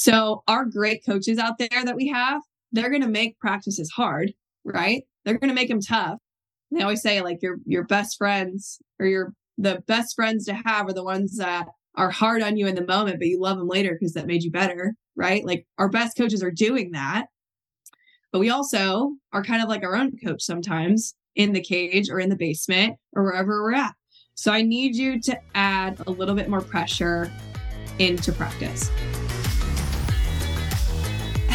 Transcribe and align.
So, 0.00 0.44
our 0.46 0.64
great 0.64 1.04
coaches 1.04 1.38
out 1.38 1.58
there 1.58 1.84
that 1.84 1.96
we 1.96 2.06
have, 2.06 2.40
they're 2.70 2.88
going 2.88 3.02
to 3.02 3.08
make 3.08 3.36
practices 3.40 3.90
hard, 3.90 4.32
right? 4.64 5.02
They're 5.24 5.38
going 5.38 5.48
to 5.48 5.56
make 5.56 5.68
them 5.68 5.80
tough. 5.80 6.20
They 6.70 6.82
always 6.82 7.02
say 7.02 7.20
like 7.20 7.42
your 7.42 7.56
your 7.66 7.82
best 7.82 8.16
friends 8.16 8.78
or 9.00 9.06
your 9.06 9.34
the 9.56 9.82
best 9.88 10.14
friends 10.14 10.44
to 10.44 10.54
have 10.54 10.86
are 10.86 10.92
the 10.92 11.02
ones 11.02 11.38
that 11.38 11.66
are 11.96 12.12
hard 12.12 12.42
on 12.42 12.56
you 12.56 12.68
in 12.68 12.76
the 12.76 12.86
moment, 12.86 13.18
but 13.18 13.26
you 13.26 13.40
love 13.40 13.58
them 13.58 13.66
later 13.66 13.90
because 13.98 14.12
that 14.12 14.28
made 14.28 14.44
you 14.44 14.52
better, 14.52 14.94
right? 15.16 15.44
Like 15.44 15.66
our 15.78 15.88
best 15.88 16.16
coaches 16.16 16.44
are 16.44 16.52
doing 16.52 16.92
that. 16.92 17.26
But 18.30 18.38
we 18.38 18.50
also 18.50 19.14
are 19.32 19.42
kind 19.42 19.64
of 19.64 19.68
like 19.68 19.82
our 19.82 19.96
own 19.96 20.12
coach 20.24 20.42
sometimes 20.42 21.16
in 21.34 21.54
the 21.54 21.60
cage 21.60 22.08
or 22.08 22.20
in 22.20 22.28
the 22.28 22.36
basement 22.36 22.98
or 23.16 23.24
wherever 23.24 23.64
we're 23.64 23.74
at. 23.74 23.94
So 24.36 24.52
I 24.52 24.62
need 24.62 24.94
you 24.94 25.20
to 25.22 25.40
add 25.56 26.00
a 26.06 26.12
little 26.12 26.36
bit 26.36 26.48
more 26.48 26.60
pressure 26.60 27.32
into 27.98 28.30
practice. 28.30 28.92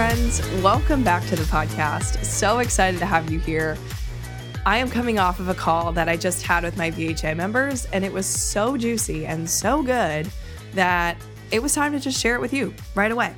Friends, 0.00 0.40
welcome 0.62 1.04
back 1.04 1.26
to 1.26 1.36
the 1.36 1.42
podcast. 1.42 2.24
So 2.24 2.60
excited 2.60 2.98
to 3.00 3.04
have 3.04 3.30
you 3.30 3.38
here. 3.38 3.76
I 4.64 4.78
am 4.78 4.88
coming 4.88 5.18
off 5.18 5.40
of 5.40 5.50
a 5.50 5.54
call 5.54 5.92
that 5.92 6.08
I 6.08 6.16
just 6.16 6.42
had 6.42 6.64
with 6.64 6.78
my 6.78 6.90
VHA 6.90 7.36
members, 7.36 7.84
and 7.92 8.02
it 8.02 8.10
was 8.10 8.24
so 8.24 8.78
juicy 8.78 9.26
and 9.26 9.48
so 9.48 9.82
good 9.82 10.26
that 10.72 11.18
it 11.50 11.62
was 11.62 11.74
time 11.74 11.92
to 11.92 12.00
just 12.00 12.18
share 12.18 12.34
it 12.34 12.40
with 12.40 12.54
you 12.54 12.72
right 12.94 13.12
away. 13.12 13.34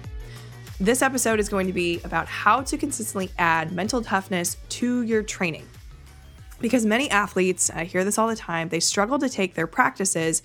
This 0.78 1.02
episode 1.02 1.40
is 1.40 1.48
going 1.48 1.66
to 1.66 1.72
be 1.72 2.00
about 2.04 2.28
how 2.28 2.60
to 2.60 2.78
consistently 2.78 3.28
add 3.38 3.72
mental 3.72 4.00
toughness 4.00 4.56
to 4.68 5.02
your 5.02 5.24
training. 5.24 5.66
Because 6.60 6.86
many 6.86 7.10
athletes, 7.10 7.70
I 7.70 7.82
hear 7.82 8.04
this 8.04 8.18
all 8.18 8.28
the 8.28 8.36
time, 8.36 8.68
they 8.68 8.78
struggle 8.78 9.18
to 9.18 9.28
take 9.28 9.54
their 9.54 9.66
practices 9.66 10.44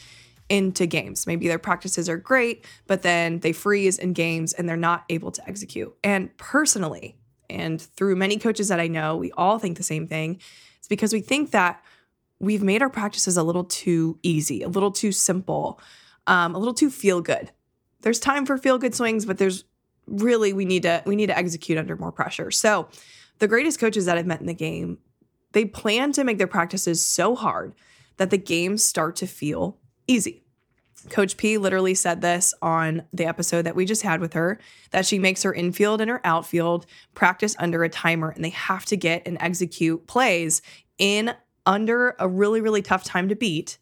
into 0.50 0.86
games. 0.86 1.28
Maybe 1.28 1.48
their 1.48 1.60
practices 1.60 2.08
are 2.08 2.18
great, 2.18 2.66
but 2.88 3.02
then 3.02 3.40
they 3.40 3.52
freeze 3.52 3.98
in 3.98 4.14
games 4.14 4.54
and 4.54 4.68
they're 4.68 4.78
not 4.78 5.04
able 5.10 5.32
to 5.32 5.48
execute. 5.48 5.96
And 6.04 6.36
personally, 6.38 7.18
and 7.50 7.82
through 7.82 8.16
many 8.16 8.38
coaches 8.38 8.68
that 8.70 8.80
I 8.80 8.88
know, 8.88 9.16
we 9.16 9.32
all 9.34 9.60
think 9.60 9.78
the 9.78 9.84
same 9.84 10.08
thing. 10.08 10.40
It's 10.80 10.88
because 10.88 11.14
we 11.14 11.22
think 11.22 11.52
that 11.52 11.84
we've 12.40 12.64
made 12.64 12.82
our 12.82 12.90
practices 12.90 13.38
a 13.38 13.44
little 13.44 13.64
too 13.64 14.20
easy, 14.24 14.62
a 14.62 14.70
little 14.70 14.92
too 14.92 15.12
simple, 15.12 15.80
um, 16.28 16.56
a 16.56 16.58
little 16.58 16.74
too 16.74 16.90
feel 16.90 17.22
good. 17.22 17.52
There's 18.02 18.20
time 18.20 18.46
for 18.46 18.58
feel 18.58 18.78
good 18.78 18.96
swings, 18.96 19.26
but 19.26 19.38
there's 19.38 19.64
really 20.06 20.54
we 20.54 20.66
need 20.66 20.84
to 20.84 21.04
we 21.06 21.16
need 21.16 21.28
to 21.28 21.38
execute 21.38 21.78
under 21.78 21.98
more 21.98 22.12
pressure. 22.12 22.52
So, 22.52 22.88
the 23.40 23.48
greatest 23.48 23.80
coaches 23.80 24.06
that 24.06 24.18
I've 24.18 24.26
met 24.26 24.40
in 24.40 24.48
the 24.48 24.54
game, 24.54 25.00
they 25.52 25.66
plan 25.66 26.12
to 26.14 26.24
make 26.24 26.38
their 26.38 26.48
practices 26.48 27.06
so 27.06 27.36
hard 27.36 27.74
that 28.18 28.30
the 28.30 28.38
games 28.38 28.84
start 28.84 29.16
to 29.18 29.28
feel 29.28 29.78
easy. 30.08 30.44
Coach 31.10 31.38
P 31.38 31.58
literally 31.58 31.94
said 31.94 32.22
this 32.22 32.54
on 32.62 33.04
the 33.14 33.26
episode 33.26 33.64
that 33.64 33.76
we 33.76 33.86
just 33.86 34.02
had 34.02 34.20
with 34.20 34.34
her 34.34 34.60
that 34.92 35.06
she 35.06 35.20
makes 35.20 35.44
her 35.44 35.54
infield 35.54 36.02
and 36.02 36.10
her 36.10 36.22
outfield 36.24 36.86
practice 37.14 37.56
under 37.60 37.84
a 37.84 37.90
timer 37.90 38.30
and 38.30 38.44
they 38.44 38.50
have 38.50 38.86
to 38.86 38.98
get 38.98 39.26
and 39.26 39.38
execute 39.40 40.08
plays 40.08 40.62
in 40.98 41.34
under 41.66 42.16
a 42.20 42.28
really, 42.28 42.62
really 42.62 42.82
tough 42.82 43.04
time 43.04 43.30
to 43.30 43.36
beat. 43.36 43.78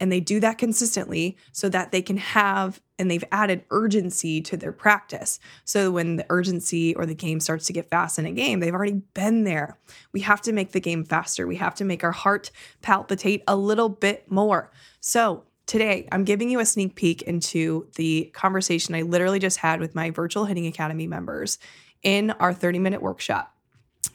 And 0.00 0.10
they 0.10 0.20
do 0.20 0.40
that 0.40 0.58
consistently 0.58 1.36
so 1.52 1.68
that 1.68 1.92
they 1.92 2.02
can 2.02 2.16
have 2.16 2.80
and 2.98 3.10
they've 3.10 3.24
added 3.32 3.64
urgency 3.70 4.40
to 4.40 4.56
their 4.56 4.72
practice. 4.72 5.38
So 5.64 5.90
when 5.90 6.16
the 6.16 6.26
urgency 6.28 6.94
or 6.94 7.06
the 7.06 7.14
game 7.14 7.40
starts 7.40 7.66
to 7.66 7.72
get 7.72 7.90
fast 7.90 8.18
in 8.18 8.26
a 8.26 8.32
game, 8.32 8.60
they've 8.60 8.74
already 8.74 9.02
been 9.14 9.44
there. 9.44 9.78
We 10.12 10.20
have 10.20 10.40
to 10.42 10.52
make 10.52 10.72
the 10.72 10.80
game 10.80 11.04
faster. 11.04 11.46
We 11.46 11.56
have 11.56 11.74
to 11.76 11.84
make 11.84 12.04
our 12.04 12.12
heart 12.12 12.50
palpitate 12.80 13.42
a 13.46 13.56
little 13.56 13.88
bit 13.88 14.30
more. 14.30 14.70
So 15.00 15.44
Today, 15.72 16.06
I'm 16.12 16.24
giving 16.24 16.50
you 16.50 16.60
a 16.60 16.66
sneak 16.66 16.96
peek 16.96 17.22
into 17.22 17.88
the 17.96 18.30
conversation 18.34 18.94
I 18.94 19.00
literally 19.00 19.38
just 19.38 19.56
had 19.56 19.80
with 19.80 19.94
my 19.94 20.10
virtual 20.10 20.44
hitting 20.44 20.66
academy 20.66 21.06
members 21.06 21.58
in 22.02 22.30
our 22.32 22.52
30 22.52 22.78
minute 22.78 23.00
workshop. 23.00 23.56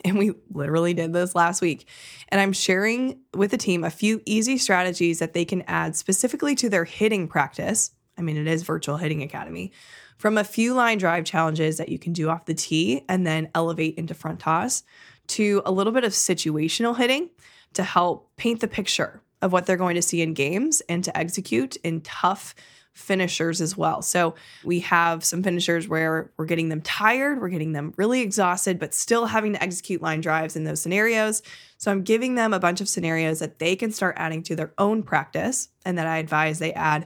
And 0.06 0.20
we 0.20 0.34
literally 0.52 0.94
did 0.94 1.14
this 1.14 1.34
last 1.34 1.64
week. 1.64 1.88
And 2.30 2.40
I'm 2.40 2.54
sharing 2.54 3.22
with 3.34 3.50
the 3.50 3.58
team 3.58 3.84
a 3.84 3.90
few 3.90 4.22
easy 4.24 4.60
strategies 4.60 5.18
that 5.18 5.34
they 5.34 5.46
can 5.46 5.64
add 5.64 5.96
specifically 5.96 6.54
to 6.54 6.70
their 6.70 6.86
hitting 6.86 7.28
practice. 7.28 7.90
I 8.20 8.22
mean, 8.22 8.38
it 8.38 8.46
is 8.46 8.62
virtual 8.62 8.98
hitting 8.98 9.24
academy 9.24 9.72
from 10.20 10.38
a 10.38 10.44
few 10.44 10.76
line 10.76 11.00
drive 11.00 11.26
challenges 11.26 11.78
that 11.78 11.90
you 11.90 11.98
can 11.98 12.14
do 12.14 12.30
off 12.30 12.46
the 12.46 12.54
tee 12.54 13.04
and 13.10 13.26
then 13.26 13.50
elevate 13.56 13.96
into 13.96 14.14
front 14.14 14.42
toss 14.42 14.84
to 15.30 15.64
a 15.66 15.72
little 15.72 15.92
bit 15.92 16.04
of 16.04 16.12
situational 16.12 16.96
hitting 16.96 17.32
to 17.74 17.82
help 17.82 18.30
paint 18.38 18.60
the 18.60 18.68
picture 18.68 19.24
of 19.42 19.52
what 19.52 19.66
they're 19.66 19.78
going 19.78 19.96
to 19.96 20.02
see 20.02 20.22
in 20.22 20.34
games 20.34 20.82
and 20.90 21.04
to 21.04 21.18
execute 21.18 21.76
in 21.78 22.02
tough 22.02 22.56
finishers 22.98 23.62
as 23.62 23.78
well. 23.78 24.02
So 24.02 24.34
we 24.64 24.80
have 24.80 25.24
some 25.24 25.44
finishers 25.44 25.88
where 25.88 26.32
we're 26.36 26.46
getting 26.46 26.70
them 26.70 26.82
tired, 26.82 27.40
we're 27.40 27.50
getting 27.50 27.74
them 27.74 27.94
really 27.96 28.22
exhausted, 28.22 28.80
but 28.80 28.94
still 28.96 29.28
having 29.28 29.54
to 29.54 29.62
execute 29.62 30.02
line 30.02 30.20
drives 30.20 30.56
in 30.56 30.64
those 30.64 30.82
scenarios. 30.82 31.44
So 31.78 31.92
I'm 31.92 32.02
giving 32.02 32.34
them 32.34 32.54
a 32.54 32.60
bunch 32.60 32.82
of 32.82 32.90
scenarios 32.90 33.38
that 33.38 33.60
they 33.60 33.76
can 33.76 33.92
start 33.92 34.16
adding 34.18 34.42
to 34.44 34.56
their 34.56 34.74
own 34.80 35.04
practice 35.04 35.70
and 35.86 35.96
that 36.00 36.08
I 36.08 36.18
advise 36.18 36.58
they 36.58 36.74
add, 36.74 37.06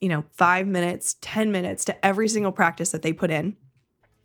you 0.00 0.08
know, 0.08 0.24
five 0.32 0.66
minutes, 0.66 1.16
10 1.20 1.52
minutes 1.52 1.84
to 1.84 2.06
every 2.06 2.28
single 2.28 2.52
practice 2.52 2.90
that 2.92 3.02
they 3.02 3.12
put 3.12 3.30
in 3.30 3.54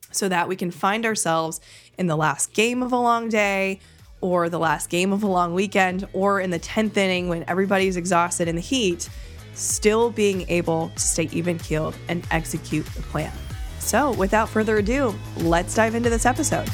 so 0.10 0.30
that 0.30 0.48
we 0.48 0.56
can 0.56 0.72
find 0.72 1.06
ourselves 1.06 1.60
in 1.98 2.08
the 2.08 2.16
last 2.16 2.54
game 2.54 2.82
of 2.82 2.94
a 2.94 2.98
long 2.98 3.28
day 3.28 3.82
or 4.24 4.48
the 4.48 4.58
last 4.58 4.90
game 4.90 5.12
of 5.12 5.22
a 5.22 5.28
long 5.28 5.54
weekend, 5.54 6.08
or 6.14 6.40
in 6.40 6.50
the 6.50 6.60
10th 6.60 6.96
inning 6.96 7.28
when 7.28 7.44
everybody's 7.50 7.98
exhausted 7.98 8.48
in 8.48 8.56
the 8.56 8.62
heat, 8.62 9.10
still 9.54 10.12
being 10.12 10.50
able 10.50 10.90
to 10.96 11.02
stay 11.02 11.28
even 11.34 11.60
keeled 11.60 11.94
and 12.08 12.26
execute 12.32 12.86
the 12.96 13.02
plan. 13.02 13.34
So, 13.80 14.14
without 14.14 14.48
further 14.48 14.78
ado, 14.78 15.14
let's 15.40 15.76
dive 15.76 15.94
into 15.94 16.10
this 16.10 16.26
episode. 16.26 16.70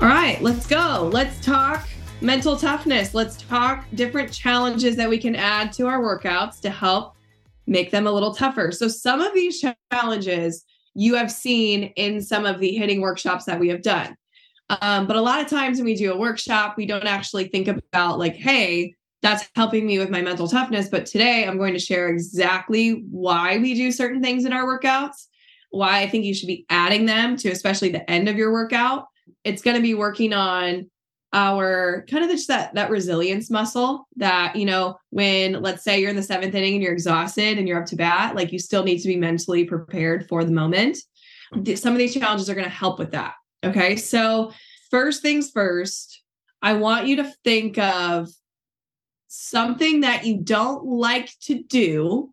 All 0.00 0.08
right, 0.08 0.42
let's 0.42 0.66
go. 0.66 1.08
Let's 1.12 1.40
talk 1.40 1.88
mental 2.20 2.56
toughness. 2.56 3.14
Let's 3.14 3.36
talk 3.36 3.84
different 3.94 4.32
challenges 4.32 4.96
that 4.96 5.08
we 5.08 5.18
can 5.18 5.36
add 5.36 5.72
to 5.74 5.86
our 5.86 6.00
workouts 6.00 6.60
to 6.62 6.70
help 6.70 7.14
make 7.68 7.92
them 7.92 8.08
a 8.08 8.12
little 8.12 8.34
tougher. 8.34 8.72
So, 8.72 8.88
some 8.88 9.20
of 9.20 9.32
these 9.34 9.64
challenges 9.92 10.64
you 10.94 11.14
have 11.14 11.30
seen 11.30 11.84
in 11.96 12.20
some 12.20 12.46
of 12.46 12.58
the 12.58 12.72
hitting 12.72 13.00
workshops 13.00 13.44
that 13.44 13.60
we 13.60 13.68
have 13.68 13.82
done. 13.82 14.16
Um, 14.80 15.06
but 15.06 15.16
a 15.16 15.20
lot 15.20 15.40
of 15.40 15.48
times 15.48 15.78
when 15.78 15.84
we 15.84 15.94
do 15.94 16.12
a 16.12 16.16
workshop, 16.16 16.76
we 16.76 16.86
don't 16.86 17.06
actually 17.06 17.48
think 17.48 17.68
about, 17.68 18.18
like, 18.18 18.36
hey, 18.36 18.94
that's 19.22 19.48
helping 19.54 19.86
me 19.86 19.98
with 19.98 20.10
my 20.10 20.22
mental 20.22 20.48
toughness. 20.48 20.88
But 20.88 21.06
today 21.06 21.46
I'm 21.46 21.58
going 21.58 21.74
to 21.74 21.80
share 21.80 22.08
exactly 22.08 23.04
why 23.10 23.58
we 23.58 23.74
do 23.74 23.92
certain 23.92 24.22
things 24.22 24.44
in 24.44 24.52
our 24.52 24.64
workouts, 24.64 25.26
why 25.70 26.00
I 26.00 26.08
think 26.08 26.24
you 26.24 26.34
should 26.34 26.46
be 26.46 26.66
adding 26.70 27.06
them 27.06 27.36
to 27.38 27.50
especially 27.50 27.90
the 27.90 28.08
end 28.10 28.28
of 28.28 28.36
your 28.36 28.52
workout. 28.52 29.06
It's 29.44 29.62
going 29.62 29.76
to 29.76 29.82
be 29.82 29.94
working 29.94 30.32
on 30.32 30.90
our 31.32 32.04
kind 32.10 32.24
of 32.24 32.30
just 32.30 32.48
that 32.48 32.74
that 32.74 32.90
resilience 32.90 33.50
muscle 33.50 34.08
that 34.16 34.56
you 34.56 34.64
know 34.64 34.98
when 35.10 35.52
let's 35.62 35.84
say 35.84 36.00
you're 36.00 36.10
in 36.10 36.16
the 36.16 36.22
seventh 36.22 36.54
inning 36.54 36.74
and 36.74 36.82
you're 36.82 36.92
exhausted 36.92 37.56
and 37.56 37.68
you're 37.68 37.80
up 37.80 37.86
to 37.86 37.96
bat 37.96 38.34
like 38.34 38.50
you 38.52 38.58
still 38.58 38.82
need 38.82 38.98
to 38.98 39.06
be 39.06 39.16
mentally 39.16 39.64
prepared 39.64 40.28
for 40.28 40.44
the 40.44 40.50
moment 40.50 40.98
some 41.76 41.92
of 41.92 41.98
these 41.98 42.14
challenges 42.14 42.50
are 42.50 42.54
going 42.54 42.64
to 42.64 42.70
help 42.70 42.98
with 42.98 43.12
that 43.12 43.34
okay 43.64 43.94
so 43.94 44.52
first 44.90 45.22
things 45.22 45.50
first 45.52 46.22
i 46.62 46.72
want 46.72 47.06
you 47.06 47.16
to 47.16 47.32
think 47.44 47.78
of 47.78 48.28
something 49.28 50.00
that 50.00 50.26
you 50.26 50.38
don't 50.38 50.84
like 50.84 51.30
to 51.40 51.62
do 51.62 52.32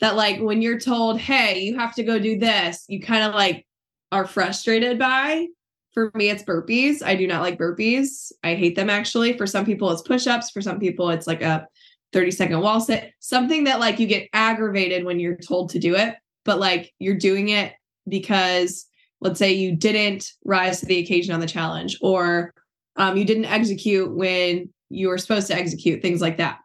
that 0.00 0.16
like 0.16 0.40
when 0.40 0.62
you're 0.62 0.80
told, 0.80 1.18
hey, 1.18 1.60
you 1.60 1.78
have 1.78 1.94
to 1.94 2.02
go 2.02 2.18
do 2.18 2.38
this, 2.38 2.84
you 2.88 3.00
kind 3.00 3.24
of 3.24 3.34
like 3.34 3.66
are 4.12 4.26
frustrated 4.26 4.98
by. 4.98 5.46
For 5.92 6.10
me, 6.14 6.30
it's 6.30 6.44
burpees. 6.44 7.02
I 7.02 7.16
do 7.16 7.26
not 7.26 7.42
like 7.42 7.58
burpees. 7.58 8.32
I 8.44 8.54
hate 8.54 8.76
them 8.76 8.90
actually. 8.90 9.36
For 9.36 9.46
some 9.46 9.64
people, 9.64 9.90
it's 9.90 10.02
push-ups. 10.02 10.50
For 10.50 10.62
some 10.62 10.78
people, 10.78 11.10
it's 11.10 11.26
like 11.26 11.42
a 11.42 11.66
30 12.12 12.30
second 12.30 12.60
wall 12.60 12.80
sit, 12.80 13.12
something 13.20 13.64
that 13.64 13.80
like 13.80 13.98
you 13.98 14.06
get 14.06 14.28
aggravated 14.32 15.04
when 15.04 15.20
you're 15.20 15.36
told 15.36 15.70
to 15.70 15.78
do 15.78 15.96
it, 15.96 16.16
but 16.44 16.58
like 16.58 16.92
you're 16.98 17.16
doing 17.16 17.50
it 17.50 17.72
because 18.08 18.86
let's 19.20 19.38
say 19.38 19.52
you 19.52 19.76
didn't 19.76 20.32
rise 20.44 20.80
to 20.80 20.86
the 20.86 20.98
occasion 20.98 21.34
on 21.34 21.40
the 21.40 21.46
challenge 21.46 21.98
or 22.00 22.52
um, 22.96 23.16
you 23.16 23.24
didn't 23.24 23.44
execute 23.44 24.14
when 24.14 24.68
you 24.88 25.08
were 25.08 25.18
supposed 25.18 25.46
to 25.46 25.54
execute, 25.54 26.02
things 26.02 26.20
like 26.20 26.38
that. 26.38 26.58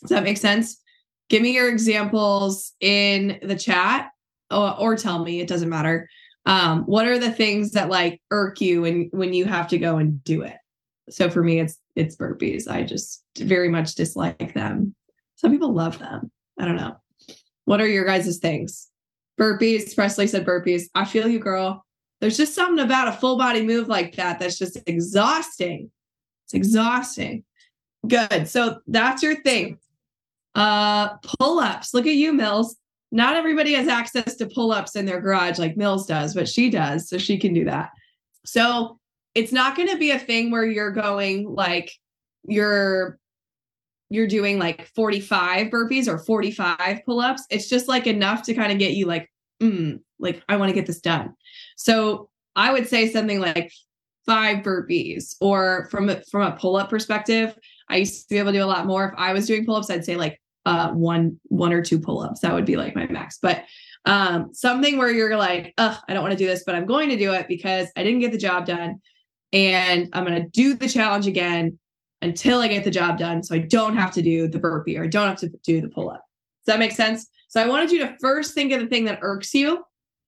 Does 0.00 0.10
that 0.10 0.24
make 0.24 0.38
sense? 0.38 0.80
Give 1.28 1.42
me 1.42 1.54
your 1.54 1.68
examples 1.68 2.72
in 2.80 3.38
the 3.42 3.56
chat 3.56 4.10
or, 4.50 4.78
or 4.78 4.96
tell 4.96 5.24
me, 5.24 5.40
it 5.40 5.48
doesn't 5.48 5.68
matter. 5.68 6.08
Um, 6.44 6.82
what 6.84 7.06
are 7.06 7.18
the 7.18 7.30
things 7.30 7.72
that 7.72 7.88
like 7.88 8.20
irk 8.30 8.60
you 8.60 8.82
when 8.82 9.08
when 9.12 9.32
you 9.32 9.44
have 9.44 9.68
to 9.68 9.78
go 9.78 9.96
and 9.96 10.22
do 10.24 10.42
it? 10.42 10.56
So 11.10 11.30
for 11.30 11.42
me, 11.42 11.60
it's 11.60 11.78
it's 11.94 12.16
burpees. 12.16 12.68
I 12.68 12.82
just 12.82 13.24
very 13.38 13.68
much 13.68 13.94
dislike 13.94 14.54
them. 14.54 14.94
Some 15.36 15.50
people 15.50 15.72
love 15.72 15.98
them. 15.98 16.30
I 16.58 16.64
don't 16.64 16.76
know. 16.76 16.96
What 17.64 17.80
are 17.80 17.86
your 17.86 18.04
guys' 18.04 18.38
things? 18.38 18.88
Burpees. 19.38 19.94
Presley 19.94 20.26
said 20.26 20.44
burpees. 20.46 20.84
I 20.94 21.04
feel 21.04 21.28
you, 21.28 21.38
girl. 21.38 21.84
There's 22.20 22.36
just 22.36 22.54
something 22.54 22.84
about 22.84 23.08
a 23.08 23.12
full 23.12 23.36
body 23.36 23.62
move 23.62 23.88
like 23.88 24.16
that 24.16 24.38
that's 24.38 24.58
just 24.58 24.78
exhausting. 24.86 25.90
It's 26.44 26.54
exhausting. 26.54 27.44
Good. 28.06 28.48
So 28.48 28.80
that's 28.86 29.22
your 29.22 29.40
thing. 29.42 29.78
Uh 30.54 31.16
pull-ups. 31.38 31.94
Look 31.94 32.06
at 32.06 32.14
you, 32.14 32.32
Mills. 32.32 32.76
Not 33.12 33.36
everybody 33.36 33.74
has 33.74 33.88
access 33.88 34.36
to 34.36 34.46
pull-ups 34.46 34.96
in 34.96 35.04
their 35.04 35.20
garage 35.20 35.58
like 35.58 35.76
Mills 35.76 36.06
does, 36.06 36.34
but 36.34 36.48
she 36.48 36.70
does, 36.70 37.10
so 37.10 37.18
she 37.18 37.38
can 37.38 37.52
do 37.52 37.66
that. 37.66 37.90
So 38.46 38.98
it's 39.34 39.52
not 39.52 39.76
going 39.76 39.88
to 39.88 39.98
be 39.98 40.10
a 40.10 40.18
thing 40.18 40.50
where 40.50 40.64
you're 40.64 40.90
going 40.90 41.54
like 41.54 41.92
you're 42.44 43.18
you're 44.08 44.26
doing 44.26 44.58
like 44.58 44.86
45 44.94 45.68
burpees 45.68 46.06
or 46.06 46.18
45 46.18 47.00
pull-ups. 47.06 47.44
It's 47.50 47.68
just 47.68 47.88
like 47.88 48.06
enough 48.06 48.42
to 48.44 48.54
kind 48.54 48.72
of 48.72 48.78
get 48.78 48.92
you 48.92 49.06
like 49.06 49.30
mm, 49.62 50.00
like 50.18 50.42
i 50.48 50.56
want 50.56 50.70
to 50.70 50.74
get 50.74 50.86
this 50.86 51.00
done. 51.00 51.34
So 51.76 52.30
i 52.56 52.72
would 52.72 52.88
say 52.88 53.10
something 53.10 53.40
like 53.40 53.72
five 54.24 54.58
burpees 54.58 55.36
or 55.40 55.88
from 55.90 56.08
a, 56.08 56.22
from 56.30 56.42
a 56.42 56.56
pull-up 56.56 56.88
perspective 56.88 57.58
i 57.88 57.96
used 57.96 58.28
to 58.28 58.34
be 58.34 58.38
able 58.38 58.52
to 58.52 58.58
do 58.58 58.64
a 58.64 58.66
lot 58.66 58.86
more. 58.86 59.08
If 59.08 59.14
i 59.18 59.32
was 59.32 59.46
doing 59.46 59.66
pull-ups 59.66 59.90
i'd 59.90 60.04
say 60.04 60.16
like 60.16 60.40
uh 60.66 60.90
one 60.90 61.38
one 61.44 61.72
or 61.72 61.82
two 61.82 61.98
pull-ups 61.98 62.40
that 62.40 62.54
would 62.54 62.64
be 62.64 62.76
like 62.76 62.94
my 62.94 63.06
max 63.06 63.38
but 63.40 63.64
um 64.04 64.52
something 64.52 64.98
where 64.98 65.10
you're 65.10 65.36
like 65.36 65.74
oh 65.78 65.98
i 66.08 66.14
don't 66.14 66.22
want 66.22 66.32
to 66.32 66.38
do 66.38 66.46
this 66.46 66.64
but 66.64 66.74
i'm 66.74 66.86
going 66.86 67.08
to 67.08 67.16
do 67.16 67.32
it 67.32 67.46
because 67.48 67.88
i 67.96 68.02
didn't 68.02 68.20
get 68.20 68.32
the 68.32 68.38
job 68.38 68.66
done 68.66 69.00
and 69.52 70.08
I'm 70.12 70.24
going 70.24 70.42
to 70.42 70.48
do 70.48 70.74
the 70.74 70.88
challenge 70.88 71.26
again 71.26 71.78
until 72.22 72.60
I 72.60 72.68
get 72.68 72.84
the 72.84 72.90
job 72.90 73.18
done. 73.18 73.42
So 73.42 73.54
I 73.54 73.58
don't 73.58 73.96
have 73.96 74.12
to 74.12 74.22
do 74.22 74.48
the 74.48 74.58
burpee 74.58 74.96
or 74.96 75.04
I 75.04 75.08
don't 75.08 75.28
have 75.28 75.38
to 75.40 75.48
do 75.64 75.80
the 75.80 75.88
pull 75.88 76.10
up. 76.10 76.24
Does 76.64 76.72
that 76.72 76.78
make 76.78 76.92
sense? 76.92 77.26
So 77.48 77.60
I 77.60 77.68
wanted 77.68 77.90
you 77.90 78.00
to 78.00 78.16
first 78.20 78.54
think 78.54 78.72
of 78.72 78.80
the 78.80 78.86
thing 78.86 79.04
that 79.06 79.18
irks 79.22 79.52
you 79.52 79.84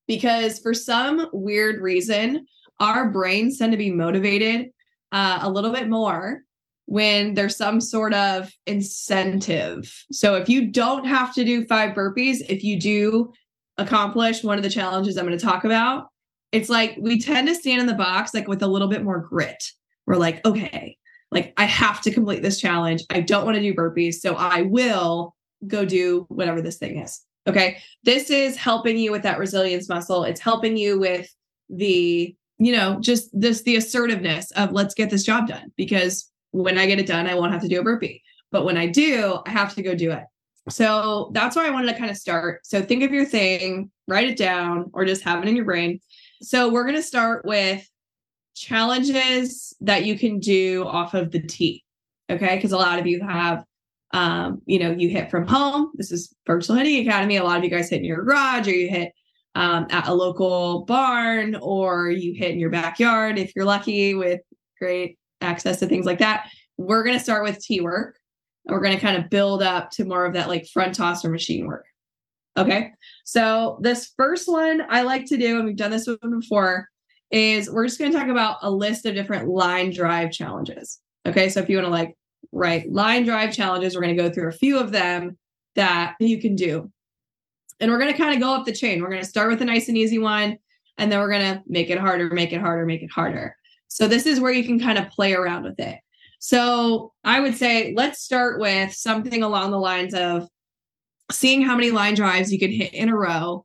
because 0.07 0.59
for 0.59 0.75
some 0.75 1.29
weird 1.33 1.81
reason, 1.81 2.47
our 2.81 3.11
brains 3.11 3.59
tend 3.59 3.73
to 3.73 3.79
be 3.79 3.91
motivated 3.91 4.71
uh, 5.13 5.39
a 5.43 5.51
little 5.51 5.71
bit 5.71 5.89
more 5.89 6.43
when 6.87 7.35
there's 7.35 7.57
some 7.57 7.81
sort 7.81 8.15
of 8.15 8.51
incentive. 8.67 9.93
So 10.13 10.37
if 10.37 10.49
you 10.49 10.71
don't 10.71 11.05
have 11.05 11.35
to 11.35 11.45
do 11.45 11.67
five 11.67 11.95
burpees, 11.95 12.39
if 12.49 12.63
you 12.63 12.79
do 12.79 13.33
accomplish 13.79 14.45
one 14.45 14.59
of 14.59 14.63
the 14.63 14.71
challenges 14.71 15.17
I'm 15.17 15.27
going 15.27 15.37
to 15.39 15.45
talk 15.45 15.65
about, 15.65 16.09
it's 16.53 16.69
like 16.69 16.97
we 17.01 17.21
tend 17.21 17.49
to 17.49 17.55
stand 17.55 17.81
in 17.81 17.87
the 17.87 17.95
box 17.95 18.35
like 18.35 18.47
with 18.47 18.63
a 18.63 18.67
little 18.67 18.89
bit 18.89 19.03
more 19.03 19.19
grit. 19.19 19.65
We're 20.07 20.17
like, 20.17 20.45
okay, 20.47 20.97
like 21.31 21.53
I 21.57 21.65
have 21.65 22.01
to 22.03 22.13
complete 22.13 22.43
this 22.43 22.61
challenge. 22.61 23.03
I 23.11 23.21
don't 23.21 23.45
want 23.45 23.57
to 23.57 23.63
do 23.63 23.75
burpees, 23.75 24.15
so 24.15 24.35
I 24.35 24.63
will 24.63 25.35
go 25.67 25.85
do 25.85 26.27
whatever 26.29 26.61
this 26.61 26.77
thing 26.77 26.99
is. 26.99 27.23
Okay. 27.47 27.79
This 28.05 28.31
is 28.31 28.57
helping 28.57 28.97
you 28.97 29.11
with 29.11 29.23
that 29.23 29.39
resilience 29.39 29.89
muscle. 29.89 30.25
It's 30.25 30.41
helping 30.41 30.77
you 30.77 30.99
with 30.99 31.29
the, 31.69 32.35
you 32.59 32.73
know, 32.73 33.01
just 33.01 33.29
this 33.39 33.63
the 33.63 33.77
assertiveness 33.77 34.51
of 34.53 34.73
let's 34.73 34.95
get 34.95 35.11
this 35.11 35.25
job 35.25 35.49
done 35.49 35.73
because 35.77 36.31
when 36.55 36.79
I 36.79 36.87
get 36.87 37.01
it 37.01 37.07
done, 37.07 37.27
I 37.27 37.35
won't 37.35 37.53
have 37.53 37.63
to 37.63 37.69
do 37.69 37.81
a 37.81 37.83
burpee. 37.83 38.23
But 38.53 38.65
when 38.65 38.77
I 38.77 38.87
do, 38.87 39.41
I 39.45 39.51
have 39.51 39.75
to 39.75 39.83
go 39.83 39.95
do 39.97 40.13
it. 40.13 40.23
So 40.71 41.31
that's 41.35 41.57
where 41.57 41.67
I 41.67 41.71
wanted 41.71 41.93
to 41.93 41.99
kind 41.99 42.13
of 42.13 42.17
start. 42.17 42.65
So 42.65 42.81
think 42.81 43.03
of 43.03 43.11
your 43.11 43.25
thing, 43.25 43.91
write 44.07 44.29
it 44.29 44.39
down, 44.39 44.91
or 44.95 45.05
just 45.05 45.25
have 45.25 45.43
it 45.43 45.49
in 45.49 45.57
your 45.57 45.65
brain. 45.65 45.99
So 46.43 46.71
we're 46.71 46.85
going 46.85 46.95
to 46.95 47.03
start 47.03 47.45
with 47.45 47.87
challenges 48.55 49.75
that 49.81 50.05
you 50.05 50.17
can 50.17 50.39
do 50.39 50.87
off 50.87 51.15
of 51.15 51.33
the 51.33 51.41
tee. 51.41 51.83
Okay. 52.31 52.55
Because 52.55 52.71
a 52.71 52.79
lot 52.79 53.01
of 53.01 53.07
you 53.09 53.21
have, 53.21 53.65
um, 54.13 54.63
you 54.65 54.79
know, 54.79 54.93
you 54.93 55.09
hit 55.09 55.33
from 55.33 55.49
home. 55.49 55.91
This 55.95 56.13
is 56.13 56.33
Virtual 56.47 56.77
Hitting 56.77 57.07
Academy. 57.07 57.37
A 57.37 57.45
lot 57.45 57.59
of 57.59 57.65
you 57.65 57.71
guys 57.71 57.91
hit 57.91 57.99
in 57.99 58.05
your 58.05 58.23
garage 58.23 58.69
or 58.69 58.71
you 58.71 58.89
hit 58.89 59.13
um, 59.57 59.89
at 59.91 60.07
a 60.07 60.15
local 60.15 60.85
barn 60.85 61.57
or 61.57 62.11
you 62.11 62.33
hit 62.33 62.53
in 62.53 62.61
your 62.61 62.71
backyard 62.71 63.39
if 63.39 63.55
you're 63.57 63.65
lucky 63.65 64.15
with 64.15 64.41
great 64.79 65.19
access 65.45 65.79
to 65.81 65.87
things 65.87 66.07
like 66.07 66.19
that. 66.19 66.49
We're 66.77 67.05
going 67.05 67.17
to 67.17 67.23
start 67.23 67.45
with 67.45 67.61
tee 67.61 67.81
work. 67.81 68.19
And 68.67 68.75
we're 68.75 68.83
going 68.83 68.97
to 68.97 69.01
kind 69.01 69.23
of 69.23 69.31
build 69.31 69.63
up 69.63 69.91
to 69.93 70.05
more 70.05 70.25
of 70.25 70.33
that 70.33 70.49
like 70.49 70.67
front 70.73 70.95
toss 70.95 71.25
or 71.25 71.29
machine 71.31 71.67
work. 71.67 71.85
Okay. 72.57 72.93
So 73.25 73.79
this 73.83 74.13
first 74.17 74.49
one 74.49 74.83
I 74.89 75.03
like 75.03 75.27
to 75.27 75.37
do, 75.37 75.57
and 75.57 75.67
we've 75.67 75.77
done 75.77 75.91
this 75.91 76.07
one 76.07 76.41
before, 76.41 76.89
is 77.31 77.71
we're 77.71 77.87
just 77.87 77.99
going 77.99 78.11
to 78.11 78.19
talk 78.19 78.29
about 78.29 78.59
a 78.63 78.71
list 78.71 79.07
of 79.07 79.15
different 79.15 79.49
line 79.49 79.93
drive 79.93 80.31
challenges. 80.33 81.01
Okay. 81.27 81.49
So 81.49 81.61
if 81.61 81.69
you 81.69 81.77
want 81.77 81.87
to 81.87 81.91
like 81.91 82.17
write 82.53 82.91
line 82.91 83.25
drive 83.25 83.53
challenges, 83.53 83.95
we're 83.95 84.03
going 84.03 84.17
to 84.17 84.23
go 84.23 84.31
through 84.31 84.49
a 84.49 84.53
few 84.53 84.79
of 84.79 84.93
them 84.93 85.37
that 85.75 86.15
you 86.21 86.41
can 86.41 86.55
do. 86.55 86.91
And 87.81 87.91
we're 87.91 87.99
going 87.99 88.13
to 88.13 88.17
kind 88.17 88.33
of 88.33 88.41
go 88.41 88.55
up 88.55 88.65
the 88.65 88.73
chain. 88.73 89.03
We're 89.03 89.11
going 89.11 89.23
to 89.23 89.29
start 89.29 89.51
with 89.51 89.61
a 89.61 89.65
nice 89.65 89.89
and 89.89 89.99
easy 89.99 90.19
one, 90.19 90.57
and 90.97 91.11
then 91.11 91.19
we're 91.19 91.31
going 91.31 91.55
to 91.57 91.63
make 91.67 91.91
it 91.91 91.99
harder, 91.99 92.31
make 92.31 92.53
it 92.53 92.61
harder, 92.61 92.87
make 92.87 93.03
it 93.03 93.11
harder. 93.11 93.57
So 93.95 94.09
this 94.09 94.27
is 94.27 94.41
where 94.41 94.51
you 94.51 94.65
can 94.65 94.81
kind 94.81 94.99
of 94.99 95.09
play 95.11 95.35
around 95.35 95.63
with 95.63 95.79
it. 95.79 96.01
So 96.41 97.13
I 97.23 97.39
would 97.39 97.55
say 97.55 97.95
let's 97.97 98.21
start 98.21 98.59
with 98.59 98.93
something 98.93 99.45
along 99.45 99.71
the 99.71 99.79
lines 99.79 100.15
of 100.15 100.49
seeing 101.31 101.63
how 101.63 101.77
many 101.77 101.93
line 101.93 102.15
drives 102.15 102.53
you 102.53 102.59
can 102.59 102.73
hit 102.73 102.93
in 102.93 103.09
a 103.09 103.17
row, 103.17 103.65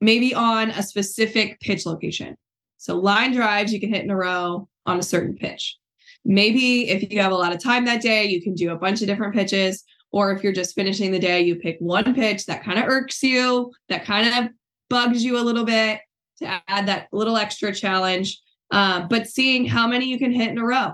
maybe 0.00 0.34
on 0.34 0.70
a 0.70 0.82
specific 0.82 1.60
pitch 1.60 1.86
location. 1.86 2.36
So 2.78 2.96
line 2.96 3.32
drives 3.32 3.72
you 3.72 3.78
can 3.78 3.94
hit 3.94 4.02
in 4.02 4.10
a 4.10 4.16
row 4.16 4.68
on 4.86 4.98
a 4.98 5.04
certain 5.04 5.36
pitch. 5.36 5.78
Maybe 6.24 6.88
if 6.88 7.08
you 7.08 7.20
have 7.20 7.30
a 7.30 7.36
lot 7.36 7.54
of 7.54 7.62
time 7.62 7.84
that 7.84 8.02
day, 8.02 8.24
you 8.24 8.42
can 8.42 8.54
do 8.54 8.72
a 8.72 8.76
bunch 8.76 9.02
of 9.02 9.06
different 9.06 9.34
pitches. 9.34 9.84
Or 10.10 10.32
if 10.32 10.42
you're 10.42 10.52
just 10.52 10.74
finishing 10.74 11.12
the 11.12 11.20
day, 11.20 11.42
you 11.42 11.54
pick 11.54 11.76
one 11.78 12.12
pitch 12.12 12.44
that 12.46 12.64
kind 12.64 12.80
of 12.80 12.86
irks 12.88 13.22
you, 13.22 13.70
that 13.88 14.04
kind 14.04 14.46
of 14.46 14.50
bugs 14.88 15.22
you 15.22 15.38
a 15.38 15.46
little 15.46 15.64
bit 15.64 16.00
to 16.38 16.60
add 16.66 16.88
that 16.88 17.06
little 17.12 17.36
extra 17.36 17.72
challenge. 17.72 18.36
Uh, 18.70 19.06
but 19.08 19.28
seeing 19.28 19.66
how 19.66 19.86
many 19.86 20.06
you 20.06 20.18
can 20.18 20.32
hit 20.32 20.48
in 20.48 20.58
a 20.58 20.64
row. 20.64 20.92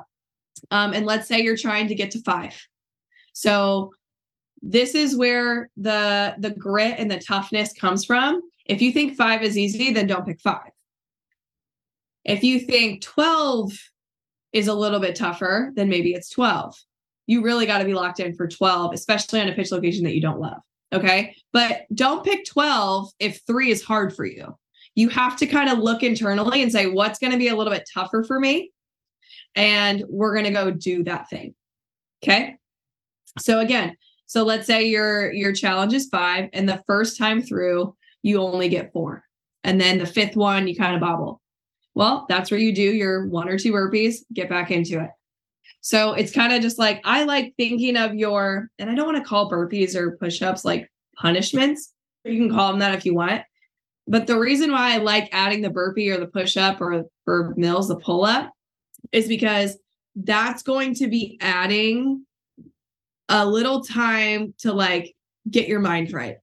Um, 0.71 0.95
and 0.95 1.04
let's 1.04 1.28
say 1.28 1.40
you're 1.40 1.56
trying 1.56 1.88
to 1.88 1.95
get 1.95 2.11
to 2.12 2.23
five. 2.23 2.56
So 3.33 3.92
this 4.62 4.95
is 4.95 5.16
where 5.16 5.71
the 5.76 6.35
the 6.38 6.50
grit 6.50 6.97
and 6.99 7.11
the 7.11 7.21
toughness 7.21 7.73
comes 7.73 8.04
from. 8.04 8.40
If 8.64 8.80
you 8.80 8.92
think 8.92 9.16
five 9.16 9.42
is 9.42 9.59
easy 9.59 9.92
then 9.92 10.06
don't 10.06 10.26
pick 10.26 10.40
five. 10.40 10.71
If 12.25 12.42
you 12.42 12.59
think 12.59 13.02
12 13.02 13.73
is 14.52 14.66
a 14.66 14.75
little 14.75 14.99
bit 14.99 15.14
tougher 15.14 15.73
then 15.76 15.88
maybe 15.88 16.12
it's 16.14 16.30
12 16.30 16.75
you 17.28 17.42
really 17.42 17.66
got 17.66 17.78
to 17.78 17.85
be 17.85 17.95
locked 17.95 18.21
in 18.21 18.35
for 18.35 18.49
12 18.49 18.95
especially 18.95 19.40
on 19.40 19.49
a 19.49 19.54
pitch 19.54 19.71
location 19.71 20.02
that 20.04 20.14
you 20.14 20.21
don't 20.21 20.40
love 20.40 20.61
okay? 20.92 21.35
But 21.52 21.83
don't 21.95 22.25
pick 22.25 22.45
12 22.47 23.11
if 23.18 23.40
three 23.47 23.71
is 23.71 23.83
hard 23.83 24.14
for 24.14 24.25
you 24.25 24.56
you 24.97 25.09
have 25.09 25.37
to 25.37 25.47
kind 25.47 25.71
of 25.71 25.79
look 25.79 26.03
internally 26.03 26.62
and 26.62 26.73
say 26.73 26.88
what's 26.88 27.21
going 27.21 27.33
to 27.33 27.38
be 27.38 27.49
a 27.49 27.55
little 27.55 27.73
bit 27.73 27.88
tougher 27.93 28.25
for 28.25 28.41
me 28.41 28.73
and 29.55 30.03
we're 30.09 30.33
going 30.33 30.47
to 30.47 30.50
go 30.50 30.71
do 30.71 31.05
that 31.05 31.31
thing 31.31 31.55
okay 32.23 32.57
so 33.38 33.61
again 33.61 33.97
so 34.26 34.43
let's 34.43 34.67
say 34.67 34.85
your 34.85 35.33
your 35.33 35.53
challenge 35.53 35.95
is 35.95 36.09
five, 36.09 36.50
and 36.53 36.69
the 36.69 36.83
first 36.87 37.17
time 37.17 37.41
through 37.41 37.97
you 38.23 38.41
only 38.41 38.69
get 38.69 38.93
four, 38.93 39.25
and 39.62 39.81
then 39.81 39.99
the 39.99 40.07
fifth 40.07 40.37
one 40.37 40.67
you 40.67 40.76
kind 40.76 40.95
of 40.95 41.00
bobble. 41.00 41.41
Well, 41.95 42.26
that's 42.29 42.50
where 42.50 42.61
you 42.61 42.75
do 42.75 42.83
your 42.83 43.26
one 43.29 43.49
or 43.49 43.59
two 43.59 43.73
burpees, 43.73 44.17
get 44.35 44.50
back 44.50 44.71
into 44.71 45.00
it. 45.00 45.11
So 45.81 46.12
it's 46.15 46.33
kind 46.33 46.53
of 46.53 46.61
just 46.61 46.79
like 46.79 47.00
I 47.05 47.23
like 47.23 47.55
thinking 47.57 47.97
of 47.97 48.15
your, 48.15 48.69
and 48.79 48.91
I 48.91 48.95
don't 48.95 49.07
want 49.07 49.19
to 49.19 49.29
call 49.29 49.50
burpees 49.50 49.95
or 49.95 50.17
push-ups 50.17 50.65
like 50.65 50.91
punishments. 51.17 51.93
You 52.25 52.37
can 52.37 52.50
call 52.50 52.71
them 52.71 52.81
that 52.81 52.95
if 52.95 53.07
you 53.07 53.15
want. 53.15 53.43
But 54.09 54.27
the 54.27 54.39
reason 54.39 54.71
why 54.71 54.95
I 54.95 54.99
like 54.99 55.29
adding 55.33 55.63
the 55.63 55.71
burpee 55.71 56.11
or 56.11 56.19
the 56.19 56.27
push-up 56.27 56.81
or 56.81 57.05
for 57.25 57.55
mills, 57.57 57.89
the 57.89 57.97
pull-up, 57.97 58.53
is 59.13 59.27
because 59.27 59.77
that's 60.15 60.63
going 60.63 60.95
to 60.95 61.09
be 61.09 61.39
adding 61.41 62.25
a 63.29 63.45
little 63.45 63.83
time 63.83 64.55
to 64.59 64.73
like 64.73 65.15
get 65.51 65.69
your 65.69 65.81
mind 65.81 66.13
right. 66.13 66.37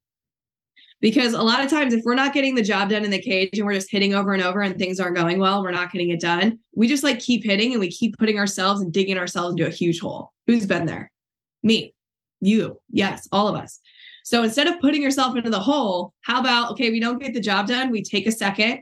Because 1.00 1.34
a 1.34 1.42
lot 1.42 1.64
of 1.64 1.70
times, 1.70 1.94
if 1.94 2.04
we're 2.06 2.16
not 2.16 2.34
getting 2.34 2.56
the 2.56 2.62
job 2.62 2.90
done 2.90 3.04
in 3.04 3.12
the 3.12 3.22
cage 3.22 3.58
and 3.58 3.66
we're 3.66 3.74
just 3.74 3.92
hitting 3.92 4.14
over 4.14 4.34
and 4.34 4.42
over 4.42 4.62
and 4.62 4.78
things 4.78 5.00
aren't 5.02 5.18
going 5.18 5.38
well, 5.38 5.62
we're 5.62 5.72
not 5.72 5.92
getting 5.92 6.12
it 6.12 6.22
done. 6.22 6.60
We 6.76 6.88
just 6.88 7.04
like 7.04 7.20
keep 7.20 7.44
hitting 7.44 7.72
and 7.72 7.82
we 7.82 7.92
keep 7.92 8.18
putting 8.18 8.40
ourselves 8.40 8.80
and 8.80 8.94
digging 8.94 9.18
ourselves 9.18 9.52
into 9.52 9.68
a 9.68 9.70
huge 9.70 10.00
hole. 10.00 10.32
Who's 10.48 10.66
been 10.66 10.86
there? 10.86 11.12
Me, 11.62 11.94
you, 12.40 12.80
yes, 12.90 13.28
all 13.34 13.50
of 13.50 13.56
us. 13.56 13.82
So 14.24 14.44
instead 14.44 14.68
of 14.68 14.80
putting 14.80 15.02
yourself 15.02 15.36
into 15.36 15.50
the 15.50 15.60
hole, 15.60 16.14
how 16.22 16.40
about, 16.40 16.72
okay, 16.72 16.90
we 16.90 17.00
don't 17.00 17.22
get 17.22 17.34
the 17.34 17.42
job 17.42 17.68
done. 17.68 17.92
We 17.92 18.02
take 18.02 18.26
a 18.26 18.32
second. 18.32 18.82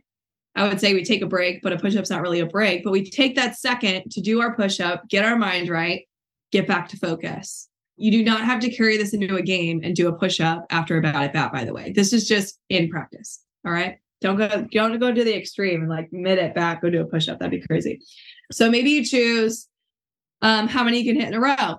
I 0.56 0.68
would 0.68 0.80
say 0.80 0.94
we 0.94 1.04
take 1.04 1.22
a 1.22 1.28
break, 1.28 1.62
but 1.62 1.74
a 1.74 1.78
push 1.78 1.96
up's 1.96 2.10
not 2.10 2.22
really 2.22 2.42
a 2.42 2.46
break, 2.46 2.84
but 2.84 2.92
we 2.92 3.10
take 3.10 3.36
that 3.36 3.58
second 3.58 4.12
to 4.12 4.22
do 4.22 4.42
our 4.42 4.56
push 4.56 4.80
up, 4.80 5.08
get 5.10 5.26
our 5.26 5.38
mind 5.38 5.70
right, 5.70 6.08
get 6.52 6.68
back 6.68 6.90
to 6.90 6.98
focus. 6.98 7.70
You 7.98 8.12
do 8.12 8.24
not 8.24 8.44
have 8.44 8.60
to 8.62 8.70
carry 8.70 8.98
this 8.98 9.14
into 9.14 9.36
a 9.36 9.42
game 9.42 9.82
and 9.84 9.96
do 9.96 10.08
a 10.08 10.14
push 10.14 10.40
up 10.40 10.66
after 10.70 10.98
a 10.98 11.02
bad 11.02 11.16
at 11.16 11.34
bat, 11.34 11.52
by 11.52 11.64
the 11.64 11.74
way. 11.74 11.92
This 11.92 12.14
is 12.14 12.28
just 12.28 12.60
in 12.70 12.90
practice. 12.90 13.40
All 13.66 13.72
right. 13.72 13.98
Don't 14.20 14.38
go, 14.38 14.68
don't 14.72 15.00
go 15.00 15.12
to 15.12 15.24
the 15.24 15.36
extreme 15.36 15.82
and 15.82 15.90
like 15.90 16.10
mid 16.12 16.38
it 16.38 16.54
back, 16.54 16.82
go 16.82 16.90
do 16.90 17.02
a 17.02 17.06
push 17.06 17.28
up. 17.28 17.40
That'd 17.40 17.60
be 17.60 17.66
crazy. 17.66 18.02
So 18.52 18.70
maybe 18.70 18.92
you 18.92 19.06
choose 19.06 19.68
um, 20.42 20.68
how 20.68 20.84
many 20.84 21.00
you 21.00 21.12
can 21.12 21.20
hit 21.20 21.30
in 21.30 21.34
a 21.34 21.40
row. 21.40 21.78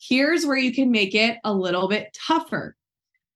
Here's 0.00 0.44
where 0.44 0.56
you 0.56 0.72
can 0.72 0.90
make 0.90 1.14
it 1.14 1.38
a 1.44 1.52
little 1.52 1.88
bit 1.88 2.16
tougher. 2.26 2.76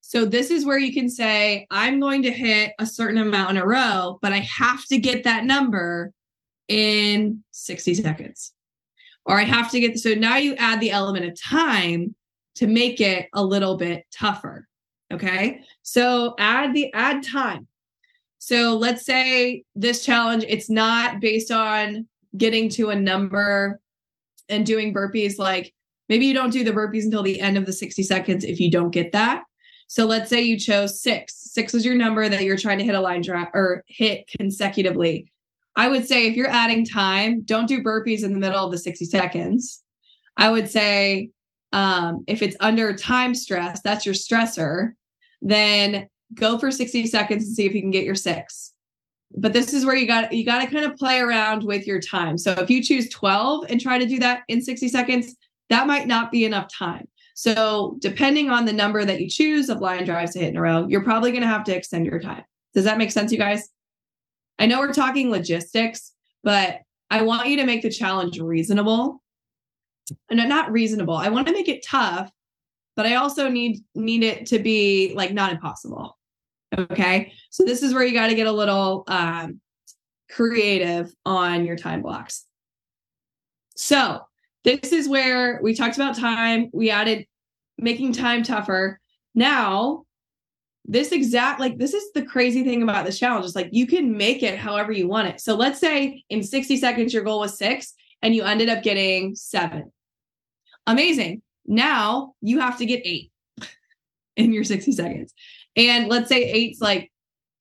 So 0.08 0.24
this 0.24 0.52
is 0.52 0.64
where 0.64 0.78
you 0.78 0.94
can 0.94 1.08
say, 1.08 1.66
I'm 1.68 1.98
going 1.98 2.22
to 2.22 2.30
hit 2.30 2.74
a 2.78 2.86
certain 2.86 3.18
amount 3.18 3.50
in 3.50 3.56
a 3.56 3.66
row, 3.66 4.20
but 4.22 4.32
I 4.32 4.38
have 4.38 4.84
to 4.84 4.98
get 4.98 5.24
that 5.24 5.44
number 5.44 6.12
in 6.68 7.42
60 7.50 7.94
seconds 7.94 8.52
or 9.24 9.36
I 9.36 9.42
have 9.42 9.68
to 9.72 9.80
get, 9.80 9.98
so 9.98 10.14
now 10.14 10.36
you 10.36 10.54
add 10.54 10.78
the 10.78 10.92
element 10.92 11.24
of 11.24 11.40
time 11.40 12.14
to 12.54 12.68
make 12.68 13.00
it 13.00 13.26
a 13.34 13.44
little 13.44 13.76
bit 13.76 14.04
tougher. 14.12 14.68
Okay. 15.12 15.62
So 15.82 16.36
add 16.38 16.72
the 16.72 16.92
add 16.94 17.24
time. 17.24 17.66
So 18.38 18.76
let's 18.76 19.04
say 19.04 19.64
this 19.74 20.04
challenge, 20.04 20.44
it's 20.46 20.70
not 20.70 21.18
based 21.20 21.50
on 21.50 22.06
getting 22.36 22.68
to 22.70 22.90
a 22.90 22.96
number 22.96 23.80
and 24.48 24.64
doing 24.64 24.94
burpees. 24.94 25.36
Like 25.36 25.74
maybe 26.08 26.26
you 26.26 26.34
don't 26.34 26.52
do 26.52 26.62
the 26.62 26.70
burpees 26.70 27.02
until 27.02 27.24
the 27.24 27.40
end 27.40 27.56
of 27.56 27.66
the 27.66 27.72
60 27.72 28.04
seconds 28.04 28.44
if 28.44 28.60
you 28.60 28.70
don't 28.70 28.92
get 28.92 29.10
that. 29.10 29.42
So 29.86 30.04
let's 30.04 30.28
say 30.28 30.42
you 30.42 30.58
chose 30.58 31.00
six. 31.00 31.34
Six 31.36 31.74
is 31.74 31.84
your 31.84 31.94
number 31.94 32.28
that 32.28 32.42
you're 32.42 32.56
trying 32.56 32.78
to 32.78 32.84
hit 32.84 32.94
a 32.94 33.00
line 33.00 33.22
drop 33.22 33.54
or 33.54 33.84
hit 33.86 34.28
consecutively. 34.28 35.30
I 35.76 35.88
would 35.88 36.06
say 36.06 36.26
if 36.26 36.36
you're 36.36 36.48
adding 36.48 36.84
time, 36.84 37.42
don't 37.42 37.68
do 37.68 37.82
burpees 37.82 38.24
in 38.24 38.32
the 38.32 38.38
middle 38.38 38.64
of 38.64 38.72
the 38.72 38.78
60 38.78 39.04
seconds. 39.04 39.82
I 40.36 40.50
would 40.50 40.68
say 40.68 41.30
um, 41.72 42.24
if 42.26 42.42
it's 42.42 42.56
under 42.60 42.94
time 42.94 43.34
stress, 43.34 43.80
that's 43.82 44.06
your 44.06 44.14
stressor, 44.14 44.92
then 45.42 46.08
go 46.34 46.58
for 46.58 46.70
60 46.70 47.06
seconds 47.06 47.44
and 47.44 47.54
see 47.54 47.66
if 47.66 47.74
you 47.74 47.80
can 47.80 47.90
get 47.90 48.04
your 48.04 48.14
six. 48.14 48.72
But 49.36 49.52
this 49.52 49.74
is 49.74 49.84
where 49.84 49.96
you 49.96 50.06
got 50.06 50.32
you 50.32 50.44
got 50.44 50.62
to 50.62 50.70
kind 50.70 50.84
of 50.84 50.96
play 50.96 51.18
around 51.18 51.64
with 51.64 51.86
your 51.86 52.00
time. 52.00 52.38
So 52.38 52.52
if 52.52 52.70
you 52.70 52.82
choose 52.82 53.10
12 53.10 53.66
and 53.68 53.80
try 53.80 53.98
to 53.98 54.06
do 54.06 54.18
that 54.20 54.42
in 54.48 54.62
60 54.62 54.88
seconds, 54.88 55.36
that 55.68 55.86
might 55.86 56.06
not 56.06 56.30
be 56.30 56.44
enough 56.44 56.68
time. 56.72 57.06
So 57.36 57.98
depending 58.00 58.48
on 58.48 58.64
the 58.64 58.72
number 58.72 59.04
that 59.04 59.20
you 59.20 59.28
choose 59.28 59.68
of 59.68 59.82
line 59.82 60.06
drives 60.06 60.32
to 60.32 60.38
hit 60.38 60.48
in 60.48 60.56
a 60.56 60.60
row, 60.62 60.86
you're 60.88 61.04
probably 61.04 61.32
going 61.32 61.42
to 61.42 61.48
have 61.48 61.64
to 61.64 61.76
extend 61.76 62.06
your 62.06 62.18
time. 62.18 62.42
Does 62.72 62.84
that 62.84 62.96
make 62.96 63.10
sense, 63.10 63.30
you 63.30 63.36
guys? 63.36 63.68
I 64.58 64.64
know 64.64 64.80
we're 64.80 64.94
talking 64.94 65.30
logistics, 65.30 66.12
but 66.42 66.78
I 67.10 67.20
want 67.22 67.48
you 67.48 67.58
to 67.58 67.66
make 67.66 67.82
the 67.82 67.90
challenge 67.90 68.40
reasonable. 68.40 69.22
And 70.30 70.48
not 70.48 70.72
reasonable. 70.72 71.14
I 71.14 71.28
want 71.28 71.46
to 71.48 71.52
make 71.52 71.68
it 71.68 71.84
tough, 71.84 72.30
but 72.94 73.04
I 73.04 73.16
also 73.16 73.50
need 73.50 73.80
need 73.94 74.22
it 74.22 74.46
to 74.46 74.58
be 74.58 75.12
like 75.14 75.34
not 75.34 75.52
impossible. 75.52 76.16
Okay. 76.78 77.32
So 77.50 77.64
this 77.64 77.82
is 77.82 77.92
where 77.92 78.04
you 78.04 78.14
got 78.14 78.28
to 78.28 78.34
get 78.34 78.46
a 78.46 78.52
little 78.52 79.04
um, 79.08 79.60
creative 80.30 81.12
on 81.26 81.66
your 81.66 81.76
time 81.76 82.00
blocks. 82.00 82.46
So 83.74 84.22
this 84.66 84.92
is 84.92 85.08
where 85.08 85.60
we 85.62 85.74
talked 85.74 85.94
about 85.94 86.18
time. 86.18 86.68
We 86.72 86.90
added 86.90 87.26
making 87.78 88.12
time 88.12 88.42
tougher. 88.42 89.00
Now 89.34 90.02
this 90.84 91.12
exact 91.12 91.58
like 91.58 91.78
this 91.78 91.94
is 91.94 92.12
the 92.12 92.24
crazy 92.24 92.64
thing 92.64 92.82
about 92.82 93.06
this 93.06 93.18
challenge. 93.18 93.46
Is 93.46 93.54
like 93.54 93.68
you 93.70 93.86
can 93.86 94.16
make 94.16 94.42
it 94.42 94.58
however 94.58 94.90
you 94.92 95.08
want 95.08 95.28
it. 95.28 95.40
So 95.40 95.54
let's 95.54 95.78
say 95.78 96.24
in 96.28 96.42
60 96.42 96.76
seconds 96.76 97.14
your 97.14 97.22
goal 97.22 97.40
was 97.40 97.56
six 97.56 97.94
and 98.22 98.34
you 98.34 98.42
ended 98.42 98.68
up 98.68 98.82
getting 98.82 99.36
seven. 99.36 99.92
Amazing. 100.86 101.42
Now 101.64 102.34
you 102.40 102.58
have 102.60 102.78
to 102.78 102.86
get 102.86 103.02
eight 103.04 103.30
in 104.36 104.52
your 104.52 104.64
60 104.64 104.92
seconds. 104.92 105.32
And 105.76 106.08
let's 106.08 106.28
say 106.28 106.42
eight's 106.42 106.80
like 106.80 107.12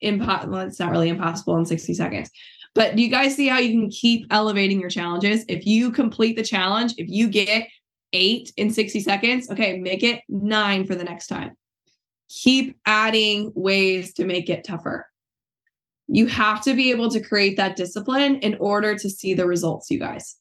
impossible 0.02 0.54
well, 0.54 0.68
it's 0.68 0.80
not 0.80 0.92
really 0.92 1.10
impossible 1.10 1.56
in 1.58 1.66
60 1.66 1.94
seconds 1.94 2.32
but 2.76 2.96
do 2.96 3.02
you 3.02 3.10
guys 3.10 3.36
see 3.36 3.48
how 3.48 3.58
you 3.58 3.72
can 3.72 3.90
keep 3.90 4.28
elevating 4.30 4.80
your 4.80 4.90
challenges 4.90 5.44
if 5.48 5.66
you 5.66 5.92
complete 5.92 6.36
the 6.36 6.44
challenge 6.44 6.94
if 6.98 7.10
you 7.10 7.28
get 7.28 7.68
eight 8.14 8.54
in 8.58 8.70
60 8.70 9.00
seconds 9.00 9.50
okay 9.50 9.80
make 9.80 10.04
it 10.04 10.22
nine 10.30 10.86
for 10.86 10.96
the 10.96 11.04
next 11.04 11.28
time 11.28 11.56
keep 12.30 12.78
adding 12.86 13.52
ways 13.56 14.14
to 14.14 14.26
make 14.26 14.50
it 14.50 14.64
tougher. 14.64 15.08
You 16.08 16.28
have 16.28 16.64
to 16.64 16.74
be 16.74 16.92
able 16.92 17.10
to 17.12 17.20
create 17.20 17.58
that 17.58 17.76
discipline 17.76 18.38
in 18.38 18.56
order 18.60 18.96
to 18.98 19.10
see 19.10 19.34
the 19.34 19.48
results, 19.48 19.90
you 19.90 20.00
guys. 20.00 20.36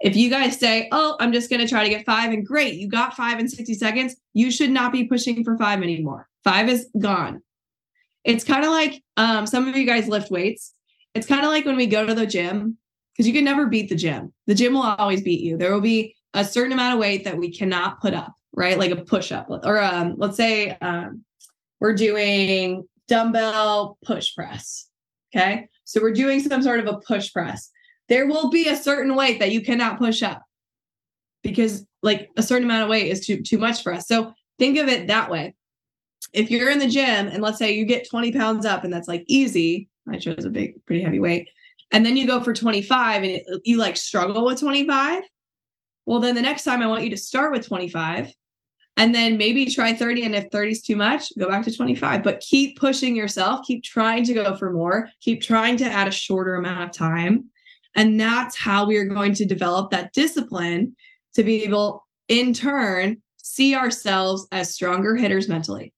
If 0.00 0.16
you 0.16 0.30
guys 0.30 0.58
say, 0.58 0.88
Oh, 0.92 1.16
I'm 1.18 1.32
just 1.32 1.50
going 1.50 1.60
to 1.60 1.68
try 1.68 1.82
to 1.82 1.90
get 1.90 2.04
five, 2.04 2.32
and 2.32 2.46
great, 2.46 2.74
you 2.74 2.88
got 2.88 3.14
five 3.14 3.38
in 3.38 3.48
60 3.48 3.74
seconds, 3.74 4.16
you 4.34 4.50
should 4.50 4.70
not 4.70 4.92
be 4.92 5.04
pushing 5.04 5.42
for 5.44 5.56
five 5.56 5.82
anymore. 5.82 6.28
Five 6.42 6.68
is 6.68 6.88
gone. 6.98 7.42
It's 8.22 8.44
kind 8.44 8.64
of 8.64 8.70
like 8.70 9.02
um, 9.16 9.46
some 9.46 9.68
of 9.68 9.76
you 9.76 9.86
guys 9.86 10.08
lift 10.08 10.30
weights. 10.30 10.73
It's 11.14 11.26
kind 11.26 11.44
of 11.44 11.50
like 11.50 11.64
when 11.64 11.76
we 11.76 11.86
go 11.86 12.06
to 12.06 12.14
the 12.14 12.26
gym, 12.26 12.76
because 13.12 13.26
you 13.26 13.32
can 13.32 13.44
never 13.44 13.66
beat 13.66 13.88
the 13.88 13.94
gym. 13.94 14.32
The 14.46 14.54
gym 14.54 14.74
will 14.74 14.82
always 14.82 15.22
beat 15.22 15.40
you. 15.40 15.56
There 15.56 15.72
will 15.72 15.80
be 15.80 16.16
a 16.34 16.44
certain 16.44 16.72
amount 16.72 16.94
of 16.94 17.00
weight 17.00 17.24
that 17.24 17.38
we 17.38 17.52
cannot 17.52 18.00
put 18.00 18.14
up 18.14 18.34
right? 18.54 18.78
Like 18.78 18.90
a 18.90 18.96
push 18.96 19.32
up, 19.32 19.48
or 19.50 19.82
um, 19.82 20.14
let's 20.16 20.36
say 20.36 20.70
um, 20.80 21.24
we're 21.80 21.94
doing 21.94 22.84
dumbbell 23.08 23.98
push 24.04 24.34
press. 24.34 24.88
Okay. 25.34 25.68
So 25.84 26.00
we're 26.00 26.12
doing 26.12 26.40
some 26.40 26.62
sort 26.62 26.80
of 26.80 26.86
a 26.86 26.98
push 26.98 27.32
press. 27.32 27.70
There 28.08 28.26
will 28.26 28.50
be 28.50 28.68
a 28.68 28.76
certain 28.76 29.14
weight 29.14 29.40
that 29.40 29.50
you 29.50 29.60
cannot 29.60 29.98
push 29.98 30.22
up 30.22 30.42
because 31.42 31.84
like 32.02 32.30
a 32.36 32.42
certain 32.42 32.64
amount 32.64 32.84
of 32.84 32.88
weight 32.88 33.10
is 33.10 33.26
too 33.26 33.42
too 33.42 33.58
much 33.58 33.82
for 33.82 33.92
us. 33.92 34.06
So 34.06 34.32
think 34.58 34.78
of 34.78 34.88
it 34.88 35.08
that 35.08 35.30
way. 35.30 35.54
If 36.32 36.50
you're 36.50 36.70
in 36.70 36.78
the 36.78 36.88
gym 36.88 37.28
and 37.28 37.42
let's 37.42 37.58
say 37.58 37.72
you 37.72 37.84
get 37.84 38.08
20 38.08 38.32
pounds 38.32 38.66
up 38.66 38.84
and 38.84 38.92
that's 38.92 39.08
like 39.08 39.24
easy, 39.26 39.88
I 40.10 40.18
chose 40.18 40.44
a 40.44 40.50
big, 40.50 40.84
pretty 40.86 41.02
heavy 41.02 41.20
weight, 41.20 41.48
and 41.92 42.04
then 42.04 42.16
you 42.16 42.26
go 42.26 42.40
for 42.40 42.52
25 42.52 43.22
and 43.22 43.32
it, 43.32 43.44
you 43.64 43.76
like 43.76 43.96
struggle 43.96 44.44
with 44.44 44.60
25. 44.60 45.22
Well, 46.06 46.20
then 46.20 46.34
the 46.34 46.42
next 46.42 46.64
time 46.64 46.82
I 46.82 46.86
want 46.86 47.04
you 47.04 47.10
to 47.10 47.16
start 47.16 47.52
with 47.52 47.66
25 47.66 48.32
and 48.96 49.14
then 49.14 49.36
maybe 49.36 49.66
try 49.66 49.92
30 49.92 50.24
and 50.24 50.34
if 50.34 50.50
30 50.50 50.70
is 50.70 50.82
too 50.82 50.96
much 50.96 51.32
go 51.38 51.48
back 51.48 51.64
to 51.64 51.74
25 51.74 52.22
but 52.22 52.40
keep 52.40 52.78
pushing 52.78 53.16
yourself 53.16 53.66
keep 53.66 53.82
trying 53.82 54.24
to 54.24 54.34
go 54.34 54.54
for 54.56 54.72
more 54.72 55.08
keep 55.20 55.42
trying 55.42 55.76
to 55.76 55.84
add 55.84 56.08
a 56.08 56.12
shorter 56.12 56.54
amount 56.54 56.82
of 56.82 56.92
time. 56.92 57.44
And 57.96 58.18
that's 58.18 58.56
how 58.56 58.86
we 58.86 58.96
are 58.96 59.04
going 59.04 59.34
to 59.34 59.44
develop 59.44 59.90
that 59.90 60.12
discipline 60.12 60.96
to 61.34 61.44
be 61.44 61.64
able 61.64 62.04
in 62.26 62.52
turn 62.52 63.22
see 63.36 63.74
ourselves 63.76 64.48
as 64.50 64.74
stronger 64.74 65.14
hitters 65.14 65.48
mentally 65.48 65.92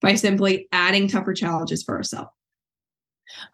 by 0.00 0.14
simply 0.14 0.68
adding 0.72 1.06
tougher 1.06 1.34
challenges 1.34 1.82
for 1.82 1.96
ourselves 1.96 2.30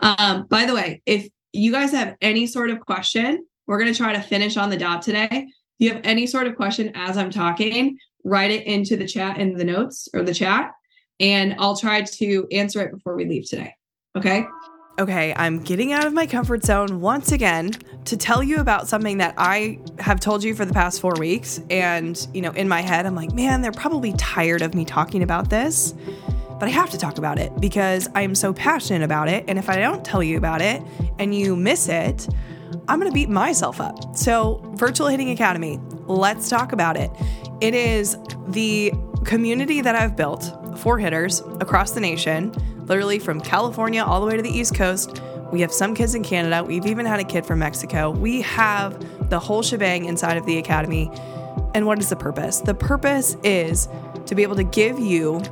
um, 0.00 0.46
by 0.48 0.64
the 0.64 0.74
way 0.74 1.02
if 1.06 1.28
you 1.52 1.72
guys 1.72 1.92
have 1.92 2.16
any 2.20 2.46
sort 2.46 2.70
of 2.70 2.80
question 2.80 3.44
we're 3.66 3.78
going 3.78 3.92
to 3.92 3.96
try 3.96 4.12
to 4.12 4.20
finish 4.20 4.56
on 4.56 4.70
the 4.70 4.76
dot 4.76 5.02
today 5.02 5.28
if 5.30 5.50
you 5.78 5.92
have 5.92 6.00
any 6.04 6.26
sort 6.26 6.46
of 6.46 6.56
question 6.56 6.90
as 6.94 7.16
i'm 7.16 7.30
talking 7.30 7.98
write 8.24 8.50
it 8.50 8.66
into 8.66 8.96
the 8.96 9.06
chat 9.06 9.38
in 9.38 9.54
the 9.54 9.64
notes 9.64 10.08
or 10.14 10.22
the 10.22 10.34
chat, 10.34 10.72
and 11.20 11.54
I'll 11.58 11.76
try 11.76 12.02
to 12.02 12.46
answer 12.52 12.80
it 12.82 12.92
before 12.92 13.16
we 13.16 13.24
leave 13.24 13.48
today. 13.48 13.74
Okay. 14.16 14.46
Okay, 14.98 15.32
I'm 15.36 15.60
getting 15.60 15.92
out 15.94 16.06
of 16.06 16.12
my 16.12 16.26
comfort 16.26 16.64
zone 16.64 17.00
once 17.00 17.32
again 17.32 17.70
to 18.04 18.16
tell 18.16 18.42
you 18.42 18.60
about 18.60 18.88
something 18.88 19.18
that 19.18 19.34
I 19.38 19.78
have 19.98 20.20
told 20.20 20.44
you 20.44 20.54
for 20.54 20.66
the 20.66 20.74
past 20.74 21.00
four 21.00 21.14
weeks. 21.18 21.60
And, 21.70 22.26
you 22.34 22.42
know, 22.42 22.50
in 22.50 22.68
my 22.68 22.82
head, 22.82 23.06
I'm 23.06 23.14
like, 23.14 23.32
man, 23.32 23.62
they're 23.62 23.72
probably 23.72 24.12
tired 24.14 24.60
of 24.60 24.74
me 24.74 24.84
talking 24.84 25.22
about 25.22 25.48
this, 25.48 25.94
but 26.62 26.68
I 26.68 26.72
have 26.74 26.90
to 26.90 26.96
talk 26.96 27.18
about 27.18 27.40
it 27.40 27.60
because 27.60 28.08
I 28.14 28.22
am 28.22 28.36
so 28.36 28.52
passionate 28.52 29.02
about 29.02 29.28
it. 29.28 29.46
And 29.48 29.58
if 29.58 29.68
I 29.68 29.80
don't 29.80 30.04
tell 30.04 30.22
you 30.22 30.38
about 30.38 30.62
it 30.62 30.80
and 31.18 31.34
you 31.34 31.56
miss 31.56 31.88
it, 31.88 32.28
I'm 32.86 33.00
going 33.00 33.10
to 33.10 33.12
beat 33.12 33.28
myself 33.28 33.80
up. 33.80 34.16
So, 34.16 34.62
Virtual 34.76 35.08
Hitting 35.08 35.30
Academy, 35.30 35.80
let's 36.06 36.48
talk 36.48 36.72
about 36.72 36.96
it. 36.96 37.10
It 37.60 37.74
is 37.74 38.16
the 38.46 38.92
community 39.24 39.80
that 39.80 39.96
I've 39.96 40.14
built 40.14 40.78
for 40.78 41.00
hitters 41.00 41.40
across 41.58 41.90
the 41.90 42.00
nation, 42.00 42.52
literally 42.86 43.18
from 43.18 43.40
California 43.40 44.04
all 44.04 44.20
the 44.20 44.26
way 44.28 44.36
to 44.36 44.42
the 44.42 44.56
East 44.56 44.76
Coast. 44.76 45.20
We 45.50 45.62
have 45.62 45.72
some 45.72 45.96
kids 45.96 46.14
in 46.14 46.22
Canada. 46.22 46.62
We've 46.62 46.86
even 46.86 47.06
had 47.06 47.18
a 47.18 47.24
kid 47.24 47.44
from 47.44 47.58
Mexico. 47.58 48.12
We 48.12 48.40
have 48.42 49.30
the 49.30 49.40
whole 49.40 49.64
shebang 49.64 50.04
inside 50.04 50.36
of 50.36 50.46
the 50.46 50.58
academy. 50.58 51.10
And 51.74 51.86
what 51.86 51.98
is 51.98 52.08
the 52.08 52.14
purpose? 52.14 52.60
The 52.60 52.74
purpose 52.74 53.36
is 53.42 53.88
to 54.26 54.36
be 54.36 54.44
able 54.44 54.54
to 54.54 54.62
give 54.62 55.00
you 55.00 55.42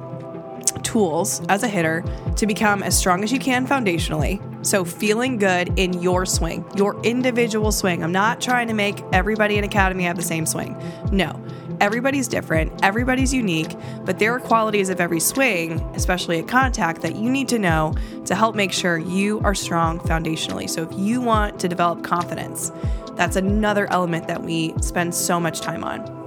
tools 0.83 1.43
as 1.49 1.63
a 1.63 1.69
hitter 1.69 2.05
to 2.37 2.47
become 2.47 2.83
as 2.83 2.97
strong 2.97 3.23
as 3.25 3.33
you 3.33 3.39
can 3.39 3.67
foundationally. 3.67 4.41
So, 4.65 4.85
feeling 4.85 5.39
good 5.39 5.79
in 5.79 6.03
your 6.03 6.27
swing, 6.27 6.65
your 6.77 7.01
individual 7.03 7.73
swing. 7.73 8.03
I'm 8.03 8.13
not 8.13 8.41
trying 8.41 8.69
to 8.69 8.75
make 8.75 9.03
everybody 9.13 9.57
in 9.57 9.65
Academy 9.65 10.05
have 10.05 10.17
the 10.17 10.23
same 10.23 10.45
swing. 10.45 10.77
No, 11.11 11.43
everybody's 11.81 12.29
different, 12.29 12.73
everybody's 12.85 13.33
unique, 13.33 13.75
but 14.05 14.19
there 14.19 14.35
are 14.35 14.41
qualities 14.41 14.91
of 14.91 15.01
every 15.01 15.21
swing, 15.21 15.81
especially 15.95 16.39
at 16.39 16.47
contact, 16.47 17.01
that 17.03 17.17
you 17.17 17.31
need 17.31 17.49
to 17.49 17.59
know 17.59 17.95
to 18.27 18.35
help 18.35 18.55
make 18.55 18.73
sure 18.73 18.99
you 18.99 19.41
are 19.41 19.55
strong 19.55 19.99
foundationally. 20.01 20.69
So, 20.69 20.83
if 20.83 20.99
you 20.99 21.21
want 21.21 21.59
to 21.61 21.69
develop 21.69 22.05
confidence, 22.05 22.71
that's 23.17 23.37
another 23.37 23.91
element 23.91 24.29
that 24.29 24.43
we 24.43 24.75
spend 24.81 25.15
so 25.15 25.41
much 25.41 25.61
time 25.61 25.85
on. 25.85 26.21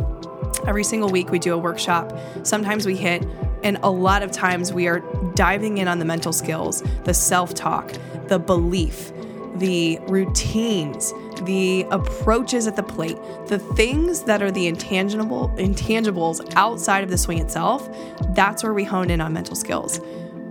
Every 0.67 0.83
single 0.83 1.09
week, 1.09 1.29
we 1.29 1.39
do 1.39 1.53
a 1.53 1.57
workshop. 1.57 2.17
Sometimes 2.43 2.85
we 2.85 2.95
hit 2.95 3.25
and 3.63 3.77
a 3.83 3.89
lot 3.89 4.23
of 4.23 4.31
times 4.31 4.73
we 4.73 4.87
are 4.87 4.99
diving 5.35 5.77
in 5.77 5.87
on 5.87 5.99
the 5.99 6.05
mental 6.05 6.33
skills, 6.33 6.83
the 7.03 7.13
self 7.13 7.53
talk, 7.53 7.93
the 8.27 8.39
belief, 8.39 9.11
the 9.55 9.99
routines, 10.07 11.13
the 11.43 11.85
approaches 11.91 12.67
at 12.67 12.75
the 12.75 12.83
plate, 12.83 13.17
the 13.47 13.59
things 13.59 14.23
that 14.23 14.41
are 14.41 14.51
the 14.51 14.67
intangible 14.67 15.49
intangibles 15.57 16.53
outside 16.55 17.03
of 17.03 17.09
the 17.09 17.17
swing 17.17 17.39
itself. 17.39 17.89
That's 18.35 18.63
where 18.63 18.73
we 18.73 18.83
hone 18.83 19.09
in 19.09 19.21
on 19.21 19.33
mental 19.33 19.55
skills. 19.55 19.99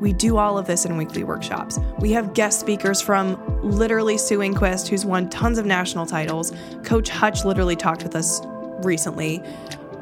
We 0.00 0.12
do 0.12 0.37
all 0.37 0.59
of 0.59 0.66
this 0.66 0.85
in 0.85 0.97
weekly 0.97 1.23
workshops. 1.23 1.78
We 2.00 2.11
have 2.11 2.35
guest 2.35 2.59
speakers 2.59 3.00
from 3.00 3.40
literally 3.62 4.19
Sue 4.19 4.38
Enquist, 4.38 4.88
who's 4.88 5.07
won 5.07 5.31
tons 5.31 5.59
of 5.59 5.66
national 5.66 6.07
titles. 6.07 6.52
Coach 6.83 7.09
Hutch 7.09 7.45
literally 7.45 7.76
talked 7.76 8.02
with 8.02 8.16
us 8.16 8.40
recently. 8.83 9.45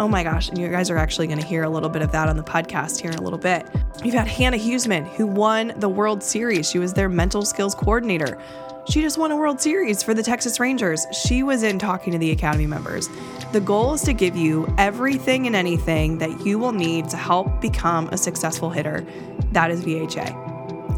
Oh 0.01 0.09
my 0.09 0.23
gosh, 0.23 0.49
and 0.49 0.57
you 0.57 0.67
guys 0.71 0.89
are 0.89 0.97
actually 0.97 1.27
going 1.27 1.41
to 1.41 1.45
hear 1.45 1.63
a 1.63 1.69
little 1.69 1.91
bit 1.91 2.01
of 2.01 2.11
that 2.13 2.27
on 2.27 2.39
the 2.39 2.43
podcast 2.43 3.03
here 3.03 3.11
in 3.11 3.19
a 3.19 3.23
little 3.23 3.39
bit. 3.39 3.67
We've 4.03 4.15
had 4.15 4.27
Hannah 4.27 4.57
Huseman, 4.57 5.07
who 5.07 5.27
won 5.27 5.75
the 5.77 5.91
World 5.91 6.23
Series. 6.23 6.71
She 6.71 6.79
was 6.79 6.95
their 6.95 7.11
mental 7.11 7.45
skills 7.45 7.75
coordinator. 7.75 8.41
She 8.89 9.03
just 9.03 9.19
won 9.19 9.31
a 9.31 9.37
World 9.37 9.61
Series 9.61 10.03
for 10.03 10.15
the 10.15 10.23
Texas 10.23 10.59
Rangers. 10.59 11.05
She 11.13 11.43
was 11.43 11.63
in 11.63 11.79
talking 11.79 12.15
to 12.15 12.19
the 12.19 12.31
Academy 12.31 12.67
members. 12.67 13.11
The 13.53 13.61
goal 13.61 13.93
is 13.93 14.01
to 14.05 14.15
give 14.15 14.37
you 14.37 14.75
everything 14.79 15.47
and 15.47 15.55
anything 15.55 16.17
that 16.17 16.47
you 16.47 16.59
will 16.59 16.73
need 16.73 17.11
to 17.11 17.19
help 17.19 17.61
become 17.61 18.09
a 18.09 18.17
successful 18.17 18.71
hitter. 18.71 19.07
That 19.53 19.71
is 19.71 19.85
VHA. 19.85 20.51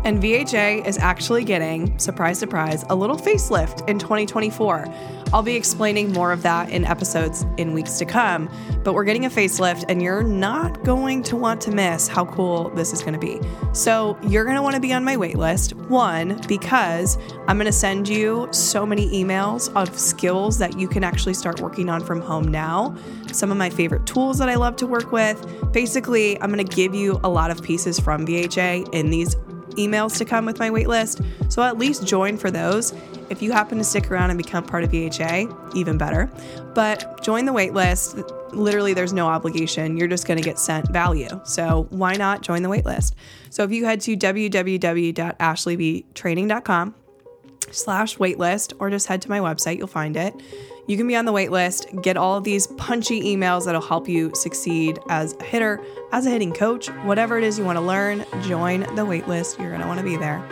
And 0.05 0.23
VHA 0.23 0.87
is 0.87 0.99
actually 0.99 1.43
getting, 1.43 1.99
surprise, 1.99 2.39
surprise, 2.39 2.85
a 2.89 2.95
little 2.95 3.17
facelift 3.17 3.89
in 3.89 3.99
2024. 3.99 4.87
I'll 5.33 5.43
be 5.43 5.57
explaining 5.57 6.13
more 6.13 6.31
of 6.31 6.43
that 6.43 6.69
in 6.69 6.85
episodes 6.85 7.47
in 7.57 7.73
weeks 7.73 7.99
to 7.99 8.05
come, 8.05 8.51
but 8.85 8.95
we're 8.95 9.05
getting 9.05 9.25
a 9.25 9.31
facelift 9.31 9.85
and 9.89 10.03
you're 10.03 10.23
not 10.23 10.85
going 10.85 11.23
to 11.25 11.37
want 11.37 11.61
to 11.63 11.71
miss 11.71 12.07
how 12.07 12.27
cool 12.27 12.69
this 12.71 12.93
is 12.93 13.01
going 13.01 13.15
to 13.15 13.19
be. 13.19 13.41
So, 13.73 14.19
you're 14.23 14.45
going 14.45 14.57
to 14.57 14.63
want 14.63 14.75
to 14.75 14.81
be 14.81 14.93
on 14.93 15.05
my 15.05 15.17
waitlist. 15.17 15.75
One, 15.89 16.41
because 16.49 17.17
I'm 17.49 17.57
going 17.57 17.67
to 17.67 17.73
send 17.73 18.09
you 18.09 18.49
so 18.51 18.85
many 18.85 19.09
emails 19.11 19.73
of 19.75 19.99
skills 19.99 20.59
that 20.59 20.79
you 20.79 20.87
can 20.87 21.03
actually 21.03 21.35
start 21.35 21.61
working 21.61 21.89
on 21.89 22.05
from 22.05 22.21
home 22.21 22.49
now. 22.49 22.95
Some 23.33 23.51
of 23.51 23.57
my 23.57 23.71
favorite 23.71 24.07
tools 24.07 24.39
that 24.39 24.49
I 24.49 24.57
love 24.57 24.77
to 24.77 24.87
work 24.87 25.13
with. 25.13 25.73
Basically, 25.73 26.41
I'm 26.43 26.53
going 26.53 26.67
to 26.67 26.77
give 26.77 26.95
you 26.95 27.21
a 27.25 27.29
lot 27.29 27.51
of 27.51 27.63
pieces 27.63 27.99
from 27.99 28.27
VHA 28.27 28.93
in 28.93 29.11
these 29.11 29.37
emails 29.75 30.17
to 30.19 30.25
come 30.25 30.47
with 30.47 30.59
my 30.59 30.71
waitlist. 30.71 31.25
So 31.51 31.63
at 31.63 31.79
least 31.79 32.05
join 32.07 32.37
for 32.37 32.51
those. 32.51 32.93
If 33.31 33.41
you 33.43 33.53
happen 33.53 33.79
to 33.79 33.85
stick 33.85 34.11
around 34.11 34.31
and 34.31 34.37
become 34.37 34.65
part 34.65 34.83
of 34.85 34.91
VHA, 34.91 35.77
even 35.77 35.97
better. 35.97 36.29
But 36.75 37.23
join 37.23 37.47
the 37.47 37.53
waitlist. 37.53 38.53
Literally, 38.53 38.95
there's 38.95 39.13
no 39.13 39.27
obligation. 39.27 39.97
You're 39.97 40.09
just 40.09 40.27
going 40.27 40.39
to 40.39 40.45
get 40.45 40.59
sent 40.59 40.91
value. 40.91 41.29
So 41.45 41.87
why 41.91 42.15
not 42.15 42.43
join 42.43 42.63
the 42.63 42.69
waitlist? 42.69 43.13
So 43.51 43.63
if 43.63 43.71
you 43.73 43.85
head 43.85 44.01
to 44.03 44.17
www.ashleybtraining.com 44.17 46.95
slash 47.71 48.19
waitlist 48.19 48.73
or 48.79 48.91
just 48.91 49.07
head 49.07 49.23
to 49.23 49.31
my 49.31 49.39
website, 49.39 49.79
you'll 49.79 49.87
find 49.87 50.17
it. 50.17 50.35
You 50.93 50.99
can 50.99 51.09
be 51.09 51.17
on 51.17 51.25
the 51.25 51.33
wait 51.33 51.51
list, 51.51 51.87
get 52.03 52.19
all 52.19 52.37
of 52.37 52.45
these 52.45 52.67
punchy 52.67 53.23
emails 53.23 53.65
that'll 53.65 53.81
help 53.81 54.11
you 54.11 54.31
succeed 54.35 54.99
as 55.09 55.35
a 55.41 55.43
hitter, 55.43 55.81
as 56.13 56.27
a 56.27 56.31
hitting 56.31 56.53
coach, 56.53 56.89
whatever 57.05 57.39
it 57.39 57.45
is 57.45 57.59
you 57.59 57.65
want 57.65 57.79
to 57.79 57.81
learn, 57.81 58.27
join 58.43 58.81
the 58.95 59.03
wait 59.03 59.27
list. 59.27 59.59
You're 59.59 59.71
going 59.71 59.81
to 59.81 59.87
want 59.87 60.01
to 60.01 60.05
be 60.05 60.19
there. 60.19 60.47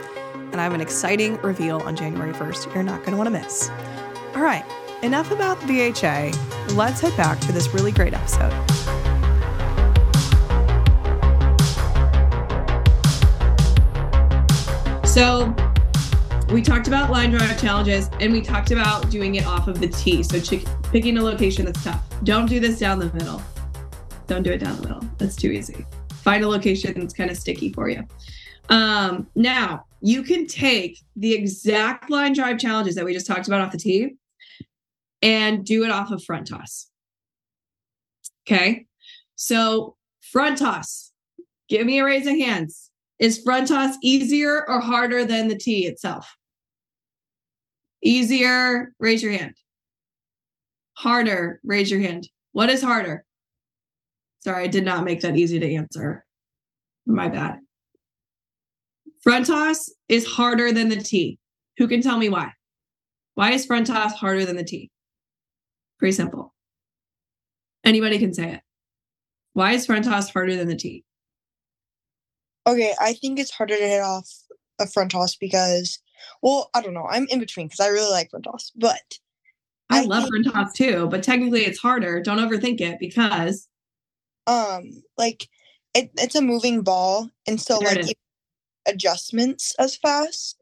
And 0.51 0.59
I 0.59 0.65
have 0.65 0.73
an 0.73 0.81
exciting 0.81 1.37
reveal 1.43 1.81
on 1.81 1.95
January 1.95 2.33
1st 2.33 2.75
you're 2.75 2.83
not 2.83 3.01
going 3.01 3.11
to 3.11 3.19
want 3.19 3.27
to 3.27 3.39
miss. 3.39 3.69
All 4.35 4.41
right, 4.41 4.65
enough 5.03 5.31
about 5.31 5.61
the 5.61 5.67
VHA. 5.67 6.75
Let's 6.75 7.03
head 7.03 7.15
back 7.19 7.39
to 7.41 7.53
this 7.53 7.75
really 7.75 7.93
great 7.93 8.15
episode. 8.15 8.51
So, 15.07 15.55
we 16.53 16.61
talked 16.61 16.89
about 16.89 17.11
line 17.11 17.31
drive 17.31 17.61
challenges 17.61 18.11
and 18.19 18.33
we 18.33 18.41
talked 18.41 18.73
about 18.73 19.09
doing 19.09 19.37
it 19.37 19.47
off 19.47 19.69
of 19.69 19.79
the 19.81 19.87
tee. 19.87 20.23
So 20.25 20.41
ch- 20.41 20.65
picking 20.91 21.17
a 21.17 21.23
location 21.23 21.65
that's 21.65 21.85
tough. 21.85 22.03
Don't 22.25 22.47
do 22.47 22.59
this 22.59 22.81
down 22.81 22.99
the 22.99 23.13
middle. 23.13 23.41
Don't 24.27 24.43
do 24.43 24.51
it 24.51 24.59
down 24.59 24.77
the 24.77 24.83
middle. 24.83 25.01
That's 25.19 25.37
too 25.37 25.53
easy. 25.53 25.87
Find 26.23 26.43
a 26.43 26.49
location 26.49 26.99
that's 26.99 27.15
kind 27.15 27.31
of 27.31 27.37
sticky 27.37 27.73
for 27.73 27.89
you. 27.89 28.03
Um, 28.69 29.29
now, 29.37 29.85
you 30.01 30.25
can 30.25 30.47
take 30.47 30.99
the 31.15 31.33
exact 31.33 32.11
line 32.11 32.33
drive 32.33 32.59
challenges 32.59 32.97
that 32.97 33.05
we 33.05 33.13
just 33.13 33.27
talked 33.27 33.47
about 33.47 33.61
off 33.61 33.71
the 33.71 33.79
tee 33.79 34.17
and 35.23 35.65
do 35.65 35.85
it 35.85 35.91
off 35.91 36.11
of 36.11 36.25
front 36.25 36.49
toss. 36.49 36.89
Okay. 38.47 38.87
So, 39.37 39.97
front 40.21 40.59
toss, 40.59 41.13
give 41.69 41.87
me 41.87 42.01
a 42.01 42.05
raise 42.05 42.27
of 42.27 42.37
hands. 42.37 42.91
Is 43.21 43.41
front 43.41 43.69
toss 43.69 43.97
easier 44.03 44.69
or 44.69 44.81
harder 44.81 45.25
than 45.25 45.47
the 45.47 45.57
tee 45.57 45.87
itself? 45.87 46.37
Easier, 48.03 48.93
raise 48.99 49.23
your 49.23 49.33
hand. 49.33 49.55
Harder, 50.95 51.61
raise 51.65 51.91
your 51.91 52.01
hand. 52.01 52.29
What 52.53 52.71
is 52.71 52.83
harder? 52.83 53.25
Sorry, 54.41 54.65
I 54.65 54.69
did 54.69 54.85
not 54.85 55.05
make 55.05 55.21
that 55.21 55.37
easy 55.37 55.59
to 55.59 55.75
answer. 55.75 56.25
My 57.07 57.29
bad. 57.29 57.59
Front 59.23 59.47
toss 59.47 59.91
is 60.09 60.27
harder 60.27 60.73
than 60.73 60.89
the 60.89 60.97
tee. 60.97 61.39
Who 61.77 61.89
can 61.89 62.01
tell 62.01 62.19
me 62.19 62.29
why? 62.29 62.53
Why 63.35 63.53
is 63.53 63.67
front 63.67 63.87
toss 63.87 64.15
harder 64.15 64.45
than 64.45 64.57
the 64.57 64.65
tee? 64.65 64.91
Pretty 65.99 66.13
simple. 66.13 66.55
Anybody 67.85 68.19
can 68.19 68.33
say 68.33 68.55
it. 68.55 68.61
Why 69.53 69.73
is 69.73 69.87
front 69.87 70.05
toss 70.05 70.31
harder 70.31 70.57
than 70.57 70.69
the 70.69 70.77
tee? 70.77 71.05
Okay, 72.67 72.95
I 73.01 73.15
think 73.15 73.39
it's 73.39 73.51
harder 73.51 73.77
to 73.77 73.83
hit 73.87 74.01
off 74.01 74.29
a 74.79 74.87
front 74.87 75.11
toss 75.11 75.37
because 75.37 75.99
well, 76.43 76.71
I 76.75 76.83
don't 76.83 76.95
know. 76.95 77.07
I'm 77.11 77.27
in 77.29 77.39
between 77.39 77.67
because 77.67 77.81
I 77.81 77.89
really 77.89 78.11
like 78.11 78.31
front 78.31 78.45
toss, 78.45 78.73
but 78.77 79.19
I, 79.91 80.01
I 80.01 80.05
love 80.05 80.25
think, 80.25 80.45
front 80.45 80.55
toss 80.55 80.73
too. 80.73 81.09
But 81.11 81.23
technically, 81.23 81.63
it's 81.63 81.79
harder. 81.79 82.21
Don't 82.23 82.39
overthink 82.39 82.81
it 82.81 82.99
because, 82.99 83.69
um, 84.47 85.03
like 85.19 85.49
it, 85.95 86.11
it's 86.17 86.35
a 86.35 86.43
moving 86.43 86.83
ball, 86.83 87.29
and 87.47 87.61
so 87.61 87.79
there 87.79 87.95
like 87.95 88.17
adjustments 88.87 89.75
as 89.79 89.97
fast. 89.97 90.57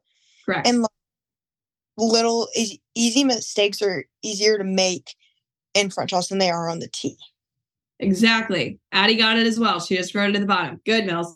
Correct. 0.45 0.67
And 0.67 0.81
like, 0.81 0.91
little 1.97 2.47
easy 2.95 3.23
mistakes 3.23 3.81
are 3.81 4.05
easier 4.23 4.57
to 4.57 4.63
make 4.63 5.15
in 5.73 5.89
front 5.89 6.09
toss 6.09 6.29
than 6.29 6.37
they 6.37 6.49
are 6.49 6.69
on 6.69 6.79
the 6.79 6.87
tee. 6.87 7.17
Exactly. 7.99 8.79
Addie 8.93 9.17
got 9.17 9.37
it 9.37 9.45
as 9.45 9.59
well. 9.59 9.79
She 9.79 9.97
just 9.97 10.15
wrote 10.15 10.29
it 10.29 10.35
at 10.35 10.41
the 10.41 10.47
bottom. 10.47 10.79
Good, 10.85 11.05
Mills. 11.05 11.35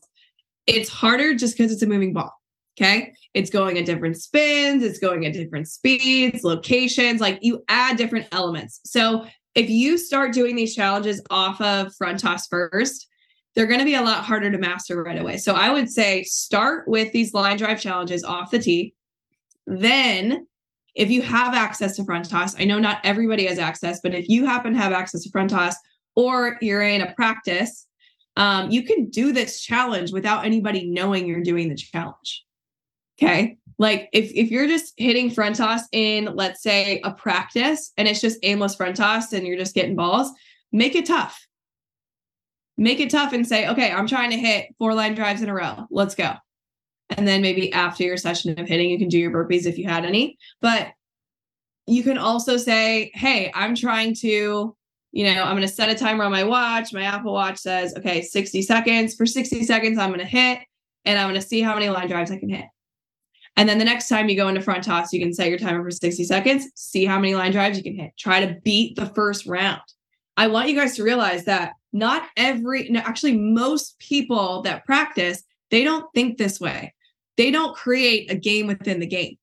It's 0.65 0.89
harder 0.89 1.35
just 1.35 1.57
because 1.57 1.73
it's 1.73 1.81
a 1.81 1.87
moving 1.87 2.13
ball. 2.13 2.33
Okay. 2.75 3.13
It's 3.33 3.49
going 3.49 3.77
at 3.77 3.85
different 3.85 4.17
spins, 4.17 4.83
it's 4.83 4.99
going 4.99 5.25
at 5.25 5.33
different 5.33 5.67
speeds, 5.67 6.43
locations, 6.43 7.21
like 7.21 7.39
you 7.41 7.63
add 7.67 7.97
different 7.97 8.27
elements. 8.31 8.79
So 8.83 9.25
if 9.55 9.69
you 9.69 9.97
start 9.97 10.33
doing 10.33 10.55
these 10.55 10.75
challenges 10.75 11.21
off 11.29 11.61
of 11.61 11.95
front 11.95 12.19
toss 12.19 12.47
first, 12.47 13.07
they're 13.55 13.67
going 13.67 13.79
to 13.79 13.85
be 13.85 13.95
a 13.95 14.01
lot 14.01 14.23
harder 14.23 14.51
to 14.51 14.57
master 14.57 15.03
right 15.03 15.19
away. 15.19 15.37
So 15.37 15.53
I 15.53 15.71
would 15.71 15.89
say 15.89 16.23
start 16.23 16.87
with 16.87 17.11
these 17.11 17.33
line 17.33 17.57
drive 17.57 17.79
challenges 17.79 18.23
off 18.23 18.49
the 18.49 18.59
tee. 18.59 18.95
Then, 19.67 20.47
if 20.95 21.09
you 21.09 21.21
have 21.21 21.53
access 21.53 21.95
to 21.95 22.03
front 22.03 22.29
toss, 22.29 22.59
I 22.59 22.65
know 22.65 22.79
not 22.79 22.99
everybody 23.03 23.45
has 23.47 23.57
access, 23.57 23.99
but 24.01 24.13
if 24.13 24.27
you 24.29 24.45
happen 24.45 24.73
to 24.73 24.79
have 24.79 24.91
access 24.91 25.23
to 25.23 25.29
front 25.31 25.49
toss 25.49 25.75
or 26.15 26.57
you're 26.61 26.81
in 26.81 27.01
a 27.01 27.13
practice, 27.13 27.87
um, 28.35 28.69
you 28.69 28.83
can 28.83 29.09
do 29.09 29.31
this 29.31 29.61
challenge 29.61 30.11
without 30.11 30.45
anybody 30.45 30.87
knowing 30.87 31.27
you're 31.27 31.41
doing 31.41 31.69
the 31.69 31.75
challenge. 31.75 32.43
Okay. 33.21 33.57
Like 33.77 34.09
if, 34.13 34.31
if 34.33 34.51
you're 34.51 34.67
just 34.67 34.93
hitting 34.97 35.29
front 35.29 35.55
toss 35.55 35.81
in, 35.91 36.35
let's 36.35 36.61
say, 36.61 37.01
a 37.03 37.11
practice 37.11 37.91
and 37.97 38.07
it's 38.07 38.21
just 38.21 38.39
aimless 38.43 38.75
front 38.75 38.95
toss 38.95 39.33
and 39.33 39.45
you're 39.45 39.57
just 39.57 39.75
getting 39.75 39.95
balls, 39.95 40.31
make 40.71 40.95
it 40.95 41.05
tough. 41.05 41.47
Make 42.77 42.99
it 42.99 43.09
tough 43.09 43.33
and 43.33 43.47
say, 43.47 43.67
okay, 43.67 43.91
I'm 43.91 44.07
trying 44.07 44.31
to 44.31 44.37
hit 44.37 44.73
four 44.77 44.93
line 44.93 45.15
drives 45.15 45.41
in 45.41 45.49
a 45.49 45.53
row. 45.53 45.85
Let's 45.91 46.15
go. 46.15 46.33
And 47.09 47.27
then 47.27 47.41
maybe 47.41 47.71
after 47.73 48.03
your 48.03 48.17
session 48.17 48.57
of 48.59 48.67
hitting, 48.67 48.89
you 48.89 48.97
can 48.97 49.09
do 49.09 49.19
your 49.19 49.31
burpees 49.31 49.65
if 49.65 49.77
you 49.77 49.87
had 49.87 50.05
any. 50.05 50.37
But 50.61 50.87
you 51.85 52.01
can 52.01 52.17
also 52.17 52.57
say, 52.57 53.11
hey, 53.13 53.51
I'm 53.53 53.75
trying 53.75 54.15
to 54.15 54.75
you 55.13 55.25
know, 55.25 55.43
I'm 55.43 55.55
going 55.55 55.61
to 55.61 55.67
set 55.67 55.89
a 55.89 55.95
timer 55.95 56.23
on 56.23 56.31
my 56.31 56.43
watch. 56.43 56.91
My 56.91 57.03
Apple 57.03 57.33
Watch 57.33 57.59
says, 57.59 57.93
okay, 57.95 58.23
60 58.23 58.63
seconds. 58.63 59.13
For 59.13 59.27
60 59.27 59.63
seconds, 59.63 59.99
I'm 59.99 60.09
going 60.09 60.19
to 60.19 60.25
hit 60.25 60.59
and 61.05 61.19
I'm 61.19 61.29
going 61.29 61.39
to 61.39 61.47
see 61.47 61.61
how 61.61 61.75
many 61.75 61.87
line 61.89 62.07
drives 62.07 62.31
I 62.31 62.39
can 62.39 62.49
hit. 62.49 62.65
And 63.55 63.69
then 63.69 63.77
the 63.77 63.85
next 63.85 64.09
time 64.09 64.29
you 64.29 64.35
go 64.35 64.47
into 64.47 64.61
front 64.61 64.83
toss, 64.83 65.13
you 65.13 65.19
can 65.19 65.33
set 65.33 65.49
your 65.49 65.59
timer 65.59 65.83
for 65.83 65.91
60 65.91 66.23
seconds, 66.23 66.67
see 66.75 67.05
how 67.05 67.19
many 67.19 67.35
line 67.35 67.51
drives 67.51 67.77
you 67.77 67.83
can 67.83 67.95
hit. 67.95 68.11
Try 68.17 68.45
to 68.45 68.59
beat 68.63 68.95
the 68.95 69.07
first 69.07 69.45
round. 69.45 69.81
I 70.37 70.47
want 70.47 70.69
you 70.69 70.75
guys 70.75 70.95
to 70.95 71.03
realize 71.03 71.45
that 71.45 71.73
not 71.91 72.23
every, 72.35 72.89
no, 72.89 72.99
actually, 73.01 73.37
most 73.37 73.99
people 73.99 74.63
that 74.63 74.85
practice, 74.85 75.43
they 75.69 75.83
don't 75.83 76.11
think 76.15 76.37
this 76.37 76.59
way. 76.59 76.93
They 77.37 77.51
don't 77.51 77.75
create 77.75 78.31
a 78.31 78.35
game 78.35 78.65
within 78.65 78.99
the 78.99 79.07
game. 79.07 79.37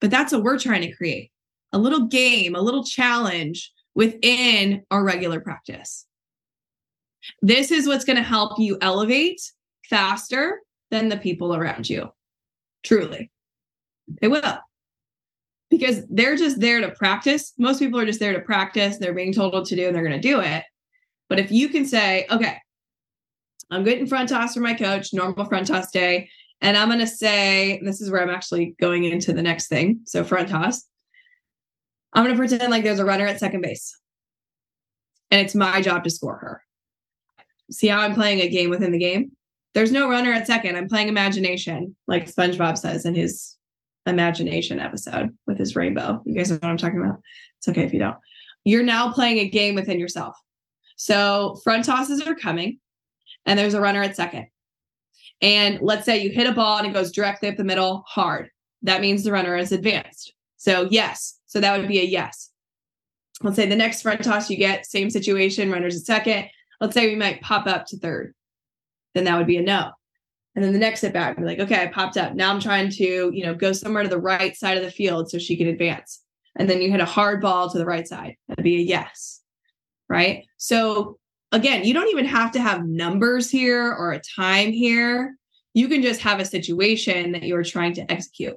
But 0.00 0.10
that's 0.10 0.32
what 0.32 0.42
we're 0.42 0.58
trying 0.58 0.82
to 0.82 0.94
create 0.94 1.30
a 1.72 1.78
little 1.78 2.06
game, 2.06 2.54
a 2.54 2.60
little 2.60 2.84
challenge 2.84 3.72
within 3.94 4.82
our 4.90 5.02
regular 5.02 5.40
practice. 5.40 6.06
This 7.40 7.70
is 7.70 7.86
what's 7.86 8.04
going 8.04 8.16
to 8.16 8.22
help 8.22 8.58
you 8.58 8.76
elevate 8.80 9.40
faster 9.88 10.60
than 10.90 11.08
the 11.08 11.16
people 11.16 11.54
around 11.54 11.88
you. 11.88 12.10
Truly, 12.84 13.30
it 14.20 14.28
will. 14.28 14.58
Because 15.70 16.06
they're 16.08 16.36
just 16.36 16.60
there 16.60 16.80
to 16.80 16.90
practice. 16.90 17.52
Most 17.58 17.78
people 17.78 17.98
are 17.98 18.04
just 18.04 18.20
there 18.20 18.34
to 18.34 18.40
practice. 18.40 18.98
They're 18.98 19.14
being 19.14 19.32
told 19.32 19.54
what 19.54 19.64
to 19.66 19.76
do 19.76 19.86
and 19.86 19.96
they're 19.96 20.06
going 20.06 20.20
to 20.20 20.28
do 20.28 20.40
it. 20.40 20.64
But 21.28 21.38
if 21.38 21.50
you 21.50 21.70
can 21.70 21.86
say, 21.86 22.26
okay, 22.30 22.58
I'm 23.70 23.84
getting 23.84 24.06
front 24.06 24.28
toss 24.28 24.52
for 24.52 24.60
my 24.60 24.74
coach, 24.74 25.14
normal 25.14 25.46
front 25.46 25.66
toss 25.66 25.90
day. 25.90 26.28
And 26.60 26.76
I'm 26.76 26.88
going 26.88 27.00
to 27.00 27.06
say, 27.06 27.80
this 27.82 28.02
is 28.02 28.10
where 28.10 28.22
I'm 28.22 28.30
actually 28.30 28.76
going 28.78 29.04
into 29.04 29.32
the 29.32 29.42
next 29.42 29.68
thing. 29.68 30.00
So, 30.04 30.22
front 30.24 30.50
toss. 30.50 30.86
I'm 32.12 32.24
going 32.24 32.36
to 32.36 32.38
pretend 32.38 32.70
like 32.70 32.84
there's 32.84 32.98
a 32.98 33.04
runner 33.04 33.26
at 33.26 33.40
second 33.40 33.62
base. 33.62 33.98
And 35.30 35.40
it's 35.40 35.54
my 35.54 35.80
job 35.80 36.04
to 36.04 36.10
score 36.10 36.36
her. 36.36 36.62
See 37.70 37.88
how 37.88 38.00
I'm 38.00 38.14
playing 38.14 38.40
a 38.40 38.48
game 38.48 38.68
within 38.68 38.92
the 38.92 38.98
game? 38.98 39.32
There's 39.74 39.92
no 39.92 40.08
runner 40.08 40.32
at 40.32 40.46
second. 40.46 40.76
I'm 40.76 40.88
playing 40.88 41.08
imagination, 41.08 41.96
like 42.06 42.26
SpongeBob 42.26 42.76
says 42.76 43.06
in 43.06 43.14
his 43.14 43.56
imagination 44.06 44.78
episode 44.80 45.30
with 45.46 45.58
his 45.58 45.76
rainbow. 45.76 46.20
You 46.24 46.34
guys 46.34 46.50
know 46.50 46.56
what 46.56 46.64
I'm 46.64 46.76
talking 46.76 47.00
about? 47.00 47.20
It's 47.58 47.68
okay 47.68 47.84
if 47.84 47.92
you 47.92 47.98
don't. 47.98 48.16
You're 48.64 48.82
now 48.82 49.12
playing 49.12 49.38
a 49.38 49.48
game 49.48 49.74
within 49.74 49.98
yourself. 49.98 50.36
So 50.96 51.58
front 51.64 51.84
tosses 51.84 52.20
are 52.22 52.34
coming, 52.34 52.78
and 53.46 53.58
there's 53.58 53.74
a 53.74 53.80
runner 53.80 54.02
at 54.02 54.14
second. 54.14 54.46
And 55.40 55.80
let's 55.80 56.04
say 56.04 56.22
you 56.22 56.30
hit 56.30 56.46
a 56.46 56.52
ball 56.52 56.78
and 56.78 56.86
it 56.86 56.92
goes 56.92 57.10
directly 57.10 57.48
up 57.48 57.56
the 57.56 57.64
middle 57.64 58.04
hard. 58.06 58.50
That 58.82 59.00
means 59.00 59.24
the 59.24 59.32
runner 59.32 59.56
is 59.56 59.72
advanced. 59.72 60.34
So, 60.56 60.86
yes. 60.90 61.40
So 61.46 61.60
that 61.60 61.76
would 61.76 61.88
be 61.88 61.98
a 61.98 62.04
yes. 62.04 62.50
Let's 63.42 63.56
say 63.56 63.68
the 63.68 63.74
next 63.74 64.02
front 64.02 64.22
toss 64.22 64.48
you 64.48 64.56
get, 64.56 64.86
same 64.86 65.10
situation, 65.10 65.72
runners 65.72 65.96
at 65.96 66.02
second. 66.02 66.46
Let's 66.80 66.94
say 66.94 67.08
we 67.08 67.16
might 67.16 67.40
pop 67.40 67.66
up 67.66 67.86
to 67.86 67.98
third. 67.98 68.34
Then 69.14 69.24
that 69.24 69.36
would 69.36 69.46
be 69.46 69.58
a 69.58 69.62
no. 69.62 69.90
And 70.54 70.64
then 70.64 70.72
the 70.72 70.78
next 70.78 71.02
at 71.04 71.12
bat, 71.12 71.36
be 71.36 71.44
like, 71.44 71.60
okay, 71.60 71.82
I 71.82 71.86
popped 71.86 72.16
up. 72.16 72.34
Now 72.34 72.52
I'm 72.52 72.60
trying 72.60 72.90
to, 72.90 73.30
you 73.32 73.44
know, 73.44 73.54
go 73.54 73.72
somewhere 73.72 74.02
to 74.02 74.08
the 74.08 74.20
right 74.20 74.54
side 74.54 74.76
of 74.76 74.84
the 74.84 74.90
field 74.90 75.30
so 75.30 75.38
she 75.38 75.56
can 75.56 75.68
advance. 75.68 76.22
And 76.56 76.68
then 76.68 76.82
you 76.82 76.90
hit 76.90 77.00
a 77.00 77.06
hard 77.06 77.40
ball 77.40 77.70
to 77.70 77.78
the 77.78 77.86
right 77.86 78.06
side. 78.06 78.36
That'd 78.48 78.64
be 78.64 78.76
a 78.76 78.80
yes. 78.80 79.40
Right. 80.08 80.44
So 80.58 81.18
again, 81.52 81.84
you 81.84 81.94
don't 81.94 82.10
even 82.10 82.26
have 82.26 82.52
to 82.52 82.60
have 82.60 82.84
numbers 82.84 83.50
here 83.50 83.94
or 83.94 84.12
a 84.12 84.20
time 84.20 84.72
here. 84.72 85.36
You 85.72 85.88
can 85.88 86.02
just 86.02 86.20
have 86.20 86.38
a 86.38 86.44
situation 86.44 87.32
that 87.32 87.44
you're 87.44 87.64
trying 87.64 87.94
to 87.94 88.12
execute. 88.12 88.56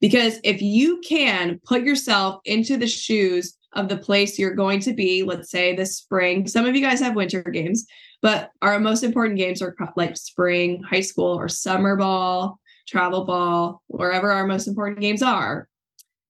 Because 0.00 0.38
if 0.44 0.62
you 0.62 1.00
can 1.00 1.60
put 1.64 1.82
yourself 1.82 2.40
into 2.44 2.76
the 2.76 2.86
shoes 2.86 3.56
of 3.72 3.88
the 3.88 3.96
place 3.96 4.38
you're 4.38 4.54
going 4.54 4.78
to 4.80 4.92
be, 4.92 5.24
let's 5.24 5.50
say 5.50 5.74
this 5.74 5.96
spring, 5.96 6.46
some 6.46 6.66
of 6.66 6.76
you 6.76 6.82
guys 6.82 7.00
have 7.00 7.16
winter 7.16 7.42
games, 7.42 7.86
but 8.24 8.52
our 8.62 8.80
most 8.80 9.02
important 9.02 9.36
games 9.36 9.60
are 9.60 9.76
like 9.96 10.16
spring, 10.16 10.82
high 10.82 11.02
school, 11.02 11.38
or 11.38 11.46
summer 11.46 11.94
ball, 11.94 12.58
travel 12.88 13.26
ball, 13.26 13.82
wherever 13.88 14.32
our 14.32 14.46
most 14.46 14.66
important 14.66 14.98
games 14.98 15.22
are. 15.22 15.68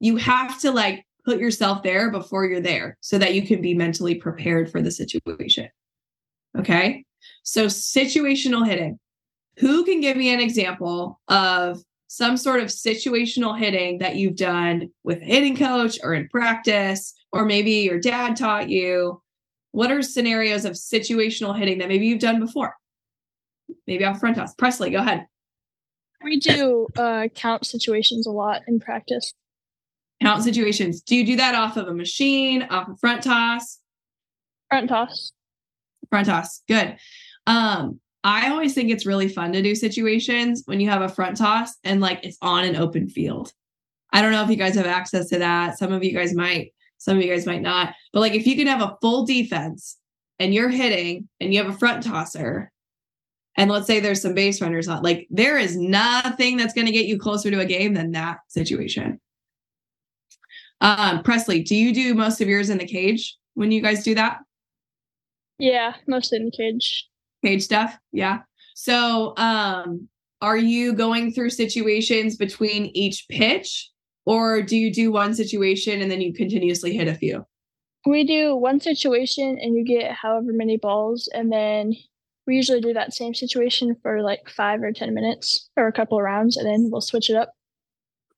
You 0.01 0.17
have 0.17 0.61
to 0.63 0.73
like 0.73 1.07
put 1.25 1.39
yourself 1.39 1.85
there 1.85 2.11
before 2.11 2.47
you're 2.47 2.61
there 2.61 2.97
so 3.01 3.17
that 3.19 3.35
you 3.35 3.47
can 3.47 3.63
be 3.63 3.75
mentally 3.75 4.17
prepared 4.17 4.73
for 4.73 4.83
the 4.83 4.91
situation. 4.91 5.69
Okay. 6.59 7.05
So, 7.45 7.67
situational 7.67 8.67
hitting. 8.67 8.99
Who 9.59 9.85
can 9.85 10.01
give 10.01 10.17
me 10.17 10.35
an 10.35 10.41
example 10.41 11.21
of 11.29 11.81
some 12.09 12.37
sort 12.37 12.59
of 12.59 12.71
situational 12.71 13.57
hitting 13.57 13.99
that 13.99 14.17
you've 14.17 14.35
done 14.35 14.91
with 15.05 15.23
a 15.23 15.27
hitting 15.27 15.57
coach 15.57 16.01
or 16.03 16.13
in 16.13 16.29
practice, 16.29 17.15
or 17.33 17.45
maybe 17.45 17.71
your 17.71 18.01
dad 18.01 18.35
taught 18.35 18.69
you? 18.69 19.23
What 19.75 19.91
are 19.91 20.03
scenarios 20.03 20.65
of 20.65 20.73
situational 20.73 21.57
hitting 21.57 21.79
that 21.79 21.89
maybe 21.89 22.07
you've 22.07 22.21
done 22.21 22.41
before? 22.41 22.75
Maybe 23.87 24.05
off 24.05 24.21
front 24.21 24.37
toss. 24.37 24.55
Presley, 24.55 24.91
go 24.91 24.99
ahead. 24.99 25.27
We 26.23 26.39
do 26.39 26.87
uh, 26.97 27.29
count 27.35 27.67
situations 27.67 28.27
a 28.27 28.31
lot 28.31 28.63
in 28.67 28.81
practice 28.81 29.35
count 30.25 30.43
situations. 30.43 31.03
Do 31.03 31.17
you 31.17 31.25
do 31.25 31.37
that 31.37 31.55
off 31.55 31.77
of 31.77 31.89
a 31.89 31.95
machine, 31.95 32.63
off 32.65 32.89
of 32.89 32.99
front 32.99 33.23
toss? 33.23 33.79
Front 34.71 34.89
toss. 34.89 35.33
Front 36.11 36.27
toss. 36.27 36.63
Good. 36.67 36.97
Um, 37.47 38.01
I 38.23 38.51
always 38.51 38.75
think 38.75 38.91
it's 38.91 39.07
really 39.07 39.29
fun 39.29 39.53
to 39.53 39.63
do 39.63 39.75
situations 39.75 40.63
when 40.65 40.81
you 40.81 40.89
have 40.89 41.03
a 41.03 41.09
front 41.09 41.37
toss 41.37 41.75
and 41.85 42.01
like 42.01 42.25
it's 42.25 42.39
on 42.41 42.65
an 42.65 42.77
open 42.77 43.09
field. 43.09 43.53
I 44.13 44.23
don't 44.23 44.33
know 44.33 44.43
if 44.43 44.51
you 44.51 44.57
guys 44.57 44.77
have 44.77 44.87
access 44.87 45.29
to 45.29 45.39
that. 45.41 45.79
Some 45.79 45.93
of 45.93 46.03
you 46.03 46.13
guys 46.13 46.35
might, 46.35 46.73
some 47.05 47.19
of 47.19 47.23
you 47.23 47.31
guys 47.31 47.45
might 47.45 47.61
not. 47.61 47.95
But 48.15 48.21
like 48.21 48.33
if 48.33 48.47
you 48.47 48.57
can 48.57 48.67
have 48.67 48.81
a 48.81 48.97
full 49.03 49.27
defense 49.27 49.99
and 50.39 50.55
you're 50.55 50.71
hitting 50.71 51.29
and 51.39 51.53
you 51.53 51.63
have 51.63 51.73
a 51.73 51.77
front 51.77 52.03
tosser, 52.03 52.73
and 53.59 53.71
let's 53.71 53.87
say 53.87 54.01
there's 54.01 54.23
some 54.23 54.33
base 54.33 54.63
runners 54.63 54.89
on, 54.89 55.03
like 55.03 55.29
there 55.31 55.59
is 55.59 55.77
nothing 55.77 56.57
that's 56.57 56.73
going 56.73 56.87
to 56.87 56.93
get 56.93 57.05
you 57.05 57.19
closer 57.19 57.51
to 57.51 57.61
a 57.61 57.67
game 57.67 57.93
than 57.93 58.13
that 58.13 58.39
situation. 58.49 59.21
Um, 60.81 61.23
Presley, 61.23 61.63
do 61.63 61.77
you 61.77 61.93
do 61.93 62.15
most 62.15 62.41
of 62.41 62.49
yours 62.49 62.71
in 62.71 62.79
the 62.79 62.87
cage 62.87 63.37
when 63.53 63.71
you 63.71 63.83
guys 63.83 64.03
do 64.03 64.15
that? 64.15 64.39
Yeah, 65.59 65.95
mostly 66.07 66.39
in 66.39 66.47
the 66.47 66.51
cage. 66.51 67.07
Cage 67.45 67.63
stuff. 67.63 67.99
Yeah. 68.13 68.41
So, 68.75 69.37
um, 69.37 70.09
are 70.41 70.57
you 70.57 70.95
going 70.95 71.33
through 71.33 71.51
situations 71.51 72.37
between 72.37 72.87
each 72.95 73.27
pitch, 73.29 73.91
or 74.27 74.63
do 74.63 74.77
you 74.77 74.93
do 74.93 75.13
one 75.13 75.35
situation 75.35 76.01
and 76.01 76.11
then 76.11 76.21
you 76.21 76.33
continuously 76.33 76.97
hit 76.97 77.09
a 77.09 77.15
few? 77.15 77.47
We 78.07 78.25
do 78.25 78.55
one 78.55 78.81
situation 78.81 79.59
and 79.61 79.75
you 79.75 79.85
get 79.85 80.13
however 80.13 80.53
many 80.53 80.77
balls, 80.77 81.29
and 81.33 81.51
then 81.51 81.95
we 82.47 82.57
usually 82.57 82.81
do 82.81 82.93
that 82.93 83.15
same 83.15 83.33
situation 83.35 83.97
for 84.03 84.23
like 84.23 84.49
five 84.49 84.83
or 84.83 84.93
10 84.93 85.15
minutes 85.15 85.71
or 85.77 85.87
a 85.87 85.93
couple 85.93 86.19
of 86.19 86.25
rounds, 86.25 86.57
and 86.57 86.67
then 86.67 86.91
we'll 86.91 87.01
switch 87.01 87.31
it 87.31 87.37
up. 87.37 87.53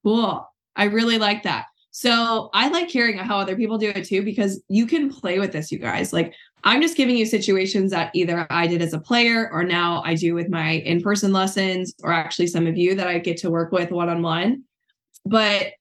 Cool. 0.04 0.48
I 0.76 0.84
really 0.84 1.18
like 1.18 1.42
that. 1.42 1.66
So 1.90 2.50
I 2.52 2.68
like 2.68 2.90
hearing 2.90 3.16
how 3.16 3.38
other 3.38 3.56
people 3.56 3.78
do 3.78 3.88
it 3.88 4.04
too, 4.04 4.22
because 4.22 4.62
you 4.68 4.86
can 4.86 5.10
play 5.10 5.38
with 5.38 5.50
this, 5.52 5.72
you 5.72 5.78
guys. 5.78 6.12
Like, 6.12 6.34
I'm 6.62 6.82
just 6.82 6.96
giving 6.96 7.16
you 7.16 7.24
situations 7.24 7.90
that 7.92 8.10
either 8.14 8.46
I 8.50 8.66
did 8.66 8.82
as 8.82 8.92
a 8.92 9.00
player 9.00 9.50
or 9.50 9.64
now 9.64 10.02
I 10.04 10.14
do 10.14 10.34
with 10.34 10.50
my 10.50 10.72
in 10.72 11.00
person 11.00 11.32
lessons, 11.32 11.94
or 12.02 12.12
actually 12.12 12.48
some 12.48 12.66
of 12.66 12.76
you 12.76 12.94
that 12.96 13.08
I 13.08 13.18
get 13.18 13.38
to 13.38 13.50
work 13.50 13.72
with 13.72 13.90
one 13.90 14.10
on 14.10 14.22
one. 14.22 14.62
But, 15.26 15.72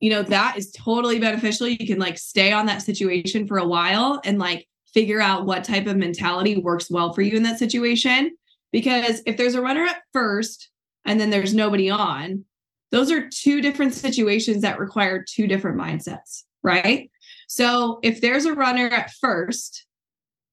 you 0.00 0.10
know, 0.10 0.22
that 0.24 0.58
is 0.58 0.72
totally 0.72 1.18
beneficial. 1.18 1.68
You 1.68 1.86
can 1.86 1.98
like 1.98 2.18
stay 2.18 2.52
on 2.52 2.66
that 2.66 2.82
situation 2.82 3.46
for 3.46 3.58
a 3.58 3.66
while 3.66 4.20
and 4.24 4.38
like 4.38 4.66
figure 4.92 5.20
out 5.20 5.46
what 5.46 5.64
type 5.64 5.86
of 5.86 5.96
mentality 5.96 6.56
works 6.56 6.90
well 6.90 7.12
for 7.12 7.22
you 7.22 7.36
in 7.36 7.44
that 7.44 7.58
situation. 7.58 8.36
Because 8.72 9.22
if 9.26 9.36
there's 9.36 9.54
a 9.54 9.62
runner 9.62 9.84
at 9.84 10.02
first 10.12 10.70
and 11.04 11.20
then 11.20 11.30
there's 11.30 11.54
nobody 11.54 11.88
on, 11.90 12.44
those 12.90 13.10
are 13.10 13.28
two 13.28 13.60
different 13.60 13.94
situations 13.94 14.62
that 14.62 14.78
require 14.78 15.24
two 15.26 15.46
different 15.46 15.78
mindsets, 15.78 16.42
right? 16.62 17.10
So 17.48 18.00
if 18.02 18.20
there's 18.20 18.44
a 18.44 18.54
runner 18.54 18.88
at 18.88 19.12
first, 19.20 19.86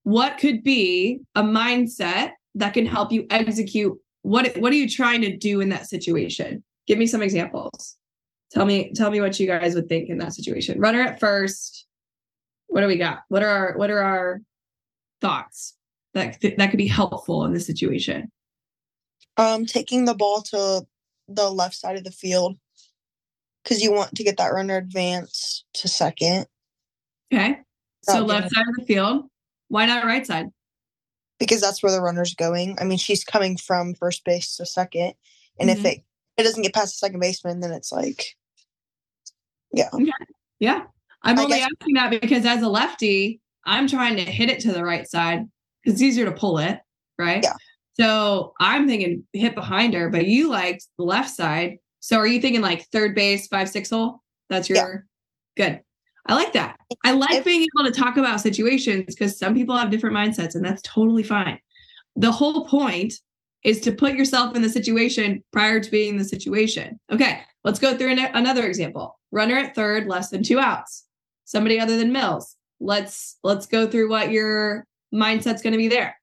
what 0.04 0.38
could 0.38 0.63
be 0.63 1.20
a 1.36 1.44
mindset 1.44 2.32
that 2.56 2.74
can 2.74 2.86
help 2.86 3.12
you 3.12 3.26
execute 3.30 3.98
what 4.22 4.58
what 4.58 4.74
are 4.74 4.76
you 4.76 4.89
trying 4.89 5.22
to 5.22 5.36
do 5.36 5.62
in 5.62 5.70
that 5.70 5.88
situation? 5.88 6.63
Give 6.88 6.98
me 6.98 7.08
some 7.08 7.22
examples. 7.22 7.96
Tell 8.52 8.66
me 8.66 8.92
tell 8.94 9.12
me 9.12 9.22
what 9.22 9.40
you 9.40 9.48
guys 9.48 9.76
would 9.76 9.88
think 9.88 10.10
in 10.10 10.18
that 10.20 10.34
situation. 10.34 10.80
Runner 10.80 11.02
at 11.02 11.20
first. 11.20 11.86
What 12.68 12.82
do 12.82 12.88
we 12.88 12.98
got? 12.98 13.20
What 13.30 13.44
are 13.44 13.50
our 13.50 13.78
what 13.78 13.90
are 13.90 14.02
our 14.02 14.42
thoughts 15.22 15.76
that 16.14 16.42
that 16.42 16.70
could 16.70 16.78
be 16.78 16.88
helpful 16.88 17.46
in 17.46 17.54
this 17.54 17.68
situation? 17.68 18.32
Um 19.38 19.66
taking 19.66 20.06
the 20.06 20.16
ball 20.16 20.42
to 20.44 20.86
the 21.28 21.50
left 21.50 21.76
side 21.76 21.96
of 21.96 22.04
the 22.04 22.12
field 22.12 22.58
because 23.64 23.82
you 23.82 23.92
want 23.92 24.16
to 24.16 24.24
get 24.24 24.38
that 24.38 24.54
runner 24.54 24.78
advance 24.78 25.64
to 25.76 25.88
second. 25.88 26.48
Okay. 27.32 27.60
So 28.04 28.26
left 28.26 28.54
side 28.54 28.66
of 28.68 28.76
the 28.78 28.86
field. 28.86 29.26
Why 29.68 29.86
not 29.86 30.06
right 30.06 30.26
side? 30.26 30.48
Because 31.40 31.62
that's 31.62 31.84
where 31.84 31.92
the 31.92 32.02
runner's 32.02 32.34
going. 32.34 32.78
I 32.82 32.84
mean, 32.84 32.98
she's 32.98 33.24
coming 33.24 33.58
from 33.58 33.94
first 33.94 34.26
base 34.26 34.58
to 34.58 34.66
second, 34.66 35.14
and 35.60 35.70
mm-hmm. 35.70 35.86
if 35.86 35.86
it 35.86 36.04
it 36.38 36.44
doesn't 36.44 36.64
get 36.64 36.74
past 36.74 36.94
the 36.94 37.06
second 37.06 37.20
baseman, 37.20 37.60
then 37.60 37.72
it's 37.72 37.92
like, 37.92 38.36
yeah, 39.80 39.89
okay. 39.94 40.12
yeah. 40.60 40.84
I'm 41.24 41.38
I 41.38 41.44
only 41.44 41.58
guess- 41.58 41.70
asking 41.80 41.96
that 41.96 42.22
because 42.22 42.46
as 42.46 42.62
a 42.62 42.70
lefty, 42.70 43.42
I'm 43.65 43.88
trying 43.88 44.15
to 44.18 44.24
hit 44.24 44.50
it 44.50 44.60
to 44.62 44.72
the 44.72 44.84
right 44.84 45.08
side 45.08 45.46
because 45.84 45.96
it's 45.96 46.02
easier 46.02 46.26
to 46.26 46.32
pull 46.32 46.60
it, 46.60 46.80
right? 47.18 47.44
Yeah. 47.44 47.54
So 48.00 48.54
I'm 48.60 48.88
thinking 48.88 49.26
hit 49.34 49.56
behind 49.56 49.94
her, 49.94 50.10
but 50.10 50.26
you 50.28 50.50
liked 50.50 50.88
the 50.98 51.04
left 51.04 51.30
side. 51.30 51.80
So 52.00 52.18
are 52.18 52.28
you 52.28 52.39
thinking 52.39 52.62
like 52.62 52.88
third 52.92 53.13
base, 53.15 53.48
five, 53.48 53.70
six 53.70 53.89
hole? 53.89 54.22
That's 54.50 54.70
your 54.70 55.06
good. 55.58 55.82
I 56.26 56.36
like 56.36 56.54
that. 56.54 56.78
I 57.04 57.12
like 57.12 57.32
If- 57.39 57.46
being 57.46 57.68
able 57.78 57.92
to 57.92 57.98
talk 58.00 58.15
about 58.18 58.39
situations 58.39 59.04
because 59.08 59.38
some 59.38 59.54
people 59.54 59.76
have 59.76 59.89
different 59.89 60.15
mindsets 60.15 60.56
and 60.56 60.63
that's 60.63 60.82
totally 60.84 61.24
fine. 61.24 61.60
The 62.15 62.32
whole 62.32 62.65
point 62.65 63.13
is 63.63 63.82
to 63.82 63.91
put 63.91 64.13
yourself 64.13 64.56
in 64.56 64.62
the 64.62 64.69
situation 64.69 65.43
prior 65.52 65.80
to 65.80 65.91
being 65.91 66.12
in 66.12 66.17
the 66.17 66.24
situation. 66.24 67.00
Okay, 67.12 67.41
let's 67.63 67.80
go 67.80 67.98
through 67.98 68.12
an- 68.12 68.36
another 68.36 68.65
example. 68.65 69.19
Runner 69.32 69.58
at 69.58 69.76
third, 69.76 70.08
less 70.08 70.30
than 70.30 70.43
two 70.43 70.60
outs. 70.60 71.06
Somebody 71.45 71.80
other 71.80 71.98
than 71.98 72.12
Mills. 72.12 72.56
Let's 72.80 73.38
let's 73.43 73.65
go 73.65 73.88
through 73.88 74.10
what 74.10 74.32
your 74.32 74.86
mindset's 75.13 75.62
going 75.62 75.74
to 75.74 75.78
be 75.78 75.89
there. 75.89 76.15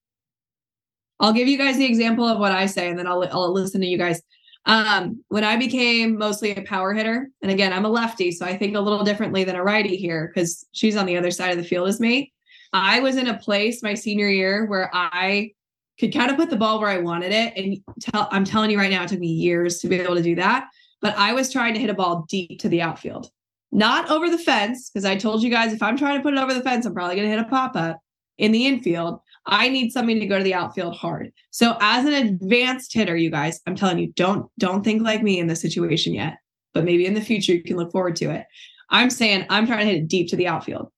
I'll 1.20 1.33
give 1.33 1.49
you 1.49 1.59
guys 1.59 1.77
the 1.77 1.85
example 1.85 2.27
of 2.27 2.38
what 2.38 2.53
I 2.53 2.66
say, 2.66 2.88
and 2.88 2.99
then 2.99 3.07
I'll 3.07 3.22
I'll 3.31 3.53
listen 3.53 3.81
to 3.81 3.87
you 3.87 3.99
guys. 3.99 4.22
Um, 4.64 5.22
when 5.29 5.44
I 5.44 5.57
became 5.57 6.18
mostly 6.18 6.55
a 6.55 6.62
power 6.62 6.92
hitter, 6.92 7.29
and 7.40 7.53
again, 7.53 7.72
I'm 7.72 7.85
a 7.85 7.88
lefty, 7.88 8.33
so 8.33 8.44
I 8.44 8.57
think 8.57 8.75
a 8.75 8.81
little 8.81 9.05
differently 9.05 9.44
than 9.44 9.55
a 9.55 9.62
righty 9.62 9.96
here 9.96 10.31
because 10.33 10.66
she's 10.72 10.96
on 10.96 11.07
the 11.07 11.16
other 11.16 11.31
side 11.31 11.53
of 11.53 11.59
the 11.59 11.68
field 11.68 11.88
as 11.88 12.01
me. 12.01 12.33
I 12.72 13.01
was 13.01 13.16
in 13.16 13.29
a 13.29 13.38
place 13.38 13.83
my 13.83 13.94
senior 13.94 14.29
year 14.29 14.66
where 14.66 14.90
I 14.92 15.53
could 15.98 16.12
kind 16.12 16.30
of 16.30 16.37
put 16.37 16.50
the 16.50 16.56
ball 16.56 16.80
where 16.80 16.90
I 16.90 16.98
wanted 16.98 17.32
it. 17.32 17.52
And 17.56 17.78
tell, 18.00 18.28
I'm 18.30 18.44
telling 18.44 18.70
you 18.70 18.78
right 18.78 18.90
now, 18.90 19.04
it 19.04 19.09
took 19.09 19.20
me 19.20 19.28
years 19.28 19.78
to 19.80 19.88
be 19.88 20.00
able 20.00 20.16
to 20.16 20.22
do 20.22 20.35
that. 20.37 20.68
But 21.00 21.16
I 21.16 21.32
was 21.32 21.52
trying 21.52 21.74
to 21.74 21.80
hit 21.80 21.90
a 21.90 21.94
ball 21.94 22.26
deep 22.28 22.61
to 22.61 22.68
the 22.68 22.82
outfield, 22.82 23.30
not 23.72 24.11
over 24.11 24.30
the 24.30 24.38
fence, 24.38 24.90
because 24.90 25.04
I 25.04 25.16
told 25.16 25.42
you 25.42 25.50
guys 25.50 25.72
if 25.72 25.82
I'm 25.82 25.96
trying 25.96 26.18
to 26.18 26.22
put 26.22 26.35
it 26.35 26.40
over 26.40 26.54
the 26.54 26.62
fence, 26.62 26.87
I'm 26.87 26.94
probably 26.94 27.16
going 27.16 27.28
to 27.28 27.37
hit 27.37 27.44
a 27.44 27.48
pop 27.48 27.76
up 27.76 28.00
in 28.38 28.52
the 28.52 28.66
infield. 28.66 29.20
I 29.46 29.68
need 29.68 29.92
something 29.92 30.18
to 30.18 30.26
go 30.26 30.38
to 30.38 30.44
the 30.44 30.54
outfield 30.54 30.96
hard. 30.96 31.32
So 31.50 31.76
as 31.80 32.04
an 32.04 32.12
advanced 32.12 32.92
hitter, 32.92 33.16
you 33.16 33.30
guys, 33.30 33.61
I'm 33.66 33.76
telling 33.76 33.98
you, 33.98 34.12
don't 34.12 34.50
don't 34.59 34.82
think 34.82 35.02
like 35.02 35.22
me 35.22 35.38
in 35.38 35.46
this 35.46 35.61
situation 35.61 36.14
yet, 36.14 36.38
but 36.74 36.85
maybe 36.85 37.06
in 37.06 37.14
the 37.14 37.20
future 37.20 37.52
you 37.52 37.62
can 37.62 37.76
look 37.76 37.92
forward 37.92 38.16
to 38.16 38.30
it. 38.30 38.44
I'm 38.90 39.11
saying 39.11 39.46
I'm 39.50 39.66
trying 39.66 39.80
to 39.80 39.92
hit 39.92 40.02
it 40.02 40.09
deep 40.09 40.28
to 40.30 40.37
the 40.37 40.48
outfield. 40.48 40.90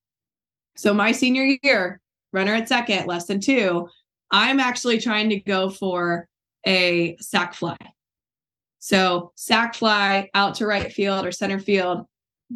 So 0.76 0.94
my 0.94 1.12
senior 1.12 1.56
year, 1.62 2.00
runner 2.32 2.54
at 2.54 2.68
second, 2.68 3.06
less 3.06 3.26
than 3.26 3.40
two, 3.40 3.88
I'm 4.31 4.61
actually 4.61 5.01
trying 5.01 5.31
to 5.31 5.41
go 5.41 5.71
for 5.71 6.29
a 6.67 7.17
sac 7.21 7.55
fly. 7.55 7.77
So 8.79 9.33
sac 9.35 9.75
fly 9.75 10.31
out 10.35 10.55
to 10.57 10.67
right 10.67 10.93
field 10.93 11.27
or 11.27 11.33
center 11.33 11.59
field, 11.59 12.07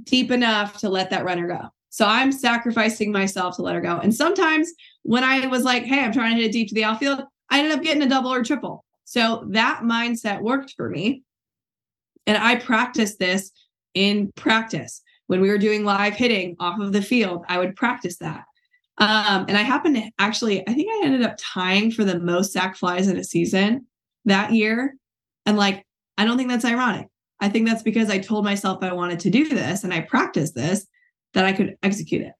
deep 0.05 0.31
enough 0.31 0.79
to 0.79 0.89
let 0.89 1.11
that 1.11 1.25
runner 1.25 1.49
go. 1.49 1.69
So 1.91 2.07
I'm 2.07 2.33
sacrificing 2.33 3.13
myself 3.13 3.57
to 3.57 3.63
let 3.63 3.75
her 3.75 3.81
go. 3.81 3.99
And 3.99 4.15
sometimes 4.15 4.73
when 5.03 5.25
I 5.25 5.47
was 5.47 5.65
like, 5.65 5.85
hey, 5.85 6.01
I'm 6.01 6.13
trying 6.13 6.37
to 6.37 6.43
hit 6.43 6.49
it 6.49 6.53
deep 6.53 6.69
to 6.69 6.75
the 6.75 6.85
outfield, 6.85 7.23
I 7.51 7.59
ended 7.59 7.77
up 7.77 7.85
getting 7.85 8.03
a 8.03 8.09
double 8.09 8.33
or 8.33 8.43
triple. 8.43 8.85
So 9.05 9.45
that 9.51 9.83
mindset 9.83 10.41
worked 10.41 10.73
for 10.75 10.89
me. 10.89 11.23
And 12.27 12.39
I 12.39 12.57
practiced 12.57 13.19
this 13.19 13.51
in 13.95 14.33
practice. 14.37 15.03
When 15.27 15.41
we 15.41 15.51
were 15.51 15.59
doing 15.59 15.85
live 15.85 16.15
hitting 16.15 16.57
off 16.59 16.81
of 16.81 16.93
the 16.93 17.03
field, 17.03 17.45
I 17.49 17.59
would 17.59 17.77
practice 17.77 18.17
that. 18.19 18.45
Um, 18.99 19.47
and 19.49 19.57
I 19.57 19.63
happened 19.63 19.97
to 19.97 20.11
actually, 20.19 20.67
I 20.69 20.75
think 20.75 20.89
I 20.91 21.07
ended 21.07 21.23
up 21.23 21.37
tying 21.39 21.91
for 21.91 22.05
the 22.05 22.21
most 22.21 22.53
sac 22.53 22.77
flies 22.77 23.09
in 23.09 23.17
a 23.17 23.25
season 23.25 23.87
that 24.27 24.53
year. 24.53 24.95
And 25.47 25.57
like, 25.57 25.85
I 26.19 26.25
don't 26.25 26.37
think 26.37 26.51
that's 26.51 26.65
ironic. 26.65 27.09
I 27.41 27.49
think 27.49 27.67
that's 27.67 27.83
because 27.83 28.11
I 28.11 28.19
told 28.19 28.45
myself 28.45 28.83
I 28.83 28.93
wanted 28.93 29.19
to 29.21 29.31
do 29.31 29.49
this 29.49 29.83
and 29.83 29.93
I 29.93 30.01
practiced 30.01 30.55
this 30.55 30.87
that 31.35 31.45
I 31.45 31.53
could 31.53 31.77
execute 31.83 32.23
it. 32.23 32.33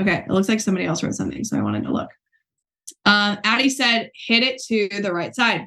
Okay, 0.00 0.24
it 0.28 0.30
looks 0.30 0.48
like 0.48 0.60
somebody 0.60 0.86
else 0.86 1.02
wrote 1.02 1.14
something, 1.14 1.42
so 1.42 1.58
I 1.58 1.62
wanted 1.62 1.84
to 1.84 1.92
look. 1.92 2.10
Um, 3.06 3.38
Addie 3.44 3.70
said, 3.70 4.10
hit 4.14 4.42
it 4.42 4.62
to 4.68 5.00
the 5.02 5.12
right 5.12 5.34
side. 5.34 5.66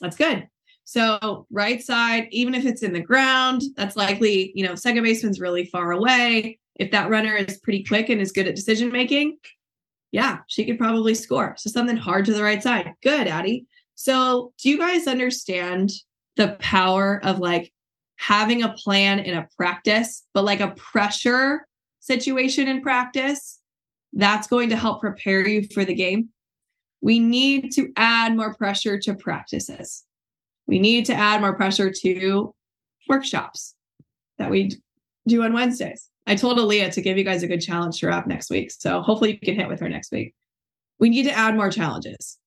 That's 0.00 0.16
good. 0.16 0.48
So 0.84 1.46
right 1.50 1.80
side, 1.80 2.26
even 2.32 2.54
if 2.54 2.66
it's 2.66 2.82
in 2.82 2.92
the 2.92 3.00
ground, 3.00 3.62
that's 3.76 3.96
likely, 3.96 4.52
you 4.54 4.66
know, 4.66 4.74
second 4.74 5.04
baseman's 5.04 5.40
really 5.40 5.64
far 5.64 5.92
away. 5.92 6.58
If 6.76 6.90
that 6.92 7.10
runner 7.10 7.34
is 7.36 7.58
pretty 7.58 7.84
quick 7.84 8.08
and 8.08 8.20
is 8.20 8.32
good 8.32 8.48
at 8.48 8.56
decision 8.56 8.90
making, 8.90 9.38
yeah, 10.10 10.38
she 10.46 10.64
could 10.64 10.78
probably 10.78 11.14
score. 11.14 11.54
So 11.58 11.70
something 11.70 11.96
hard 11.96 12.24
to 12.26 12.34
the 12.34 12.42
right 12.42 12.62
side. 12.62 12.92
Good, 13.02 13.26
Addie. 13.26 13.66
So 13.94 14.52
do 14.58 14.68
you 14.68 14.78
guys 14.78 15.06
understand 15.06 15.90
the 16.36 16.56
power 16.60 17.20
of 17.24 17.38
like 17.38 17.72
having 18.16 18.62
a 18.62 18.72
plan 18.72 19.20
in 19.20 19.36
a 19.36 19.48
practice, 19.56 20.24
but 20.34 20.44
like 20.44 20.60
a 20.60 20.74
pressure 20.76 21.66
situation 22.00 22.68
in 22.68 22.82
practice? 22.82 23.58
That's 24.12 24.46
going 24.46 24.68
to 24.70 24.76
help 24.76 25.00
prepare 25.00 25.46
you 25.46 25.66
for 25.72 25.84
the 25.84 25.94
game. 25.94 26.28
We 27.00 27.18
need 27.18 27.72
to 27.72 27.92
add 27.96 28.36
more 28.36 28.54
pressure 28.54 28.98
to 29.00 29.14
practices. 29.14 30.04
We 30.66 30.78
need 30.78 31.06
to 31.06 31.14
add 31.14 31.40
more 31.40 31.54
pressure 31.54 31.90
to 31.90 32.54
workshops 33.08 33.74
that 34.38 34.50
we 34.50 34.72
do 35.26 35.42
on 35.42 35.52
Wednesdays. 35.52 36.08
I 36.26 36.36
told 36.36 36.58
Aaliyah 36.58 36.92
to 36.92 37.02
give 37.02 37.18
you 37.18 37.24
guys 37.24 37.42
a 37.42 37.48
good 37.48 37.60
challenge 37.60 38.00
to 38.00 38.06
wrap 38.06 38.26
next 38.26 38.50
week. 38.50 38.70
So 38.70 39.00
hopefully 39.00 39.32
you 39.32 39.38
can 39.38 39.56
hit 39.56 39.68
with 39.68 39.80
her 39.80 39.88
next 39.88 40.12
week. 40.12 40.34
We 40.98 41.08
need 41.08 41.24
to 41.24 41.32
add 41.32 41.56
more 41.56 41.70
challenges. 41.70 42.38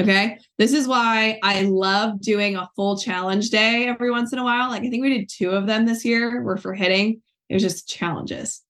Okay. 0.00 0.38
This 0.58 0.72
is 0.72 0.88
why 0.88 1.38
I 1.42 1.62
love 1.62 2.20
doing 2.20 2.56
a 2.56 2.68
full 2.74 2.96
challenge 2.98 3.50
day 3.50 3.86
every 3.86 4.10
once 4.10 4.32
in 4.32 4.38
a 4.38 4.44
while. 4.44 4.70
Like 4.70 4.82
I 4.82 4.88
think 4.88 5.02
we 5.02 5.18
did 5.18 5.28
two 5.28 5.50
of 5.50 5.66
them 5.66 5.86
this 5.86 6.04
year 6.04 6.42
were 6.42 6.56
for 6.56 6.74
hitting. 6.74 7.20
It 7.48 7.54
was 7.54 7.62
just 7.62 7.88
challenges. 7.88 8.62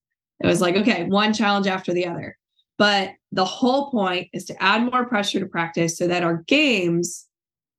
It 0.43 0.47
was 0.47 0.61
like, 0.61 0.75
okay, 0.75 1.05
one 1.05 1.33
challenge 1.33 1.67
after 1.67 1.93
the 1.93 2.07
other. 2.07 2.37
But 2.77 3.11
the 3.31 3.45
whole 3.45 3.91
point 3.91 4.29
is 4.33 4.45
to 4.45 4.61
add 4.61 4.91
more 4.91 5.05
pressure 5.05 5.39
to 5.39 5.45
practice 5.45 5.97
so 5.97 6.07
that 6.07 6.23
our 6.23 6.43
games 6.47 7.27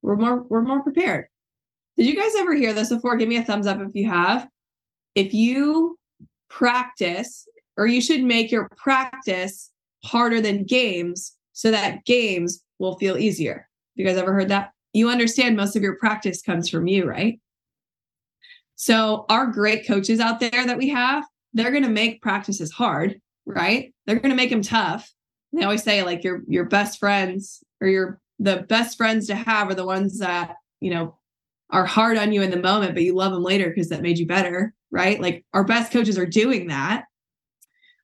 we're 0.00 0.16
more 0.16 0.42
we're 0.42 0.62
more 0.62 0.82
prepared. 0.82 1.26
Did 1.96 2.06
you 2.06 2.16
guys 2.16 2.32
ever 2.38 2.54
hear 2.54 2.72
this 2.72 2.88
before? 2.88 3.16
Give 3.16 3.28
me 3.28 3.36
a 3.36 3.44
thumbs 3.44 3.66
up 3.66 3.80
if 3.80 3.94
you 3.94 4.08
have. 4.08 4.48
If 5.14 5.34
you 5.34 5.98
practice, 6.52 7.48
or 7.76 7.86
you 7.86 8.00
should 8.00 8.22
make 8.22 8.52
your 8.52 8.68
practice 8.76 9.70
harder 10.04 10.40
than 10.40 10.64
games 10.64 11.34
so 11.52 11.70
that 11.70 12.04
games 12.04 12.62
will 12.78 12.98
feel 12.98 13.16
easier. 13.16 13.68
You 13.94 14.04
guys 14.04 14.16
ever 14.16 14.32
heard 14.32 14.48
that? 14.48 14.72
You 14.92 15.08
understand 15.08 15.56
most 15.56 15.76
of 15.76 15.82
your 15.82 15.96
practice 15.96 16.42
comes 16.42 16.68
from 16.68 16.86
you, 16.86 17.08
right? 17.08 17.40
So, 18.76 19.26
our 19.28 19.46
great 19.46 19.86
coaches 19.86 20.20
out 20.20 20.40
there 20.40 20.66
that 20.66 20.78
we 20.78 20.88
have, 20.88 21.24
they're 21.52 21.70
going 21.70 21.84
to 21.84 21.88
make 21.88 22.22
practices 22.22 22.70
hard, 22.70 23.20
right? 23.46 23.94
They're 24.06 24.18
going 24.18 24.30
to 24.30 24.36
make 24.36 24.50
them 24.50 24.62
tough. 24.62 25.10
They 25.52 25.62
always 25.62 25.82
say 25.82 26.02
like 26.02 26.24
your 26.24 26.42
your 26.48 26.64
best 26.64 26.98
friends 26.98 27.62
or 27.80 27.88
your 27.88 28.20
the 28.38 28.64
best 28.68 28.96
friends 28.96 29.26
to 29.28 29.34
have 29.34 29.70
are 29.70 29.74
the 29.74 29.86
ones 29.86 30.18
that, 30.18 30.56
you 30.80 30.90
know, 30.90 31.16
are 31.70 31.86
hard 31.86 32.18
on 32.18 32.32
you 32.32 32.42
in 32.42 32.50
the 32.50 32.56
moment, 32.58 32.94
but 32.94 33.02
you 33.02 33.14
love 33.14 33.32
them 33.32 33.42
later 33.42 33.68
because 33.68 33.88
that 33.90 34.02
made 34.02 34.18
you 34.18 34.26
better, 34.26 34.74
right? 34.92 35.20
Like 35.20 35.44
our 35.52 35.64
best 35.64 35.90
coaches 35.90 36.18
are 36.18 36.26
doing 36.26 36.68
that. 36.68 37.06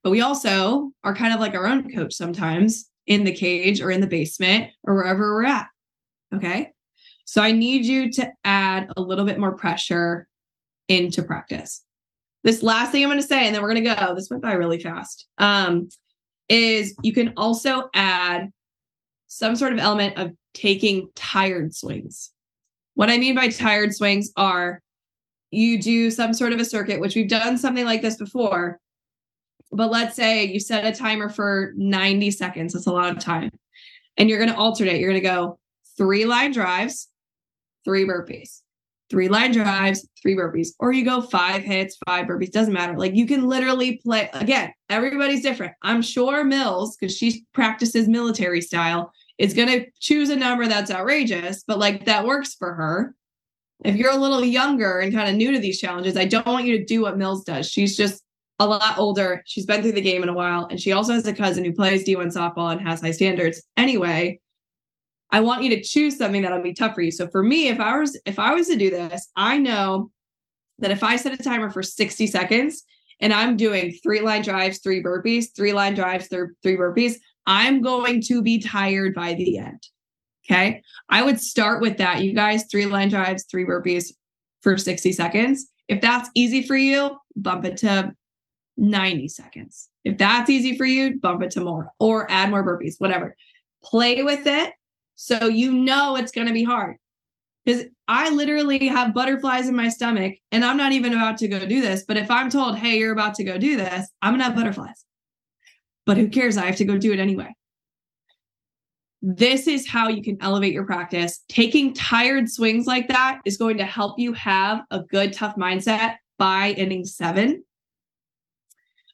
But 0.03 0.11
we 0.11 0.23
also 0.23 0.91
are 1.05 1.15
kind 1.15 1.35
of 1.35 1.41
like 1.41 1.55
our 1.55 1.67
own 1.67 1.93
coach 1.93 2.15
sometimes 2.15 2.89
in 3.07 3.25
the 3.25 3.33
cage 3.33 3.81
or 3.81 3.91
in 3.91 4.01
the 4.01 4.07
basement 4.07 4.71
or 4.85 4.95
wherever 4.95 5.35
we're 5.35 5.45
at. 5.45 5.67
Okay. 6.35 6.73
So 7.25 7.43
I 7.43 7.53
need 7.53 7.85
you 7.85 8.11
to 8.13 8.33
add 8.45 8.91
a 8.97 9.03
little 9.03 9.25
bit 9.25 9.39
more 9.39 9.55
pressure 9.55 10.27
into 10.89 11.23
practice. 11.23 11.85
This 12.43 12.63
last 12.63 12.93
thing 12.93 13.03
I'm 13.03 13.11
going 13.11 13.21
to 13.21 13.27
say, 13.27 13.47
and 13.47 13.55
then 13.55 13.63
we're 13.63 13.75
going 13.75 13.85
to 13.85 13.95
go, 13.95 14.15
this 14.15 14.31
went 14.31 14.43
by 14.43 14.53
really 14.53 14.81
fast, 14.81 15.27
um, 15.37 15.89
is 16.49 16.95
you 17.03 17.13
can 17.13 17.35
also 17.37 17.91
add 17.95 18.51
some 19.27 19.57
sort 19.57 19.75
of 19.75 19.79
element 19.79 20.17
of 20.17 20.33
taking 20.55 21.09
tired 21.15 21.75
swings. 21.75 22.31
What 22.95 23.11
I 23.11 23.19
mean 23.19 23.35
by 23.35 23.49
tired 23.49 23.95
swings 23.95 24.31
are 24.37 24.81
you 25.51 25.81
do 25.81 26.11
some 26.11 26.35
sort 26.35 26.53
of 26.53 26.61
a 26.61 26.65
circuit, 26.65 27.01
which 27.01 27.15
we've 27.15 27.29
done 27.29 27.59
something 27.59 27.85
like 27.85 28.03
this 28.03 28.17
before. 28.17 28.79
But 29.71 29.91
let's 29.91 30.17
say 30.17 30.45
you 30.45 30.61
set 30.61 30.87
a 30.87 30.97
timer 30.97 31.29
for 31.29 31.73
90 31.77 32.31
seconds. 32.31 32.73
That's 32.73 32.87
a 32.87 32.93
lot 32.93 33.11
of 33.11 33.19
time. 33.23 33.51
And 34.17 34.29
you're 34.29 34.39
going 34.39 34.51
to 34.51 34.57
alternate. 34.57 34.99
You're 35.01 35.11
going 35.11 35.23
to 35.23 35.29
go 35.29 35.59
three 35.97 36.25
line 36.25 36.53
drives, 36.53 37.09
three 37.85 38.05
burpees, 38.05 38.61
three 39.11 39.29
line 39.29 39.53
drives, 39.53 40.09
three 40.21 40.35
burpees, 40.35 40.69
or 40.79 40.93
you 40.93 41.05
go 41.05 41.21
five 41.21 41.63
hits, 41.63 41.99
five 42.07 42.27
burpees. 42.27 42.51
Doesn't 42.51 42.73
matter. 42.73 42.97
Like 42.97 43.15
you 43.15 43.27
can 43.27 43.47
literally 43.47 43.99
play 43.99 44.31
again. 44.33 44.73
Everybody's 44.91 45.43
different. 45.43 45.75
I'm 45.83 46.03
sure 46.03 46.45
Mills, 46.45 46.97
because 46.97 47.17
she 47.17 47.45
practices 47.53 48.09
military 48.09 48.61
style, 48.61 49.13
is 49.39 49.55
going 49.55 49.69
to 49.69 49.87
choose 50.01 50.31
a 50.31 50.37
number 50.37 50.67
that's 50.67 50.91
outrageous, 50.91 51.63
but 51.67 51.79
like 51.79 52.05
that 52.07 52.27
works 52.27 52.55
for 52.55 52.75
her. 52.75 53.15
If 53.85 53.97
you're 53.97 54.13
a 54.13 54.17
little 54.17 54.45
younger 54.45 54.99
and 54.99 55.13
kind 55.13 55.29
of 55.29 55.37
new 55.37 55.53
to 55.53 55.59
these 55.59 55.81
challenges, 55.81 56.17
I 56.17 56.25
don't 56.25 56.47
want 56.47 56.67
you 56.67 56.79
to 56.79 56.85
do 56.85 57.03
what 57.03 57.17
Mills 57.17 57.45
does. 57.45 57.71
She's 57.71 57.97
just 57.97 58.23
a 58.59 58.67
lot 58.67 58.99
older. 58.99 59.43
She's 59.47 59.67
been 59.67 59.83
through 59.83 59.93
the 59.93 60.01
game 60.01 60.23
in 60.23 60.29
a 60.29 60.35
while, 60.35 60.67
and 60.67 60.81
she 60.81 60.93
also 60.93 61.13
has 61.13 61.27
a 61.27 61.33
cousin 61.33 61.65
who 61.65 61.73
plays 61.73 62.05
D1 62.05 62.35
softball 62.35 62.73
and 62.73 62.81
has 62.81 63.01
high 63.01 63.13
standards. 63.13 63.63
Anyway, 63.77 64.41
I 65.31 65.41
want 65.41 65.63
you 65.63 65.71
to 65.71 65.83
choose 65.83 66.17
something 66.19 66.43
that'll 66.43 66.63
be 66.63 66.75
tough 66.75 66.95
for 66.95 67.03
you. 67.03 67.13
So 67.13 67.29
for 67.29 67.43
me, 67.43 67.69
if 67.69 67.79
I 67.79 67.99
was 67.99 68.19
if 68.27 68.39
I 68.39 68.55
was 68.55 68.67
to 68.69 68.77
do 68.77 68.91
this, 68.91 69.29
I 69.37 69.59
know 69.59 70.11
that 70.81 70.91
if 70.91 71.05
I 71.05 71.17
set 71.17 71.39
a 71.39 71.43
timer 71.43 71.71
for 71.71 71.83
60 71.83 72.27
seconds, 72.27 72.85
and 73.21 73.33
I'm 73.33 73.57
doing 73.57 73.93
three 74.03 74.21
line 74.21 74.43
drives, 74.43 74.79
three 74.79 75.03
burpees, 75.03 75.47
three 75.55 75.73
line 75.73 75.95
drives, 75.95 76.29
th- 76.29 76.49
three 76.63 76.77
burpees, 76.77 77.17
I'm 77.47 77.81
going 77.81 78.23
to 78.23 78.43
be 78.43 78.59
tired 78.59 79.15
by 79.15 79.35
the 79.35 79.59
end. 79.59 79.83
Okay. 80.51 80.83
I 81.09 81.23
would 81.23 81.41
start 81.41 81.83
with 81.83 81.99
that. 81.99 82.23
You 82.23 82.33
guys, 82.33 82.65
three 82.71 82.87
line 82.87 83.11
drives, 83.11 83.45
three 83.45 83.67
burpees 83.67 84.13
for 84.63 84.79
60 84.79 85.13
seconds. 85.13 85.67
If 85.89 86.01
that's 86.01 86.31
easy 86.35 86.63
for 86.63 86.77
you, 86.77 87.19
bump 87.37 87.65
it 87.65 87.77
to 87.79 88.15
90 88.77 89.29
seconds. 89.29 89.89
If 90.05 90.17
that's 90.17 90.49
easy 90.49 90.77
for 90.77 90.87
you, 90.87 91.19
bump 91.21 91.43
it 91.43 91.51
to 91.53 91.61
more 91.61 91.91
or 91.99 92.31
add 92.31 92.51
more 92.51 92.65
burpees, 92.65 92.95
whatever. 92.99 93.37
Play 93.83 94.23
with 94.23 94.47
it 94.47 94.73
so 95.17 95.47
you 95.47 95.73
know 95.73 96.17
it's 96.17 96.33
going 96.33 96.47
to 96.47 96.53
be 96.53 96.65
hard. 96.65 96.97
Because 97.65 97.85
I 98.07 98.31
literally 98.31 98.87
have 98.87 99.13
butterflies 99.13 99.69
in 99.69 99.77
my 99.77 99.91
stomach 99.91 100.37
and 100.51 100.65
I'm 100.65 100.79
not 100.79 100.93
even 100.93 101.13
about 101.13 101.37
to 101.39 101.49
go 101.49 101.67
do 101.67 101.83
this. 101.83 102.05
But 102.09 102.17
if 102.17 102.31
I'm 102.31 102.49
told, 102.49 102.79
hey, 102.79 102.99
you're 102.99 103.13
about 103.13 103.35
to 103.35 103.45
go 103.45 103.59
do 103.59 103.77
this, 103.77 104.09
I'm 104.23 104.31
going 104.31 104.41
to 104.41 104.45
have 104.45 104.55
butterflies. 104.55 105.05
But 106.07 106.17
who 106.17 106.29
cares? 106.29 106.57
I 106.57 106.65
have 106.65 106.77
to 106.77 106.87
go 106.87 106.97
do 106.97 107.13
it 107.13 107.19
anyway. 107.19 107.55
This 109.21 109.67
is 109.67 109.89
how 109.89 110.09
you 110.09 110.23
can 110.23 110.39
elevate 110.41 110.73
your 110.73 110.87
practice. 110.87 111.45
Taking 111.49 111.93
tired 111.93 112.49
swings 112.49 112.87
like 112.87 113.09
that 113.09 113.41
is 113.45 113.57
going 113.57 113.79
to 113.79 113.85
help 113.85 114.19
you 114.19 114.33
have 114.35 114.83
a 114.91 115.01
good, 115.01 115.33
tough 115.33 115.57
mindset 115.57 116.17
by 116.39 116.71
inning 116.71 117.05
seven. 117.05 117.65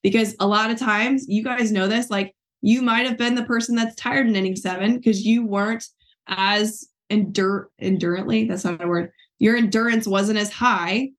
Because 0.03 0.37
a 0.41 0.47
lot 0.47 0.71
of 0.71 0.79
times, 0.79 1.27
you 1.29 1.43
guys 1.43 1.73
know 1.73 1.89
this, 1.89 2.11
like 2.11 2.35
you 2.61 2.83
might 2.83 3.07
have 3.07 3.17
been 3.17 3.35
the 3.35 3.45
person 3.45 3.75
that's 3.75 3.95
tired 3.95 4.27
in 4.27 4.37
inning 4.37 4.57
seven 4.57 4.97
because 4.97 5.25
you 5.25 5.47
weren't 5.47 5.87
as 6.29 6.87
endure 7.09 7.71
endurantly, 7.81 8.47
that's 8.47 8.65
not 8.65 8.85
a 8.85 8.87
word. 8.87 9.11
Your 9.39 9.57
endurance 9.57 10.07
wasn't 10.07 10.39
as 10.39 10.53
high 10.53 11.11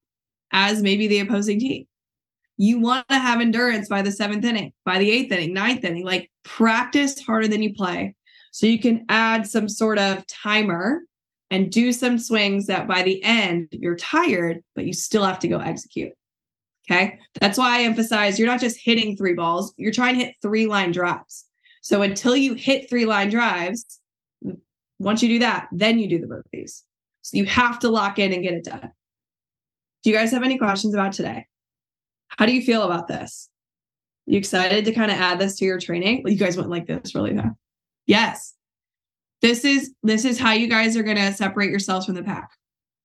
as 0.52 0.82
maybe 0.82 1.08
the 1.08 1.20
opposing 1.20 1.60
team. 1.60 1.86
You 2.58 2.80
want 2.80 3.08
to 3.10 3.20
have 3.20 3.42
endurance 3.42 3.90
by 3.90 4.02
the 4.02 4.12
seventh 4.12 4.46
inning, 4.46 4.74
by 4.86 5.00
the 5.00 5.12
eighth 5.12 5.32
inning, 5.32 5.54
ninth 5.54 5.84
inning, 5.84 6.06
like 6.06 6.32
practice 6.44 7.20
harder 7.20 7.48
than 7.48 7.62
you 7.62 7.74
play. 7.74 8.16
So 8.56 8.68
you 8.68 8.80
can 8.80 9.04
add 9.10 9.46
some 9.46 9.68
sort 9.68 10.00
of 10.00 10.26
timer 10.28 11.02
and 11.52 11.70
do 11.70 11.92
some 11.92 12.18
swings 12.18 12.68
that 12.68 12.88
by 12.88 13.04
the 13.04 13.22
end 13.22 13.68
you're 13.74 13.98
tired, 13.98 14.64
but 14.76 14.86
you 14.86 14.94
still 14.94 15.26
have 15.26 15.40
to 15.40 15.50
go 15.50 15.60
execute. 15.60 16.14
Okay. 16.90 17.20
That's 17.42 17.58
why 17.58 17.80
I 17.80 17.84
emphasize 17.84 18.40
you're 18.40 18.48
not 18.48 18.62
just 18.62 18.80
hitting 18.82 19.18
three 19.18 19.34
balls, 19.34 19.74
you're 19.76 19.92
trying 19.92 20.18
to 20.18 20.24
hit 20.24 20.36
three 20.42 20.68
line 20.68 20.94
drives. 20.94 21.44
So 21.82 22.02
until 22.02 22.34
you 22.34 22.54
hit 22.54 22.90
three 22.90 23.06
line 23.06 23.30
drives, 23.30 24.00
once 25.00 25.22
you 25.22 25.28
do 25.28 25.40
that, 25.40 25.68
then 25.74 26.00
you 26.00 26.08
do 26.08 26.20
the 26.20 26.28
burpees. 26.28 26.84
So 27.24 27.36
you 27.36 27.44
have 27.48 27.80
to 27.80 27.90
lock 27.90 28.20
in 28.20 28.32
and 28.32 28.42
get 28.42 28.54
it 28.54 28.64
done. 28.64 28.90
Do 30.04 30.10
you 30.10 30.16
guys 30.16 30.32
have 30.32 30.44
any 30.44 30.58
questions 30.58 30.94
about 30.94 31.12
today? 31.12 31.46
How 32.30 32.46
do 32.46 32.54
you 32.54 32.62
feel 32.62 32.84
about 32.84 33.10
this? 33.10 33.50
You 34.28 34.38
excited 34.38 34.86
to 34.86 34.94
kind 34.94 35.12
of 35.12 35.18
add 35.18 35.40
this 35.40 35.58
to 35.58 35.66
your 35.66 35.78
training? 35.78 36.24
You 36.26 36.38
guys 36.38 36.56
went 36.56 36.70
like 36.70 36.88
this 36.88 37.14
really 37.14 37.36
fast. 37.36 37.58
Yes. 38.06 38.54
This 39.42 39.66
is 39.66 39.94
this 40.04 40.26
is 40.26 40.40
how 40.40 40.52
you 40.52 40.68
guys 40.68 40.98
are 40.98 41.04
going 41.04 41.18
to 41.18 41.34
separate 41.34 41.70
yourselves 41.70 42.06
from 42.06 42.16
the 42.16 42.24
pack. 42.24 42.50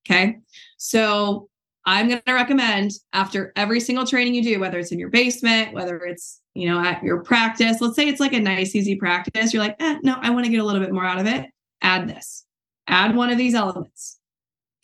Okay? 0.06 0.38
So, 0.78 1.48
I'm 1.86 2.08
going 2.08 2.20
to 2.26 2.34
recommend 2.34 2.92
after 3.12 3.52
every 3.56 3.80
single 3.80 4.06
training 4.06 4.34
you 4.34 4.42
do, 4.42 4.60
whether 4.60 4.78
it's 4.78 4.92
in 4.92 4.98
your 4.98 5.08
basement, 5.08 5.72
whether 5.72 5.96
it's, 5.98 6.40
you 6.54 6.68
know, 6.68 6.78
at 6.78 7.02
your 7.02 7.22
practice, 7.22 7.80
let's 7.80 7.96
say 7.96 8.06
it's 8.06 8.20
like 8.20 8.34
a 8.34 8.40
nice 8.40 8.74
easy 8.76 8.96
practice, 8.96 9.52
you're 9.52 9.62
like, 9.62 9.76
"Eh, 9.80 9.96
no, 10.02 10.16
I 10.20 10.30
want 10.30 10.44
to 10.44 10.50
get 10.50 10.60
a 10.60 10.64
little 10.64 10.80
bit 10.80 10.92
more 10.92 11.04
out 11.04 11.18
of 11.18 11.26
it." 11.26 11.46
Add 11.82 12.08
this. 12.08 12.44
Add 12.86 13.16
one 13.16 13.30
of 13.30 13.38
these 13.38 13.54
elements. 13.54 14.18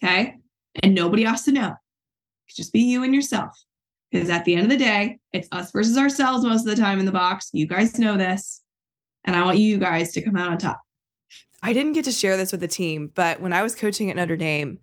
Okay? 0.03 0.37
And 0.83 0.95
nobody 0.95 1.25
has 1.25 1.43
to 1.45 1.53
know. 1.53 1.75
Just 2.49 2.73
be 2.73 2.81
you 2.81 3.03
and 3.03 3.15
yourself. 3.15 3.63
Because 4.11 4.31
at 4.31 4.45
the 4.45 4.55
end 4.55 4.65
of 4.65 4.71
the 4.71 4.77
day, 4.77 5.19
it's 5.33 5.49
us 5.53 5.73
versus 5.73 5.99
ourselves 5.99 6.45
most 6.45 6.67
of 6.67 6.75
the 6.75 6.81
time 6.81 6.99
in 6.99 7.05
the 7.05 7.13
box. 7.13 7.51
You 7.53 7.67
guys 7.67 7.99
know 7.99 8.17
this. 8.17 8.63
And 9.27 9.37
I 9.37 9.45
want 9.45 9.59
you 9.59 9.79
guys 9.79 10.13
to 10.13 10.23
come 10.23 10.37
out 10.37 10.51
on 10.51 10.59
top. 10.59 10.81
I 11.63 11.73
didn't 11.73 11.95
get 11.95 12.05
to 12.05 12.13
share 12.13 12.37
this 12.37 12.53
with 12.53 12.61
the 12.61 12.69
team, 12.69 13.11
but 13.15 13.41
when 13.41 13.53
I 13.53 13.63
was 13.63 13.75
coaching 13.75 14.09
at 14.09 14.17
Notre 14.17 14.37
Dame, 14.37 14.79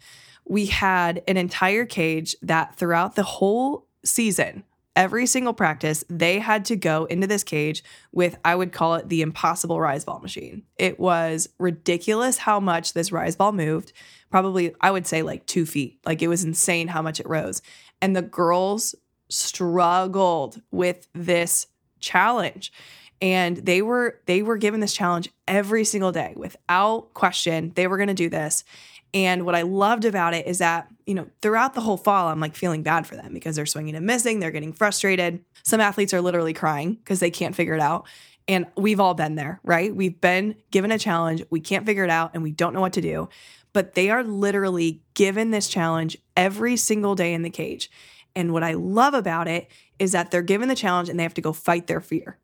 we 0.46 0.66
had 0.66 1.24
an 1.28 1.38
entire 1.38 1.86
cage 1.86 2.36
that 2.42 2.76
throughout 2.76 3.16
the 3.16 3.24
whole 3.24 3.88
season, 4.04 4.64
every 4.96 5.26
single 5.26 5.54
practice, 5.54 6.04
they 6.10 6.40
had 6.40 6.66
to 6.66 6.76
go 6.76 7.06
into 7.06 7.26
this 7.26 7.44
cage 7.44 7.84
with, 8.12 8.38
I 8.44 8.56
would 8.56 8.74
call 8.74 8.96
it 8.96 9.10
the 9.10 9.22
impossible 9.22 9.80
rise 9.80 10.04
ball 10.04 10.20
machine. 10.20 10.64
It 10.78 11.00
was 11.00 11.48
ridiculous 11.58 12.38
how 12.38 12.60
much 12.60 12.94
this 12.94 13.12
rise 13.12 13.36
ball 13.36 13.54
moved. 13.54 13.94
Probably, 14.30 14.76
I 14.82 14.92
would 14.92 15.08
say 15.08 15.22
like 15.22 15.46
two 15.46 15.66
feet. 15.66 16.00
Like 16.06 16.22
it 16.22 16.28
was 16.28 16.44
insane 16.44 16.90
how 16.90 17.02
much 17.02 17.20
it 17.20 17.30
rose. 17.30 17.62
And 18.02 18.16
the 18.16 18.22
girls 18.22 18.94
struggled 19.30 20.62
with 20.72 21.08
this 21.14 21.68
challenge 22.00 22.74
and 23.24 23.56
they 23.56 23.82
were 23.82 24.20
they 24.26 24.44
were 24.44 24.58
given 24.58 24.82
this 24.82 24.94
challenge 24.94 25.30
every 25.48 25.86
single 25.86 26.12
day 26.12 26.34
without 26.36 27.14
question. 27.14 27.72
They 27.74 27.88
were 27.88 27.96
going 27.96 28.10
to 28.10 28.14
do 28.14 28.30
this. 28.30 28.66
And 29.16 29.46
what 29.46 29.56
i 29.56 29.62
loved 29.62 30.06
about 30.06 30.34
it 30.34 30.46
is 30.46 30.58
that 30.58 30.90
you 31.06 31.14
know 31.16 31.28
throughout 31.42 31.74
the 31.74 31.82
whole 31.82 31.98
fall 31.98 32.28
i'm 32.28 32.40
like 32.40 32.56
feeling 32.56 32.84
bad 32.84 33.08
for 33.08 33.16
them 33.16 33.34
because 33.34 33.56
they're 33.56 33.66
swinging 33.66 33.96
and 33.96 34.06
missing 34.06 34.40
they're 34.40 34.52
getting 34.52 34.74
frustrated. 34.74 35.44
Some 35.64 35.80
athletes 35.80 36.14
are 36.14 36.22
literally 36.22 36.54
crying 36.54 36.96
because 36.96 37.22
they 37.22 37.32
can't 37.32 37.56
figure 37.56 37.74
it 37.74 37.80
out. 37.80 38.06
And 38.50 38.66
we've 38.76 39.00
all 39.00 39.14
been 39.14 39.36
there 39.36 39.62
right? 39.64 39.96
We've 39.96 40.20
been 40.20 40.56
given 40.70 40.92
a 40.92 41.00
challenge 41.00 41.44
we 41.50 41.62
can't 41.62 41.86
figure 41.86 42.04
it 42.04 42.10
out 42.10 42.32
and 42.34 42.44
we 42.44 42.52
don't 42.52 42.74
know 42.74 42.82
what 42.82 42.94
to 42.94 43.02
do. 43.02 43.30
But 43.72 43.94
they 43.94 44.10
are 44.10 44.24
literally 44.24 45.02
given 45.14 45.52
this 45.52 45.70
challenge 45.70 46.18
every 46.36 46.76
single 46.76 47.16
day 47.16 47.34
in 47.34 47.42
the 47.42 47.50
cage. 47.50 47.90
And 48.36 48.52
what 48.52 48.64
I 48.64 48.74
love 48.74 49.14
about 49.14 49.48
it 49.48 49.72
is 49.98 50.12
that 50.12 50.30
they're 50.30 50.42
given 50.42 50.68
the 50.68 50.76
challenge 50.76 51.08
and 51.08 51.18
they 51.18 51.24
have 51.24 51.34
to 51.36 51.42
go 51.42 51.54
fight 51.54 51.88
their 51.88 52.02
fear. 52.02 52.38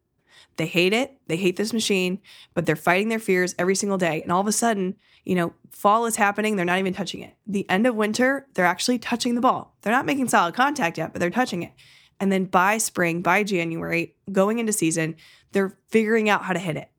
They 0.57 0.65
hate 0.65 0.93
it. 0.93 1.17
They 1.27 1.37
hate 1.37 1.55
this 1.55 1.73
machine, 1.73 2.19
but 2.53 2.65
they're 2.65 2.75
fighting 2.75 3.09
their 3.09 3.19
fears 3.19 3.55
every 3.57 3.75
single 3.75 3.97
day. 3.97 4.21
And 4.21 4.31
all 4.31 4.41
of 4.41 4.47
a 4.47 4.51
sudden, 4.51 4.95
you 5.23 5.35
know, 5.35 5.53
fall 5.71 6.05
is 6.05 6.15
happening. 6.15 6.55
They're 6.55 6.65
not 6.65 6.79
even 6.79 6.93
touching 6.93 7.21
it. 7.21 7.35
The 7.47 7.69
end 7.69 7.87
of 7.87 7.95
winter, 7.95 8.47
they're 8.53 8.65
actually 8.65 8.99
touching 8.99 9.35
the 9.35 9.41
ball. 9.41 9.75
They're 9.81 9.93
not 9.93 10.05
making 10.05 10.27
solid 10.27 10.55
contact 10.55 10.97
yet, 10.97 11.13
but 11.13 11.19
they're 11.19 11.29
touching 11.29 11.63
it. 11.63 11.71
And 12.19 12.31
then 12.31 12.45
by 12.45 12.77
spring, 12.77 13.21
by 13.21 13.43
January, 13.43 14.15
going 14.31 14.59
into 14.59 14.73
season, 14.73 15.15
they're 15.51 15.77
figuring 15.87 16.29
out 16.29 16.43
how 16.43 16.53
to 16.53 16.59
hit 16.59 16.75
it. 16.75 16.89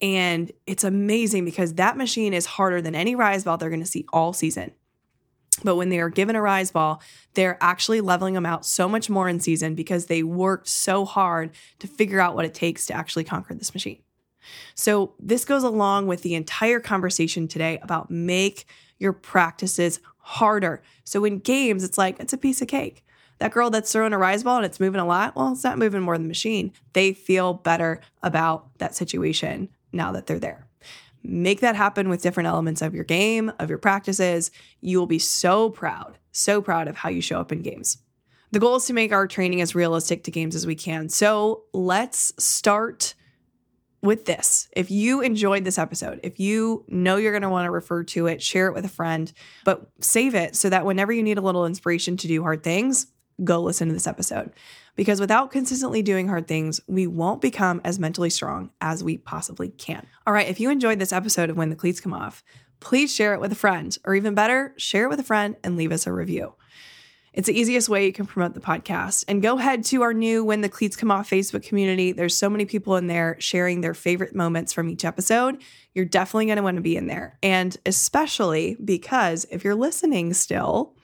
And 0.00 0.52
it's 0.66 0.84
amazing 0.84 1.44
because 1.44 1.74
that 1.74 1.96
machine 1.96 2.32
is 2.32 2.46
harder 2.46 2.80
than 2.80 2.94
any 2.94 3.14
rise 3.14 3.44
ball 3.44 3.56
they're 3.56 3.70
going 3.70 3.80
to 3.80 3.86
see 3.86 4.06
all 4.12 4.32
season. 4.32 4.72
But 5.62 5.76
when 5.76 5.88
they 5.88 6.00
are 6.00 6.08
given 6.08 6.36
a 6.36 6.42
rise 6.42 6.70
ball, 6.70 7.02
they're 7.34 7.58
actually 7.60 8.00
leveling 8.00 8.34
them 8.34 8.46
out 8.46 8.64
so 8.64 8.88
much 8.88 9.10
more 9.10 9.28
in 9.28 9.40
season 9.40 9.74
because 9.74 10.06
they 10.06 10.22
worked 10.22 10.68
so 10.68 11.04
hard 11.04 11.50
to 11.80 11.86
figure 11.86 12.20
out 12.20 12.34
what 12.34 12.44
it 12.44 12.54
takes 12.54 12.86
to 12.86 12.94
actually 12.94 13.24
conquer 13.24 13.54
this 13.54 13.74
machine. 13.74 14.02
So, 14.74 15.14
this 15.18 15.44
goes 15.44 15.62
along 15.62 16.06
with 16.06 16.22
the 16.22 16.34
entire 16.34 16.80
conversation 16.80 17.48
today 17.48 17.78
about 17.82 18.10
make 18.10 18.64
your 18.98 19.12
practices 19.12 20.00
harder. 20.18 20.82
So, 21.04 21.24
in 21.24 21.40
games, 21.40 21.84
it's 21.84 21.98
like 21.98 22.18
it's 22.18 22.32
a 22.32 22.38
piece 22.38 22.62
of 22.62 22.68
cake. 22.68 23.04
That 23.38 23.52
girl 23.52 23.70
that's 23.70 23.92
throwing 23.92 24.12
a 24.12 24.18
rise 24.18 24.42
ball 24.42 24.56
and 24.56 24.66
it's 24.66 24.80
moving 24.80 25.00
a 25.00 25.06
lot, 25.06 25.36
well, 25.36 25.52
it's 25.52 25.64
not 25.64 25.78
moving 25.78 26.00
more 26.02 26.16
than 26.16 26.24
the 26.24 26.28
machine. 26.28 26.72
They 26.92 27.12
feel 27.12 27.54
better 27.54 28.00
about 28.22 28.78
that 28.78 28.94
situation 28.94 29.68
now 29.92 30.12
that 30.12 30.26
they're 30.26 30.40
there. 30.40 30.67
Make 31.22 31.60
that 31.60 31.76
happen 31.76 32.08
with 32.08 32.22
different 32.22 32.46
elements 32.46 32.82
of 32.82 32.94
your 32.94 33.04
game, 33.04 33.52
of 33.58 33.68
your 33.68 33.78
practices. 33.78 34.50
You 34.80 34.98
will 34.98 35.06
be 35.06 35.18
so 35.18 35.70
proud, 35.70 36.18
so 36.32 36.62
proud 36.62 36.88
of 36.88 36.96
how 36.96 37.08
you 37.08 37.20
show 37.20 37.40
up 37.40 37.52
in 37.52 37.62
games. 37.62 37.98
The 38.50 38.60
goal 38.60 38.76
is 38.76 38.86
to 38.86 38.94
make 38.94 39.12
our 39.12 39.26
training 39.26 39.60
as 39.60 39.74
realistic 39.74 40.24
to 40.24 40.30
games 40.30 40.54
as 40.54 40.66
we 40.66 40.74
can. 40.74 41.08
So 41.08 41.64
let's 41.72 42.32
start 42.42 43.14
with 44.00 44.24
this. 44.24 44.68
If 44.74 44.90
you 44.90 45.20
enjoyed 45.20 45.64
this 45.64 45.78
episode, 45.78 46.20
if 46.22 46.38
you 46.38 46.84
know 46.88 47.16
you're 47.16 47.32
going 47.32 47.42
to 47.42 47.48
want 47.48 47.66
to 47.66 47.70
refer 47.70 48.04
to 48.04 48.26
it, 48.26 48.40
share 48.40 48.68
it 48.68 48.74
with 48.74 48.84
a 48.84 48.88
friend, 48.88 49.30
but 49.64 49.90
save 50.00 50.34
it 50.34 50.56
so 50.56 50.70
that 50.70 50.86
whenever 50.86 51.12
you 51.12 51.22
need 51.22 51.38
a 51.38 51.42
little 51.42 51.66
inspiration 51.66 52.16
to 52.18 52.28
do 52.28 52.42
hard 52.42 52.62
things, 52.62 53.08
go 53.44 53.60
listen 53.60 53.88
to 53.88 53.94
this 53.94 54.06
episode 54.06 54.52
because 54.96 55.20
without 55.20 55.50
consistently 55.50 56.02
doing 56.02 56.28
hard 56.28 56.48
things, 56.48 56.80
we 56.86 57.06
won't 57.06 57.40
become 57.40 57.80
as 57.84 57.98
mentally 57.98 58.30
strong 58.30 58.70
as 58.80 59.04
we 59.04 59.16
possibly 59.16 59.68
can. 59.68 60.06
All 60.26 60.32
right, 60.32 60.48
if 60.48 60.58
you 60.60 60.70
enjoyed 60.70 60.98
this 60.98 61.12
episode 61.12 61.50
of 61.50 61.56
When 61.56 61.70
the 61.70 61.76
Cleats 61.76 62.00
Come 62.00 62.12
Off, 62.12 62.42
please 62.80 63.14
share 63.14 63.34
it 63.34 63.40
with 63.40 63.52
a 63.52 63.56
friend, 63.56 63.96
or 64.04 64.14
even 64.14 64.34
better, 64.34 64.74
share 64.76 65.04
it 65.04 65.08
with 65.08 65.20
a 65.20 65.24
friend 65.24 65.56
and 65.62 65.76
leave 65.76 65.92
us 65.92 66.06
a 66.06 66.12
review. 66.12 66.54
It's 67.32 67.46
the 67.46 67.56
easiest 67.56 67.88
way 67.88 68.04
you 68.04 68.12
can 68.12 68.26
promote 68.26 68.54
the 68.54 68.60
podcast. 68.60 69.24
And 69.28 69.40
go 69.40 69.58
ahead 69.58 69.84
to 69.84 70.02
our 70.02 70.12
new 70.12 70.44
When 70.44 70.60
the 70.60 70.68
Cleats 70.68 70.96
Come 70.96 71.12
Off 71.12 71.30
Facebook 71.30 71.62
community. 71.62 72.10
There's 72.10 72.36
so 72.36 72.50
many 72.50 72.64
people 72.64 72.96
in 72.96 73.06
there 73.06 73.36
sharing 73.38 73.80
their 73.80 73.94
favorite 73.94 74.34
moments 74.34 74.72
from 74.72 74.88
each 74.88 75.04
episode. 75.04 75.62
You're 75.94 76.04
definitely 76.04 76.46
going 76.46 76.56
to 76.56 76.62
want 76.62 76.78
to 76.78 76.82
be 76.82 76.96
in 76.96 77.06
there. 77.06 77.38
And 77.40 77.76
especially 77.86 78.76
because 78.84 79.46
if 79.52 79.62
you're 79.62 79.76
listening 79.76 80.34
still, 80.34 80.96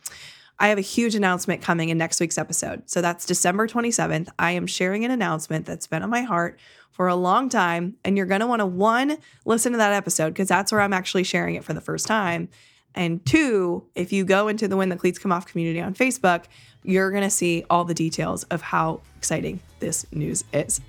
I 0.59 0.69
have 0.69 0.79
a 0.79 0.83
huge 0.83 1.15
announcement 1.15 1.63
coming 1.63 1.89
in 1.89 1.99
next 1.99 2.21
week's 2.21 2.39
episode. 2.39 2.89
So 2.89 3.01
that's 3.01 3.27
December 3.27 3.67
27th. 3.67 4.29
I 4.39 4.53
am 4.53 4.67
sharing 4.67 5.05
an 5.05 5.11
announcement 5.11 5.67
that's 5.67 5.87
been 5.87 6.03
on 6.03 6.11
my 6.11 6.23
heart 6.23 6.59
for 6.93 7.09
a 7.09 7.17
long 7.17 7.49
time. 7.49 7.97
And 8.05 8.17
you're 8.17 8.27
going 8.27 8.41
to 8.41 8.47
want 8.47 8.61
to, 8.61 8.67
one, 8.67 9.19
listen 9.45 9.73
to 9.73 9.79
that 9.79 9.93
episode 9.93 10.31
because 10.31 10.49
that's 10.49 10.71
where 10.71 10.81
I'm 10.81 10.93
actually 10.93 11.25
sharing 11.25 11.57
it 11.57 11.65
for 11.65 11.73
the 11.73 11.81
first 11.81 12.07
time. 12.07 12.49
And 12.95 13.25
two, 13.27 13.85
if 13.97 14.13
you 14.13 14.25
go 14.25 14.47
into 14.47 14.69
the 14.69 14.77
When 14.77 14.89
the 14.89 14.97
Cleats 14.97 15.19
Come 15.19 15.33
Off 15.33 15.47
community 15.47 15.81
on 15.81 15.95
Facebook, 15.95 16.45
you're 16.85 17.11
going 17.11 17.25
to 17.25 17.31
see 17.31 17.65
all 17.69 17.85
the 17.85 17.95
details 17.95 18.45
of 18.45 18.63
how 18.63 19.01
exciting 19.17 19.59
this 19.81 20.07
news 20.13 20.45
is. 20.53 20.81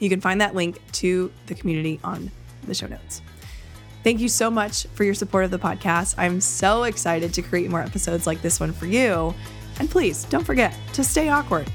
You 0.00 0.08
can 0.08 0.20
find 0.20 0.40
that 0.40 0.56
link 0.56 0.80
to 0.92 1.30
the 1.46 1.54
community 1.54 2.00
on 2.02 2.30
the 2.66 2.74
show 2.74 2.88
notes. 2.88 3.22
Thank 4.02 4.20
you 4.20 4.28
so 4.28 4.50
much 4.50 4.86
for 4.94 5.04
your 5.04 5.14
support 5.14 5.44
of 5.44 5.50
the 5.50 5.58
podcast. 5.58 6.14
I'm 6.16 6.40
so 6.40 6.84
excited 6.84 7.34
to 7.34 7.42
create 7.42 7.70
more 7.70 7.82
episodes 7.82 8.26
like 8.26 8.40
this 8.40 8.58
one 8.58 8.72
for 8.72 8.86
you. 8.86 9.34
And 9.78 9.90
please 9.90 10.24
don't 10.24 10.44
forget 10.44 10.76
to 10.94 11.04
stay 11.04 11.28
awkward, 11.28 11.70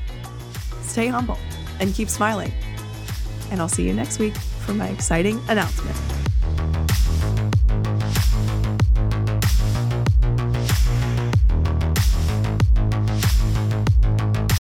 stay 0.82 1.08
humble, 1.08 1.38
and 1.80 1.94
keep 1.94 2.10
smiling. 2.10 2.52
And 3.52 3.60
I'll 3.60 3.70
see 3.70 3.86
you 3.88 3.94
next 3.94 4.20
week 4.20 4.36
for 4.36 4.74
my 4.74 4.88
exciting 4.90 5.40
announcement. 5.50 5.96